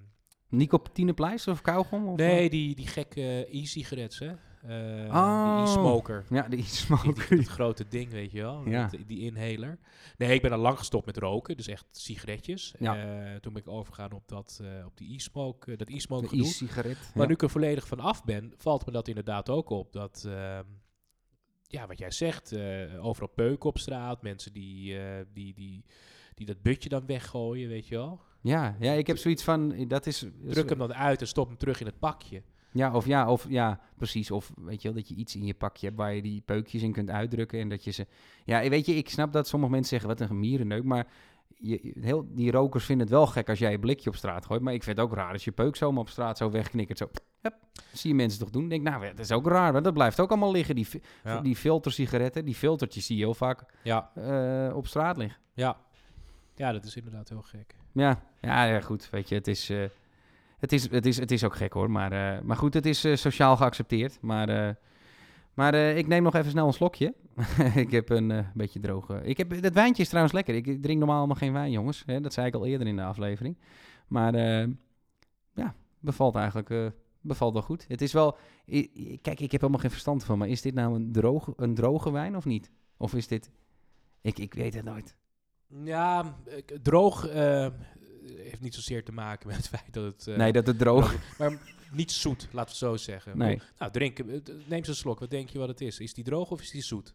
[0.50, 2.08] Nicotinepleister of kauwgom?
[2.08, 4.28] Of nee, die, die gekke e-cigarettes, hè.
[4.28, 5.56] Eh, Oh.
[5.58, 6.26] Die e-smoker.
[6.30, 7.28] Ja, die Die, smoker.
[7.30, 8.68] die- dat grote ding, weet je wel.
[8.70, 8.88] Ja.
[8.88, 9.80] Dat- die inhaler.
[10.18, 11.58] Nee, ik ben al lang gestopt met roken.
[11.58, 12.74] Dus echt sigaretjes.
[12.80, 12.94] Ja.
[13.40, 16.98] Toen ben ik overgegaan op, dat, op die e-smoke, dat e-smoke e-sigaret.
[17.14, 17.26] Maar ja.
[17.28, 19.94] nu ik er volledig van af ben, valt me dat inderdaad ook op.
[19.94, 20.64] Dat, ehm,
[21.72, 24.22] ja, wat jij zegt, eh, overal peuken op straat.
[24.22, 25.86] Mensen die, eh, die, die,
[26.34, 28.22] die dat butje dan weggooien, weet je wel.
[28.42, 30.26] Ja, ja, ik heb zoiets van, dat is...
[30.44, 32.42] Druk hem dan uit en stop hem terug in het pakje.
[32.74, 34.32] Ja, of ja, of ja, precies.
[34.32, 36.82] Of weet je wel, dat je iets in je pakje hebt waar je die peukjes
[36.82, 38.08] in kunt uitdrukken en dat je ze...
[38.46, 41.08] Ja, weet je, ik snap dat sommige mensen zeggen, wat een gemierenneuk, maar
[41.62, 44.62] je, heel, die rokers vinden het wel gek als jij een blikje op straat gooit,
[44.62, 47.10] maar ik vind het ook raar als je peuk zomaar op straat zo wegknikkert, zo...
[47.42, 47.56] Hup,
[47.94, 48.70] zie je mensen toch doen?
[48.70, 50.88] denk nou, dat is ook raar, want dat blijft ook allemaal liggen, die,
[51.24, 55.42] Ja, die filtersigaretten, die filtertjes zie je heel vaak ja, eh, op straat liggen.
[55.54, 55.78] ja.
[56.56, 57.76] ja dat is inderdaad heel gek.
[57.92, 59.10] Ja, ja, ja, goed.
[59.10, 59.84] Weet je, het is, eh,
[60.60, 61.92] het is, het is, het is ook gek hoor.
[61.92, 64.18] Maar, eh, maar goed, het is sociaal geaccepteerd.
[64.22, 64.78] Maar,
[65.54, 67.14] maar ik neem nog even snel een slokje.
[67.76, 69.22] ik heb een eh, beetje droge.
[69.24, 70.56] Ik heb, dat wijntje is trouwens lekker.
[70.56, 72.04] Ik drink normaal helemaal geen wijn, jongens.
[72.06, 73.58] Hè, dat zei ik al eerder in de aflevering.
[74.08, 74.68] Maar eh,
[75.54, 76.88] ja, bevalt eigenlijk eh,
[77.22, 77.86] bevalt wel goed.
[77.88, 78.38] Het is wel.
[78.68, 80.38] i- kijk, ik heb helemaal geen verstand van.
[80.38, 82.72] Maar is dit nou een droge, een droge wijn of niet?
[82.98, 83.50] Of is dit.
[84.22, 85.16] Ik, ik weet het nooit.
[85.84, 86.36] Ja,
[86.82, 87.68] droog eh,
[88.36, 90.28] heeft niet zozeer te maken met het feit dat het...
[90.28, 91.08] eh, nee, dat het droog.
[91.10, 91.58] droog- Maar
[91.92, 93.38] niet zoet, laten we het zo zeggen.
[93.38, 93.62] Nee.
[93.80, 94.20] Nou, drink.
[94.20, 95.20] Eh, neem eens een slok.
[95.20, 96.00] Wat denk je wat het is?
[96.00, 97.14] Is die droog of is die zoet?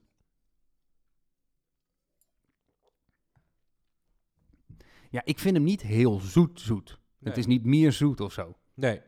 [5.17, 6.99] Ja, ik vind hem niet heel zoet zoet.
[7.23, 8.57] Het is niet meer zoet of zo.
[8.75, 9.01] Nee.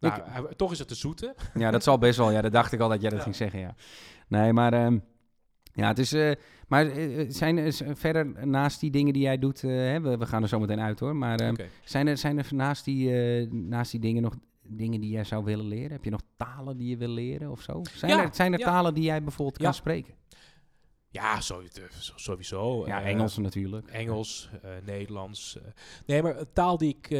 [0.00, 1.34] Nou, toch is het de zoete.
[1.54, 2.30] Ja, dat zal best wel.
[2.30, 3.24] Ja, dat dacht ik al dat jij dat Ja.
[3.24, 3.74] ging zeggen, ja.
[4.28, 4.72] Nee, maar...
[4.72, 4.98] ehm,
[5.74, 6.12] ja, het is...
[6.12, 6.32] eh,
[6.66, 9.60] maar eh, eh, zijn er verder naast die dingen die jij doet...
[9.60, 11.16] hè, we, we gaan er zo meteen uit hoor.
[11.16, 13.10] Maar ehm, zijn, er, zijn er naast die,
[13.52, 15.90] naast die dingen nog dingen die jij zou willen leren?
[15.92, 17.82] Heb je nog talen die je wil leren of zo?
[17.94, 18.64] Zijn Ja, er, zijn er ja.
[18.64, 20.14] talen die jij bijvoorbeeld kan spreken?
[21.20, 21.40] Ja,
[22.16, 22.86] sowieso.
[22.86, 23.88] Ja, eh, Engels natuurlijk.
[23.88, 25.56] Engels, eh, Nederlands.
[25.56, 25.62] eh.
[26.06, 27.10] nee, maar een taal die ik,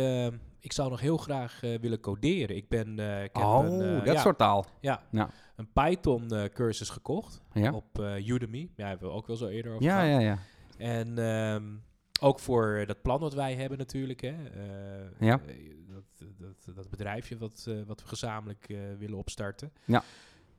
[0.60, 2.56] ik zou nog heel graag willen coderen.
[2.56, 4.66] Ik ben, ik heb Oh, een, dat ja, soort taal.
[4.80, 5.30] ja, Ja.
[5.56, 8.70] een Python eh, cursus gekocht Ja, op Udemy.
[8.76, 10.20] Ja, hebben we ook wel zo eerder over ja, gehad.
[10.22, 10.26] ja.
[10.28, 10.38] ja.
[10.78, 11.64] En ehm,
[12.20, 14.20] ook voor dat plan wat wij hebben natuurlijk.
[14.20, 14.34] Hè.
[15.20, 15.40] Ja.
[15.88, 18.66] dat, dat, dat bedrijfje wat, wat we gezamenlijk
[18.98, 19.72] willen opstarten.
[19.84, 20.02] Ja.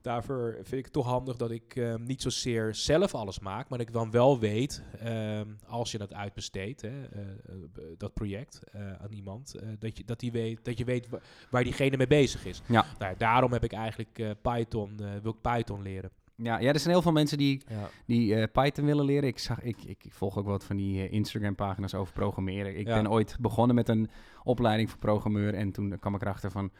[0.01, 3.77] Daarvoor vind ik het toch handig dat ik ehm, niet zozeer zelf alles maak, maar
[3.77, 7.55] dat ik dan wel weet, ehm, als je dat uitbesteedt, hè, eh, eh,
[7.97, 11.19] dat project eh, aan iemand, dat, je, dat, die weet, dat je weet wa-
[11.49, 12.61] waar diegene mee bezig is.
[12.65, 12.85] Ja.
[12.99, 16.11] Nou, daarom heb ik eigenlijk Python, wil ik Python leren.
[16.35, 17.89] Ja, ja, er zijn heel veel mensen die, Ja.
[18.05, 19.27] die Python willen leren.
[19.29, 22.77] Ik, zag, ik, ik volg ook wat van die Instagram-pagina's over programmeren.
[22.77, 22.95] Ik Ja.
[23.01, 24.09] ben ooit begonnen met een
[24.43, 25.53] opleiding voor programmeur.
[25.53, 26.71] En toen kwam ik erachter van,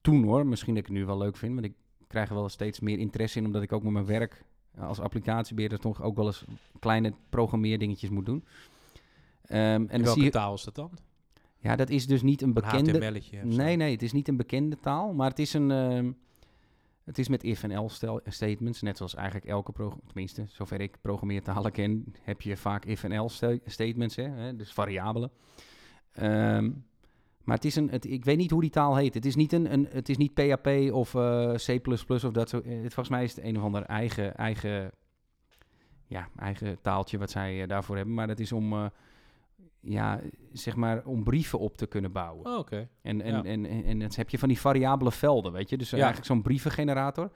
[0.00, 1.52] toen hoor, misschien dat ik het nu wel leuk vind.
[1.54, 1.72] Want ik
[2.12, 4.44] krijg er wel steeds meer interesse in, omdat ik ook met mijn werk
[4.74, 6.44] eh, als applicatiebeheerder toch ook wel eens
[6.78, 8.44] kleine programmeerdingetjes moet doen.
[9.42, 10.90] Ehm, en welke je, taal is dat dan?
[11.58, 13.20] ja, dat is dus niet een Een bekende...
[13.22, 13.46] Zo?
[13.46, 15.70] Nee, nee, het is niet een bekende taal, maar het is een.
[15.70, 16.12] ehm,
[17.04, 20.96] het is met if en else statements, net zoals eigenlijk elke programma, tenminste, zover ik
[21.00, 25.30] programmeertalen ken, heb je vaak if en else sta- statements, hè, hè, dus variabelen.
[26.12, 26.70] Ehm,
[27.44, 29.14] maar het is een, het, ik weet niet hoe die taal heet.
[29.14, 32.58] Het is niet, een, een, het is niet PHP of eh, C++ of dat zo.
[32.60, 34.90] eh, Het, volgens mij is het een of ander eigen, eigen,
[36.06, 38.14] ja, eigen taaltje wat zij eh, daarvoor hebben.
[38.14, 38.90] Maar dat is om,
[39.80, 40.20] ja,
[40.52, 42.46] zeg maar, om brieven op te kunnen bouwen.
[42.46, 42.88] Oh, Oké.
[43.02, 43.42] En, en, Ja.
[43.44, 45.76] en, en, en dan heb je van die variabele velden, weet je.
[45.76, 45.96] Dus Ja.
[45.96, 47.30] eigenlijk zo'n brievengenerator.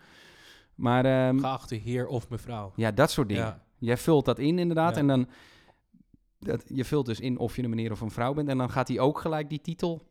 [0.75, 2.73] Maar ehm, Geachte heer of mevrouw.
[2.77, 3.45] ja, dat soort dingen.
[3.45, 3.65] Ja.
[3.79, 4.97] Jij vult dat in inderdaad.
[4.97, 5.29] En dan,
[6.47, 8.49] dat, je vult dus in of je een meneer of een vrouw bent.
[8.49, 10.03] En dan gaat hij ook gelijk die titel,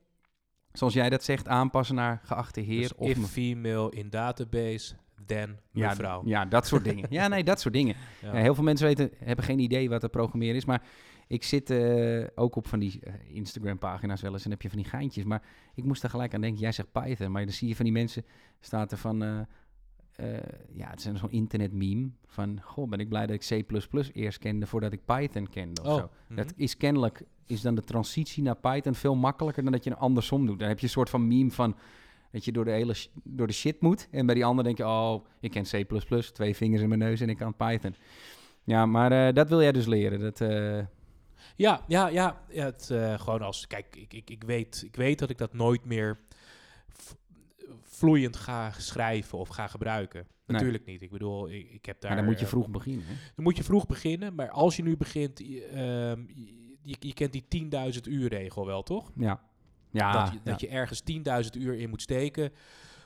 [0.72, 5.60] zoals jij dat zegt, aanpassen naar geachte heer Dus of if female in database, then
[5.72, 6.22] ja, mevrouw.
[6.26, 7.06] Ja, dat soort dingen.
[7.10, 7.96] Ja, nee, dat soort dingen.
[8.22, 8.36] Ja.
[8.36, 10.66] Ja, heel veel mensen weten, hebben geen idee wat er programmeren is.
[10.66, 10.84] Maar
[11.28, 14.78] ik zit eh, ook op van die eh, Instagram-pagina's wel eens en heb je van
[14.78, 15.24] die geintjes.
[15.24, 15.42] Maar
[15.74, 17.32] ik moest er gelijk aan denken, jij zegt Python.
[17.32, 18.26] Maar dan zie je van die mensen,
[18.60, 19.24] staat er van...
[19.24, 19.40] eh,
[20.16, 20.28] eh,
[20.74, 22.60] ja, het is zo'n internet-meme van...
[22.62, 23.76] Goh, ben ik blij dat ik C++
[24.14, 26.10] eerst kende voordat ik Python kende of Oh, zo.
[26.28, 26.36] mhm.
[26.36, 30.00] Dat is kennelijk, is dan de transitie naar Python veel makkelijker dan dat je het
[30.00, 30.60] andersom doet.
[30.60, 31.76] Dan heb je een soort van meme van...
[32.32, 34.08] Dat je door de hele door de shit moet.
[34.12, 35.86] En bij die ander denk je, oh, ik ken C++,
[36.34, 37.96] twee vingers in mijn neus en ik kan Python.
[38.64, 40.20] Ja, maar eh, dat wil jij dus leren.
[40.20, 40.80] Dat, eh,
[41.56, 42.42] Ja, ja, ja.
[42.50, 42.86] ja het,
[43.22, 46.20] gewoon als, kijk, ik, ik, ik, weet, ik weet dat ik dat nooit meer
[47.96, 50.20] vloeiend ga schrijven of ga gebruiken.
[50.20, 50.58] Nee.
[50.58, 51.02] Natuurlijk niet.
[51.02, 52.12] Ik bedoel, ik, ik heb daar...
[52.12, 53.06] maar dan moet je eh, vroeg beginnen.
[53.06, 53.14] Hè?
[53.36, 56.24] Dan moet je vroeg beginnen, maar als je nu begint, je, ehm,
[57.00, 59.12] je, kent die 10.000 uur regel wel, toch?
[59.16, 59.42] Ja.
[59.92, 60.52] Ja, dat, je, ja.
[60.52, 61.02] dat je ergens
[61.56, 62.52] 10.000 uur in moet steken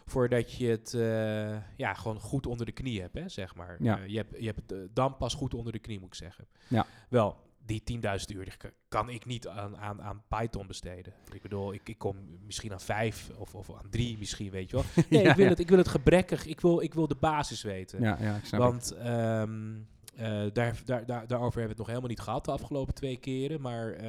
[0.06, 3.78] voordat je het eh, ja, gewoon goed onder de knie hebt, hè, zeg maar.
[3.84, 4.00] Ja.
[4.00, 6.48] Eh, je hebt, je hebt het dan pas goed onder de knie, moet ik zeggen.
[6.68, 6.86] Ja.
[7.10, 7.38] Wel,
[7.70, 8.54] die 10.000 uur die
[8.88, 11.14] kan ik niet aan, aan, aan Python besteden.
[11.32, 14.76] Ik bedoel, ik, ik kom misschien aan vijf of, of aan drie misschien, weet je
[14.76, 14.86] wel.
[15.10, 15.52] Nee, Ja, ik, wil ja.
[15.52, 18.02] het, ik wil het gebrekkig, ik wil, ik wil de basis weten.
[18.02, 18.60] Ja, ja, ik snap.
[18.60, 19.76] Want ehm,
[20.16, 23.18] eh, daar, daar, daar, daarover hebben we het nog helemaal niet gehad de afgelopen twee
[23.18, 23.62] keren.
[23.62, 24.02] Maar eh,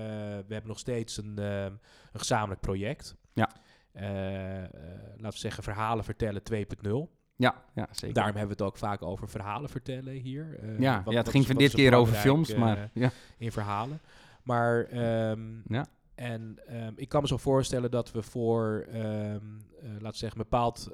[0.46, 1.72] we hebben nog steeds een, ehm,
[2.12, 3.16] een gezamenlijk project.
[3.32, 3.50] Ja.
[3.92, 4.04] Eh,
[5.16, 7.19] laten we zeggen verhalen vertellen 2.0.
[7.40, 8.14] Ja, ja, zeker.
[8.14, 10.58] Daarom hebben we het ook vaak over verhalen vertellen hier.
[10.62, 13.10] Eh, ja, wat- ja, het ging van dit er keer over films, eh, maar ja.
[13.38, 14.00] in verhalen.
[14.42, 15.86] Maar ehm, Ja.
[16.14, 20.38] en ehm, ik kan me zo voorstellen dat we voor, ehm, eh, laten we zeggen,
[20.38, 20.90] bepaald,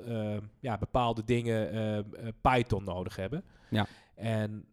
[0.61, 3.45] ja, bepaalde dingen eh, Python nodig hebben.
[3.69, 3.87] Ja.
[4.15, 4.65] En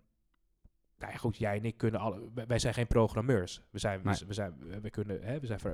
[1.03, 2.21] nou ja, goed, jij en ik kunnen alle.
[2.47, 3.61] wij- zijn geen programmeurs.
[3.71, 4.15] We zijn, we, Nee.
[4.15, 5.71] z- we zijn, we, kunnen, hè, we zijn eh,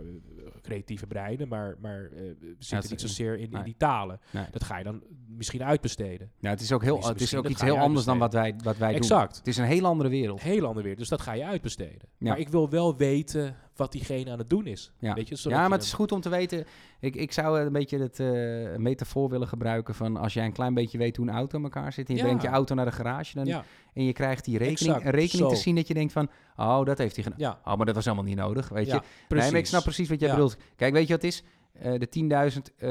[0.62, 2.10] creatieve breinen, maar, maar eh,
[2.40, 4.20] we zitten niet zozeer in, in die talen.
[4.32, 4.46] Nee.
[4.52, 6.32] Dat ga je dan misschien uitbesteden.
[6.40, 8.78] ja, het is ook heel, het is ook iets heel anders dan wat wij, wat
[8.78, 8.98] wij doen.
[8.98, 9.38] Exact.
[9.38, 10.42] Het is een hele andere wereld.
[10.42, 10.96] Heel ander weer.
[10.96, 12.10] Dus dat ga je uitbesteden.
[12.18, 12.28] Ja.
[12.30, 14.92] Maar ik wil wel weten wat diegene aan het doen is.
[15.00, 16.66] Ja, Weet je, ja maar het is goed om te weten.
[17.00, 20.74] Ik, ik zou een beetje het eh, metafoor willen gebruiken van als jij een klein
[20.74, 22.26] beetje weet hoe een auto in elkaar zit en je Ja.
[22.26, 23.64] brengt je auto naar de garage dan, Ja,
[23.94, 26.98] en je krijgt die rekening, Exact, rekening te zien dat je denkt van, oh, dat
[26.98, 27.40] heeft hij gedaan.
[27.40, 29.02] ja, Oh, maar dat was helemaal niet nodig, weet je.
[29.28, 29.44] precies.
[29.44, 30.58] Nee, maar ik snap precies wat jij bedoelt.
[30.76, 31.44] Kijk, weet je wat het is?
[31.74, 32.90] Eh, de 10.000 eh,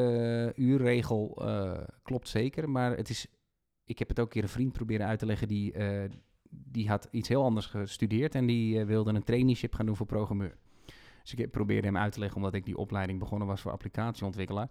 [0.57, 1.72] uur regel eh,
[2.03, 3.26] klopt zeker, maar het is...
[3.84, 6.11] Ik heb het ook een keer een vriend proberen uit te leggen die, eh,
[6.51, 10.07] die had iets heel anders gestudeerd en die eh, wilde een traineeship gaan doen voor
[10.07, 10.57] programmeur.
[11.31, 14.68] Dus ik probeerde hem uit te leggen, omdat ik die opleiding begonnen was voor applicatieontwikkelaar.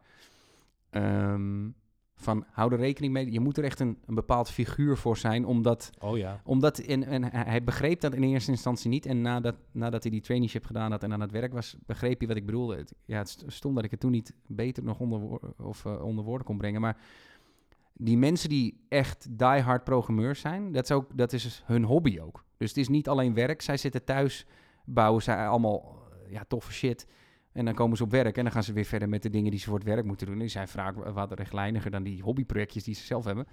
[0.89, 1.70] Ehm,
[2.16, 5.45] van, hou er rekening mee, je moet er echt een, een bepaald figuur voor zijn,
[5.45, 6.41] omdat Oh ja.
[6.43, 9.05] omdat en, en hij begreep dat in eerste instantie niet.
[9.05, 12.28] En nadat, nadat hij die traineeship gedaan had en aan het werk was, begreep hij
[12.28, 12.76] wat ik bedoelde.
[12.76, 16.03] Het, ja, het st- stom dat ik het toen niet beter nog onder, of, eh,
[16.03, 16.82] onder woorden kon brengen.
[16.82, 16.97] Maar
[17.93, 22.20] die mensen die echt diehard programmeurs zijn, dat is, ook, dat is dus hun hobby
[22.20, 22.43] ook.
[22.58, 23.62] Dus het is niet alleen werk.
[23.62, 24.45] Zij zitten thuis,
[24.86, 25.96] bouwen zij allemaal
[26.30, 27.07] ja, toffe shit.
[27.51, 29.51] En dan komen ze op werk en dan gaan ze weer verder met de dingen
[29.51, 30.39] die ze voor het werk moeten doen.
[30.39, 33.47] Die zijn vaak wat rechtlijniger dan die hobbyprojectjes die ze zelf hebben.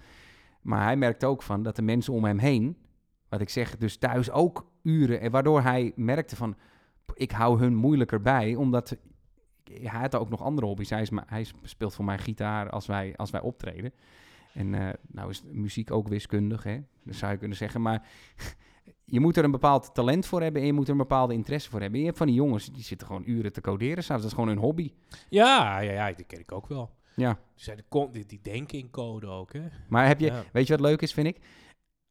[0.61, 2.77] Maar hij merkt ook van dat de mensen om hem heen,
[3.29, 5.19] wat ik zeg, dus thuis ook uren.
[5.19, 6.55] En waardoor hij merkte van,
[7.13, 8.97] ik hou hun moeilijker bij, omdat
[9.63, 10.89] hij had ook nog andere hobby's.
[10.89, 13.93] Hij, is, hij speelt voor mij gitaar als wij, als wij optreden.
[14.53, 16.79] En eh, nou is muziek ook wiskundig, hè?
[17.03, 17.81] Dat zou je kunnen zeggen.
[17.81, 18.07] Maar
[19.05, 21.69] je moet er een bepaald talent voor hebben en je moet er een bepaalde interesse
[21.69, 21.99] voor hebben.
[21.99, 24.03] Je hebt van die jongens, die zitten gewoon uren te coderen.
[24.03, 24.21] S'avonds.
[24.21, 24.91] Dat is gewoon hun hobby.
[25.29, 26.89] Ja, ja, ja, die ken ik ook wel.
[27.15, 27.39] Ja.
[27.91, 29.61] Die, die, die denken in code ook, hè?
[29.89, 30.43] Maar heb je, Ja.
[30.53, 31.37] weet je wat leuk is, vind ik?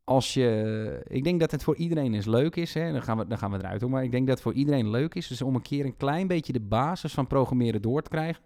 [0.04, 2.92] Als je, ik denk dat het voor iedereen eens leuk is, hè?
[2.92, 3.90] Dan, gaan we, dan gaan we eruit hoor.
[3.90, 6.26] Maar ik denk dat het voor iedereen leuk is, dus om een keer een klein
[6.26, 8.42] beetje de basis van programmeren door te krijgen.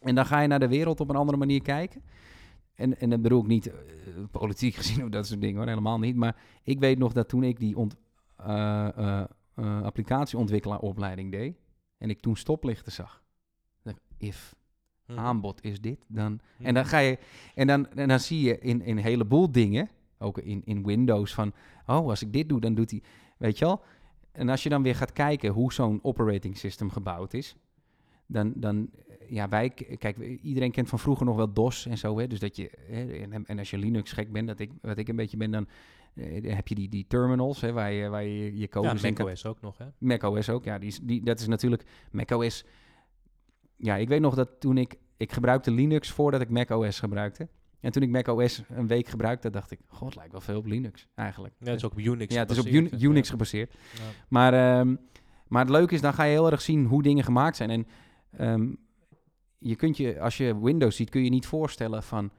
[0.00, 2.02] En dan ga je naar de wereld op een andere manier kijken.
[2.78, 3.74] En, en dan bedoel ik niet eh,
[4.30, 6.16] politiek gezien of dat soort dingen hoor, helemaal niet.
[6.16, 7.96] Maar ik weet nog dat toen ik die ont,
[8.36, 9.24] eh,
[9.82, 11.56] applicatieontwikkelaaropleiding deed,
[11.98, 13.22] en ik toen stoplichten zag.
[13.82, 14.56] dacht If
[15.06, 15.18] Mhm.
[15.18, 16.66] aanbod is dit, dan Mhm.
[16.66, 17.18] en dan ga je,
[17.54, 21.34] en dan, en dan zie je in, in een heleboel dingen, ook in, in Windows,
[21.34, 21.52] van,
[21.86, 23.02] oh, als ik dit doe, dan doet hij,
[23.38, 23.82] weet je wel.
[24.32, 27.56] En als je dan weer gaat kijken hoe zo'n operating system gebouwd is,
[28.26, 28.90] dan, dan
[29.28, 32.56] ja, wij, kijk, iedereen kent van vroeger nog wel DOS en zo, hè, dus dat
[32.56, 35.36] je, hè, en, en als je Linux gek bent, dat ik, wat ik een beetje
[35.36, 35.68] ben, dan
[36.14, 39.46] eh, heb je die, die terminals, hè, waar je, waar je je code Ja, macOS
[39.46, 39.86] ook nog, hè?
[39.98, 42.64] macOS ook, ja, die is, die, dat is natuurlijk macOS.
[43.76, 47.48] Ja, ik weet nog dat toen ik, ik gebruikte Linux voordat ik macOS gebruikte.
[47.80, 50.66] En toen ik macOS een week gebruikte, dacht ik, god, het lijkt wel veel op
[50.66, 51.54] Linux eigenlijk.
[51.58, 52.66] Ja, het is ook op Unix ja, het is op?
[53.00, 53.72] Unix gebaseerd.
[53.72, 54.02] Ja.
[54.28, 54.96] Maar, ehm,
[55.46, 57.70] maar het leuke is, dan ga je heel erg zien hoe dingen gemaakt zijn.
[57.70, 57.86] En
[58.30, 58.72] ehm,
[59.58, 62.30] je kunt je, als je Windows ziet, kun je niet voorstellen van,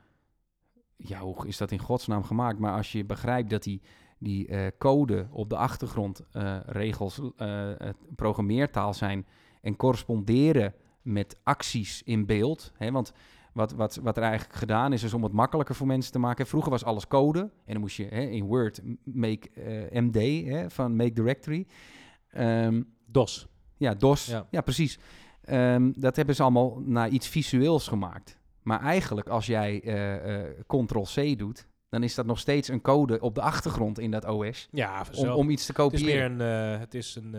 [0.95, 2.59] ja, hoe is dat in godsnaam gemaakt?
[2.59, 3.81] Maar als je begrijpt dat die,
[4.17, 7.69] die eh, code op de achtergrond eh, regels, eh,
[8.15, 9.25] programmeertaal zijn
[9.61, 12.71] en corresponderen met acties in beeld.
[12.77, 12.91] Hè?
[12.91, 13.13] Want
[13.53, 16.47] wat, wat, wat er eigenlijk gedaan is, is om het makkelijker voor mensen te maken.
[16.47, 19.49] Vroeger was alles code en dan moest je hè, in Word make
[19.91, 21.67] MD hè, van make directory.
[22.29, 23.47] Ehm, DOS.
[23.77, 24.25] ja, DOS.
[24.25, 24.61] Ja, Ja.
[24.61, 24.99] precies.
[25.49, 28.39] Ehm, dat hebben ze allemaal naar iets visueels gemaakt.
[28.63, 33.19] Maar eigenlijk, als jij eh, eh, Ctrl-C doet, dan is dat nog steeds een code
[33.19, 34.67] op de achtergrond in dat OS.
[34.71, 36.35] Ja, Om, iets te het is kopiëren.
[36.35, 37.35] meer een, eh, het is een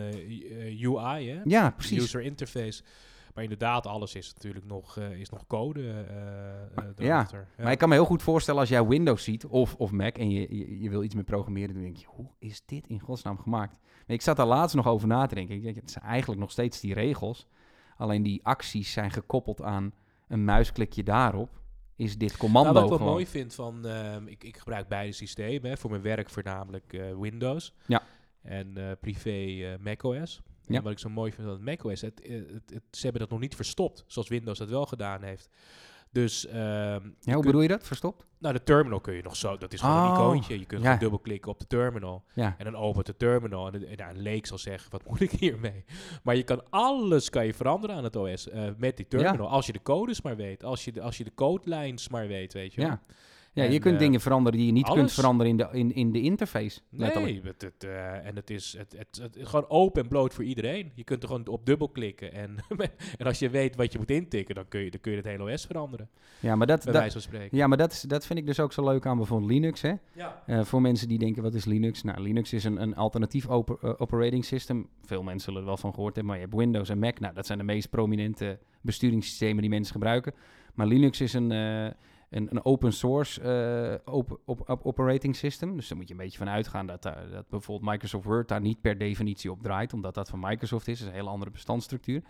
[0.81, 1.41] UI, hè?
[1.45, 2.03] Ja, precies.
[2.03, 2.83] User interface.
[3.35, 5.99] Maar inderdaad, alles is natuurlijk nog, is nog code eh,
[6.77, 7.29] eh, ja.
[7.57, 10.31] Maar ik kan me heel goed voorstellen als jij Windows ziet of, of Mac en
[10.31, 13.39] je, je, je wil iets met programmeren, dan denk je, hoe is dit in godsnaam
[13.39, 13.77] gemaakt?
[13.83, 15.55] Maar ik zat daar laatst nog over na te denken.
[15.55, 17.47] Ik denk, het zijn eigenlijk nog steeds die regels.
[18.01, 19.93] Alleen die acties zijn gekoppeld aan
[20.29, 21.61] een muisklikje daarop.
[21.97, 25.13] Is dit commando Nou, wat ik wel mooi vind van, ehm, ik, ik gebruik beide
[25.13, 25.71] systemen.
[25.71, 27.75] Hè, voor mijn werk voornamelijk eh, Windows.
[27.87, 28.03] Ja.
[28.43, 30.41] En eh, privé eh, macOS.
[30.67, 30.77] Ja.
[30.77, 33.41] En wat ik zo mooi vind van macOS, het, het, het, ze hebben dat nog
[33.41, 35.49] niet verstopt, zoals Windows dat wel gedaan heeft.
[36.13, 37.87] Dus, ehm, Ja, hoe bedoel je dat?
[37.87, 38.27] Verstopt?
[38.39, 40.59] nou, de terminal kun je nog zo, dat is gewoon een Oh, icoontje.
[40.59, 40.85] Je kunt ja.
[40.85, 42.25] gewoon dubbelklikken op de terminal.
[42.35, 42.55] Ja.
[42.59, 43.67] En dan opent de terminal.
[43.67, 45.85] En, en nou, een leek zal zeggen, wat moet ik hiermee?
[46.23, 49.49] Maar je kan alles kan je veranderen aan het OS eh, met die terminal.
[49.49, 50.65] Als je de codes maar weet.
[50.65, 52.91] Als je de, als je de codelines maar weet, weet je wel.
[52.91, 53.03] Ja.
[53.53, 56.13] Ja, je kunt eh, dingen veranderen die je niet kunt veranderen in de, in, in
[56.13, 56.81] de interface.
[56.91, 57.33] Letterlijk.
[57.33, 60.93] Nee, het, het, eh, en het is, het, het, gewoon open en bloot voor iedereen.
[60.95, 62.33] Je kunt er gewoon op dubbel klikken.
[62.33, 62.57] En,
[63.19, 65.27] en als je weet wat je moet intikken, dan kun je, dan kun je het
[65.27, 66.09] hele OS veranderen.
[66.41, 66.85] Ja, maar, dat,
[67.51, 69.83] ja, maar dat, dat vind ik dus ook zo leuk aan bijvoorbeeld Linux.
[69.83, 69.93] Hè?
[70.13, 70.43] Ja.
[70.47, 72.03] Eh, voor mensen die denken, wat is Linux?
[72.03, 74.89] Nou, Linux is een, een alternatief oper- operating system.
[75.05, 77.19] Veel mensen zullen er wel van gehoord hebben, maar je hebt Windows en Mac.
[77.19, 80.35] Nou, dat zijn de meest prominente besturingssystemen die mensen gebruiken.
[80.75, 81.51] Maar Linux is een,
[82.31, 85.77] een, een open source eh, op, op, op- operating system.
[85.77, 88.61] Dus daar moet je een beetje van uitgaan dat, daar- dat bijvoorbeeld Microsoft Word daar
[88.61, 90.99] niet per definitie op draait, omdat dat van Microsoft is.
[90.99, 92.23] Dat is een hele andere bestandsstructuur.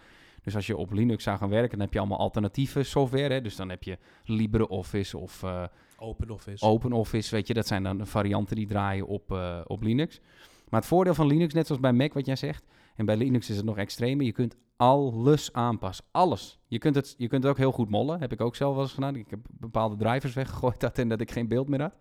[0.42, 3.32] Dus als je op Linux zou gaan werken, dan heb je allemaal alternatieve software.
[3.34, 3.40] Hè?
[3.40, 5.64] Dus dan heb je LibreOffice of eh,
[5.98, 6.64] OpenOffice.
[6.66, 10.20] OpenOffice, weet je, dat zijn dan varianten die draaien op, eh, op Linux.
[10.68, 12.64] Maar het voordeel van Linux, net zoals bij Mac wat jij zegt,
[12.96, 16.04] en bij Linux is het nog extremer, je kunt alles aanpassen.
[16.10, 16.58] Alles.
[16.66, 18.20] Je kunt het, je kunt het ook heel goed mollen.
[18.20, 19.16] Heb ik ook zelf wel eens gedaan.
[19.16, 21.94] Ik heb bepaalde drivers weggegooid dat en dat ik geen beeld meer had.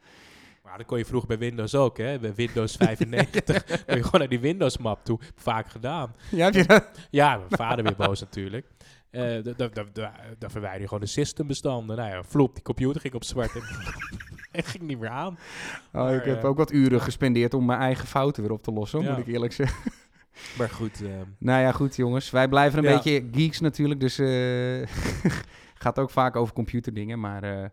[0.64, 2.20] Maar dat kon je vroeger bij Windows ook, hè?
[2.20, 5.20] Bij Windows 95 kon je gewoon naar die Windows-map toe.
[5.36, 6.16] Vaak gedaan.
[6.32, 6.90] Ja, heb je dat?
[7.10, 8.68] Ja, mijn vader weer boos natuurlijk.
[9.12, 11.98] Da- Dan verwijder je gewoon de systembestanden.
[11.98, 13.62] Nou ja, flop, die computer ging op zwart en,
[14.52, 15.38] en ging niet meer aan.
[15.94, 18.62] Oh, Maar, ik heb eh, ook wat uren gespendeerd om mijn eigen fouten weer op
[18.64, 19.10] te lossen, Ja.
[19.10, 19.92] moet ik eerlijk zeggen.
[20.58, 22.30] Maar goed, ehm, Nou ja, goed jongens.
[22.30, 22.96] Wij blijven een Ja.
[22.96, 24.88] beetje geeks natuurlijk, dus eh
[25.84, 27.66] gaat ook vaak over computerdingen, maar, eh,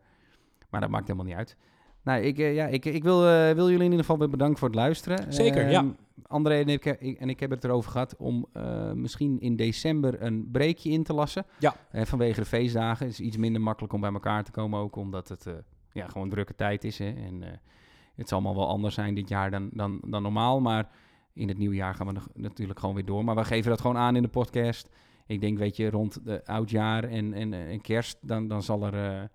[0.70, 1.56] maar dat maakt helemaal niet uit.
[2.02, 4.58] Nou, ik, eh, ja, ik, ik wil, eh, wil jullie in ieder geval weer bedanken
[4.58, 5.32] voor het luisteren.
[5.32, 5.84] Zeker, Ehm, ja.
[6.26, 10.48] André en ik, en ik hebben het erover gehad om eh, misschien in december een
[10.52, 11.44] breekje in te lassen.
[11.58, 11.74] Ja.
[11.90, 13.06] Eh, vanwege de feestdagen.
[13.06, 15.52] Het is iets minder makkelijk om bij elkaar te komen ook, omdat het eh,
[15.92, 16.98] ja, gewoon drukke tijd is.
[16.98, 17.06] Hè?
[17.10, 17.50] En eh,
[18.16, 20.60] het zal allemaal wel anders zijn dit jaar dan, dan, dan normaal.
[20.60, 20.88] Maar
[21.36, 23.24] in het nieuwe jaar gaan we natuurlijk gewoon weer door.
[23.24, 24.88] Maar we geven dat gewoon aan in de podcast.
[25.26, 29.20] Ik denk, weet je, rond de oudjaar en, en, en kerst, dan, dan, zal er,
[29.20, 29.28] eh,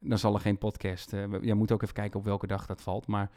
[0.00, 1.12] dan zal er geen podcast.
[1.12, 3.06] eh je moet ook even kijken op welke dag dat valt.
[3.06, 3.30] Maar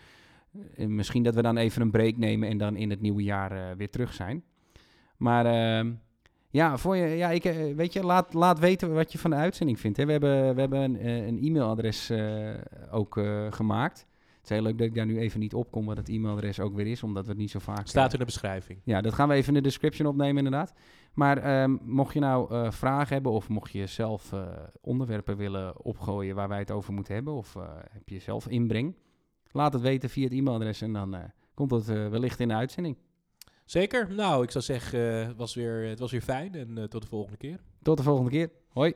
[0.76, 3.52] eh, misschien dat we dan even een break nemen en dan in het nieuwe jaar
[3.52, 4.44] eh, weer terug zijn.
[5.18, 5.91] Maar ehm,
[6.53, 9.35] ja, voor je, ja ik, eh, weet je, laat, laat weten wat je van de
[9.35, 9.98] uitzending vindt.
[9.98, 10.06] Hè.
[10.06, 12.53] We hebben, we hebben een, eh, een e-mailadres eh,
[12.91, 14.06] ook eh, gemaakt.
[14.43, 16.59] Het is heel leuk dat ik daar nu even niet op kom wat het e-mailadres
[16.59, 17.87] ook weer is, omdat we het niet zo vaak...
[17.87, 18.79] Staat eh, in de beschrijving.
[18.83, 20.73] ja, dat gaan we even in de description opnemen inderdaad.
[21.13, 24.47] Maar ehm, mocht je nou eh, vragen hebben of mocht je zelf eh,
[24.81, 27.53] onderwerpen willen opgooien waar wij het over moeten hebben, of
[27.91, 28.95] heb je zelf inbreng,
[29.51, 32.97] laat het weten via het e-mailadres en dan komt het eh, wellicht in de uitzending.
[33.65, 34.13] Zeker.
[34.13, 37.37] Nou, ik zou zeggen, het, was weer, het was weer fijn en tot de volgende
[37.37, 37.59] keer.
[37.81, 38.51] Tot de volgende keer.
[38.69, 38.93] Hoi.